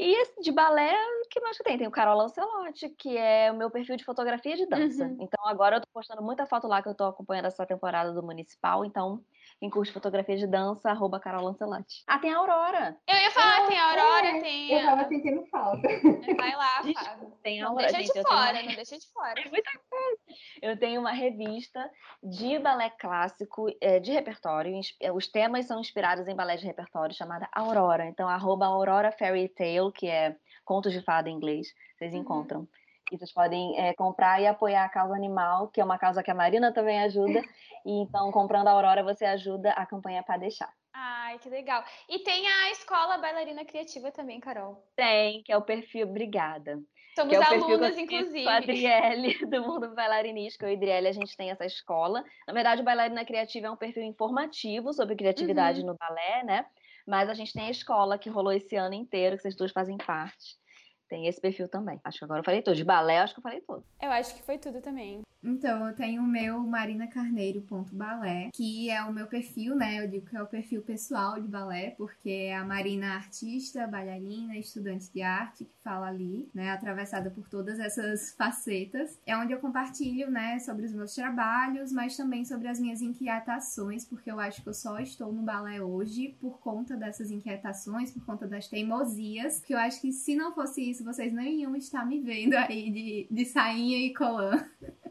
E 0.00 0.40
de 0.40 0.52
balé, 0.52 0.94
o 1.24 1.28
que 1.28 1.40
mais 1.40 1.58
que 1.58 1.64
tem? 1.64 1.76
Tem 1.76 1.88
o 1.88 1.90
Carol 1.90 2.16
Lancelotti, 2.16 2.88
que 2.90 3.16
é 3.16 3.50
o 3.50 3.56
meu 3.56 3.68
perfil 3.68 3.96
de 3.96 4.04
fotografia 4.04 4.56
de 4.56 4.64
dança. 4.64 5.04
Uhum. 5.04 5.16
Então 5.20 5.44
agora 5.44 5.76
eu 5.76 5.80
tô 5.80 5.88
postando 5.92 6.22
muita 6.22 6.46
foto 6.46 6.68
lá 6.68 6.80
que 6.80 6.88
eu 6.88 6.94
tô 6.94 7.02
acompanhando 7.02 7.46
essa 7.46 7.66
temporada 7.66 8.12
do 8.12 8.22
Municipal. 8.22 8.84
Então 8.84 9.20
em 9.60 9.68
curso 9.68 9.90
de 9.90 9.94
fotografia 9.94 10.36
de 10.36 10.46
dança, 10.46 10.90
arroba 10.90 11.18
Carol 11.18 11.44
Lancelotti. 11.44 12.04
Ah, 12.06 12.18
tem 12.18 12.32
a 12.32 12.38
Aurora. 12.38 12.96
Eu 13.06 13.16
ia 13.16 13.30
falar, 13.30 13.66
tem 13.66 13.78
a 13.78 13.90
Aurora, 13.90 14.26
é, 14.26 14.40
tem. 14.40 14.72
Eu 14.72 14.86
tava 14.86 15.08
sentindo 15.08 15.44
falta. 15.46 15.88
Vai 16.36 16.54
lá, 16.54 16.82
Fábio. 16.94 17.32
Tem 17.42 17.60
a 17.60 17.66
Aurora. 17.66 17.86
Não 17.86 17.92
deixa 17.92 18.06
gente, 18.06 18.12
de 18.12 18.22
fora, 18.22 18.52
uma... 18.52 18.62
não 18.62 18.74
deixa 18.74 18.98
de 18.98 19.12
fora. 19.12 19.40
É 19.40 19.50
muita 19.50 19.70
coisa. 19.90 20.40
Eu 20.62 20.78
tenho 20.78 21.00
uma 21.00 21.12
revista 21.12 21.90
de 22.22 22.58
balé 22.58 22.90
clássico, 22.90 23.66
é, 23.80 23.98
de 23.98 24.12
repertório. 24.12 24.78
É, 25.00 25.10
os 25.10 25.26
temas 25.26 25.66
são 25.66 25.80
inspirados 25.80 26.28
em 26.28 26.36
balé 26.36 26.56
de 26.56 26.66
repertório, 26.66 27.14
chamada 27.14 27.48
Aurora. 27.52 28.06
Então, 28.06 28.28
arroba 28.28 28.66
Aurora 28.66 29.10
Fairy 29.10 29.48
Tale, 29.48 29.92
que 29.92 30.06
é 30.06 30.36
contos 30.64 30.92
de 30.92 31.02
fada 31.02 31.28
em 31.28 31.34
inglês. 31.34 31.68
Vocês 31.96 32.14
uhum. 32.14 32.20
encontram. 32.20 32.68
E 33.10 33.16
vocês 33.16 33.32
podem 33.32 33.78
é, 33.78 33.94
comprar 33.94 34.40
e 34.40 34.46
apoiar 34.46 34.84
a 34.84 34.88
causa 34.88 35.14
animal, 35.14 35.68
que 35.68 35.80
é 35.80 35.84
uma 35.84 35.98
causa 35.98 36.22
que 36.22 36.30
a 36.30 36.34
Marina 36.34 36.72
também 36.72 37.00
ajuda. 37.00 37.42
E 37.84 37.92
então, 38.02 38.30
comprando 38.30 38.68
a 38.68 38.72
Aurora, 38.72 39.02
você 39.02 39.24
ajuda 39.24 39.70
a 39.72 39.86
campanha 39.86 40.22
para 40.22 40.36
deixar. 40.36 40.72
Ai, 40.92 41.38
que 41.38 41.48
legal. 41.48 41.84
E 42.08 42.18
tem 42.20 42.46
a 42.46 42.70
Escola 42.70 43.18
Bailarina 43.18 43.64
Criativa 43.64 44.10
também, 44.10 44.40
Carol. 44.40 44.82
Tem, 44.96 45.42
que 45.42 45.52
é 45.52 45.56
o 45.56 45.62
perfil 45.62 46.08
Obrigada. 46.08 46.78
Somos 47.14 47.34
é 47.34 47.42
alunas, 47.42 47.98
inclusive. 47.98 48.44
Com 48.44 48.50
a 48.50 48.56
Adriele, 48.56 49.38
do 49.46 49.62
Mundo 49.62 49.92
Bailarinístico. 49.92 50.64
Eu 50.64 50.70
e 50.70 50.74
a 50.74 50.76
Adriele, 50.76 51.08
a 51.08 51.12
gente 51.12 51.36
tem 51.36 51.50
essa 51.50 51.66
escola. 51.66 52.24
Na 52.46 52.52
verdade, 52.52 52.80
o 52.80 52.84
Bailarina 52.84 53.24
Criativa 53.24 53.66
é 53.66 53.70
um 53.70 53.76
perfil 53.76 54.04
informativo 54.04 54.92
sobre 54.92 55.16
criatividade 55.16 55.80
uhum. 55.80 55.86
no 55.86 55.96
balé, 55.96 56.44
né? 56.44 56.66
Mas 57.06 57.28
a 57.28 57.34
gente 57.34 57.52
tem 57.52 57.66
a 57.66 57.70
escola 57.70 58.18
que 58.18 58.28
rolou 58.28 58.52
esse 58.52 58.76
ano 58.76 58.94
inteiro, 58.94 59.36
que 59.36 59.42
vocês 59.42 59.56
duas 59.56 59.72
fazem 59.72 59.96
parte. 59.96 60.56
Tem 61.08 61.26
esse 61.26 61.40
perfil 61.40 61.68
também. 61.68 61.98
Acho 62.04 62.18
que 62.18 62.24
agora 62.24 62.40
eu 62.40 62.44
falei 62.44 62.60
tudo. 62.62 62.76
De 62.76 62.84
balé, 62.84 63.18
acho 63.18 63.34
que 63.34 63.40
eu 63.40 63.42
falei 63.42 63.60
tudo. 63.60 63.84
Eu 64.00 64.10
acho 64.10 64.34
que 64.34 64.42
foi 64.42 64.58
tudo 64.58 64.80
também. 64.80 65.22
Então, 65.42 65.86
eu 65.86 65.94
tenho 65.94 66.22
o 66.22 66.26
meu 66.26 66.60
marinacarneiro.balé, 66.60 68.50
que 68.52 68.90
é 68.90 69.02
o 69.04 69.12
meu 69.12 69.26
perfil, 69.26 69.76
né? 69.76 70.02
Eu 70.02 70.08
digo 70.08 70.26
que 70.26 70.36
é 70.36 70.42
o 70.42 70.46
perfil 70.46 70.82
pessoal 70.82 71.40
de 71.40 71.46
balé, 71.46 71.90
porque 71.96 72.30
é 72.30 72.56
a 72.56 72.64
Marina 72.64 73.14
artista, 73.14 73.86
bailarina, 73.86 74.56
estudante 74.56 75.12
de 75.12 75.22
arte 75.22 75.64
que 75.64 75.74
fala 75.82 76.08
ali, 76.08 76.48
né? 76.52 76.70
Atravessada 76.70 77.30
por 77.30 77.48
todas 77.48 77.78
essas 77.78 78.34
facetas. 78.34 79.18
É 79.24 79.36
onde 79.36 79.52
eu 79.52 79.60
compartilho, 79.60 80.30
né, 80.30 80.58
sobre 80.58 80.84
os 80.86 80.92
meus 80.92 81.14
trabalhos, 81.14 81.92
mas 81.92 82.16
também 82.16 82.44
sobre 82.44 82.68
as 82.68 82.80
minhas 82.80 83.00
inquietações, 83.00 84.04
porque 84.04 84.30
eu 84.30 84.40
acho 84.40 84.62
que 84.62 84.68
eu 84.68 84.74
só 84.74 84.98
estou 84.98 85.32
no 85.32 85.42
balé 85.42 85.80
hoje 85.80 86.36
por 86.40 86.58
conta 86.58 86.96
dessas 86.96 87.30
inquietações, 87.30 88.10
por 88.10 88.24
conta 88.24 88.46
das 88.46 88.68
teimosias, 88.68 89.60
que 89.60 89.72
eu 89.72 89.78
acho 89.78 90.00
que 90.00 90.12
se 90.12 90.34
não 90.34 90.52
fosse 90.52 90.90
isso, 90.90 91.04
vocês 91.04 91.32
não 91.32 91.42
iam 91.42 91.76
estar 91.76 92.04
me 92.04 92.20
vendo 92.20 92.54
aí 92.54 92.90
de, 92.90 93.28
de 93.30 93.44
sainha 93.44 93.98
e 93.98 94.12
colã. 94.14 94.64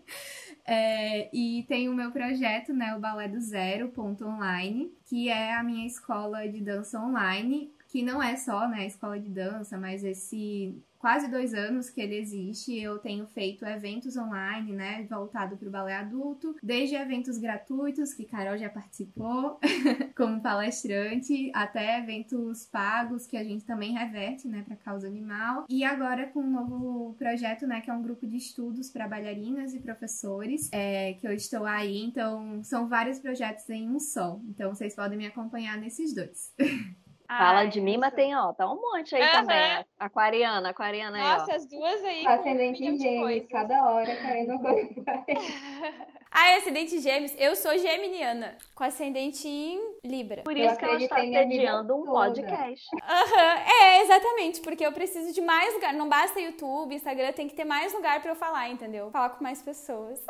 É, 0.69 1.29
e 1.33 1.63
tem 1.63 1.87
o 1.87 1.93
meu 1.93 2.11
projeto, 2.11 2.73
né, 2.73 2.93
o 2.93 2.99
Balé 2.99 3.29
do 3.29 3.39
Zero, 3.39 3.87
ponto 3.87 4.25
online, 4.25 4.91
que 5.05 5.29
é 5.29 5.55
a 5.55 5.63
minha 5.63 5.87
escola 5.87 6.45
de 6.45 6.59
dança 6.59 6.99
online, 6.99 7.71
que 7.87 8.03
não 8.03 8.21
é 8.21 8.35
só, 8.35 8.67
né, 8.67 8.85
escola 8.85 9.17
de 9.17 9.29
dança, 9.29 9.77
mas 9.77 10.03
esse 10.03 10.77
quase 10.99 11.29
dois 11.29 11.53
anos 11.53 11.89
que 11.89 12.01
ele 12.01 12.15
existe, 12.15 12.77
eu 12.77 12.97
tenho 12.99 13.25
feito 13.27 13.65
eventos 13.65 14.17
online, 14.17 14.71
né, 14.73 15.05
voltado 15.09 15.57
para 15.57 15.67
o 15.67 15.71
balé 15.71 15.95
adulto, 15.95 16.55
desde 16.61 16.95
eventos 16.95 17.37
gratuitos, 17.37 18.13
que 18.13 18.25
Carol 18.25 18.57
já 18.57 18.69
participou 18.69 19.59
como 20.15 20.41
palestrante, 20.41 21.51
até 21.53 21.99
eventos 21.99 22.65
pagos, 22.65 23.25
que 23.25 23.37
a 23.37 23.43
gente 23.43 23.65
também 23.65 23.93
reverte, 23.93 24.47
né, 24.47 24.63
para 24.65 24.75
causa 24.75 25.07
animal, 25.07 25.65
e 25.69 25.83
agora 25.83 26.27
com 26.27 26.41
um 26.41 26.51
novo 26.51 27.15
projeto, 27.17 27.67
né, 27.67 27.81
que 27.81 27.89
é 27.89 27.93
um 27.93 28.01
grupo 28.01 28.25
de 28.25 28.37
estudos 28.37 28.89
para 28.89 29.07
bailarinas 29.07 29.73
e 29.73 29.79
professores, 29.79 30.69
é, 30.71 31.13
que 31.13 31.27
eu 31.27 31.33
estou 31.33 31.65
aí, 31.65 31.97
então 32.03 32.63
são 32.63 32.87
vários 32.87 33.19
projetos 33.19 33.69
em 33.69 33.89
um 33.89 33.99
só, 33.99 34.39
então 34.47 34.73
vocês 34.73 34.95
podem 34.95 35.17
me 35.17 35.27
acompanhar 35.27 35.77
nesses 35.77 36.13
dois. 36.13 36.53
Fala 37.27 37.59
Ai, 37.59 37.67
de 37.67 37.81
mim, 37.81 37.97
mas 37.97 38.13
tem, 38.13 38.33
ó, 38.35 38.53
tá 38.53 38.71
um 38.71 38.79
monte 38.79 39.13
aí 39.13 39.31
também. 39.31 39.85
Aquariana, 39.99 40.69
aquariana 40.69 41.17
aí, 41.17 41.23
Nossa, 41.39 41.51
ó. 41.51 41.55
as 41.55 41.65
duas 41.65 42.03
aí. 42.05 42.25
Ascendente 42.25 42.85
em 42.85 42.97
gêmeos, 42.97 43.47
cada 43.51 43.83
hora 43.91 44.15
caindo 44.15 44.57
coisa. 44.59 45.25
Ah, 46.29 46.49
é 46.49 46.57
ascendente 46.57 46.99
gêmeos. 46.99 47.33
Eu 47.37 47.55
sou 47.55 47.75
geminiana, 47.77 48.57
com 48.75 48.83
ascendente 48.83 49.47
em 49.47 49.79
Libra. 50.03 50.43
Por 50.43 50.55
isso 50.55 50.77
que 50.77 50.85
ela 50.85 51.01
está 51.01 51.15
sediando 51.15 51.95
um 51.95 52.03
podcast. 52.05 52.85
Uhum, 52.93 53.39
é, 53.39 54.01
exatamente, 54.03 54.59
porque 54.61 54.85
eu 54.85 54.91
preciso 54.91 55.33
de 55.33 55.41
mais 55.41 55.73
lugar. 55.73 55.93
Não 55.93 56.07
basta 56.07 56.39
YouTube, 56.39 56.93
Instagram, 56.93 57.31
tem 57.31 57.47
que 57.47 57.55
ter 57.55 57.65
mais 57.65 57.93
lugar 57.93 58.21
para 58.21 58.31
eu 58.31 58.35
falar, 58.35 58.69
entendeu? 58.69 59.09
Falar 59.09 59.29
com 59.31 59.43
mais 59.43 59.61
pessoas. 59.61 60.23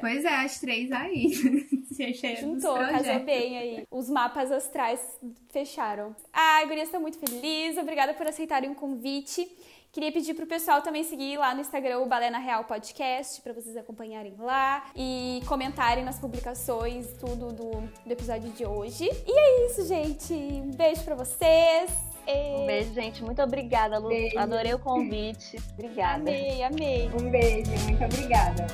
Pois 0.00 0.24
é, 0.24 0.34
as 0.34 0.58
três 0.58 0.92
aí. 0.92 1.30
Juntou, 2.40 2.76
casou 2.76 3.20
bem 3.20 3.58
aí. 3.58 3.86
Os 3.90 4.08
mapas 4.08 4.50
astrais 4.50 5.00
fecharam. 5.50 6.14
Ai, 6.32 6.66
gurias, 6.66 6.88
estou 6.88 7.00
muito 7.00 7.18
feliz. 7.18 7.76
Obrigada 7.78 8.14
por 8.14 8.26
aceitarem 8.26 8.70
o 8.70 8.74
convite. 8.74 9.48
Queria 9.96 10.12
pedir 10.12 10.34
pro 10.34 10.46
pessoal 10.46 10.82
também 10.82 11.02
seguir 11.02 11.38
lá 11.38 11.54
no 11.54 11.62
Instagram 11.62 12.00
o 12.00 12.06
Balé 12.06 12.28
na 12.28 12.36
Real 12.36 12.64
Podcast, 12.64 13.40
para 13.40 13.54
vocês 13.54 13.74
acompanharem 13.78 14.34
lá 14.38 14.84
e 14.94 15.40
comentarem 15.48 16.04
nas 16.04 16.18
publicações 16.18 17.14
tudo 17.14 17.50
do, 17.50 17.70
do 18.04 18.12
episódio 18.12 18.50
de 18.50 18.66
hoje. 18.66 19.08
E 19.26 19.32
é 19.32 19.66
isso, 19.66 19.86
gente. 19.86 20.34
Um 20.34 20.70
beijo 20.72 21.02
para 21.02 21.14
vocês. 21.14 21.90
Um 22.28 22.66
beijo, 22.66 22.92
gente. 22.92 23.24
Muito 23.24 23.40
obrigada, 23.40 23.98
Lu. 23.98 24.08
Beijo. 24.08 24.38
Adorei 24.38 24.74
o 24.74 24.78
convite. 24.78 25.56
Obrigada. 25.72 26.16
Amei, 26.16 26.62
amei. 26.62 27.08
Um 27.18 27.30
beijo. 27.30 27.70
Muito 27.84 28.04
obrigada. 28.04 28.66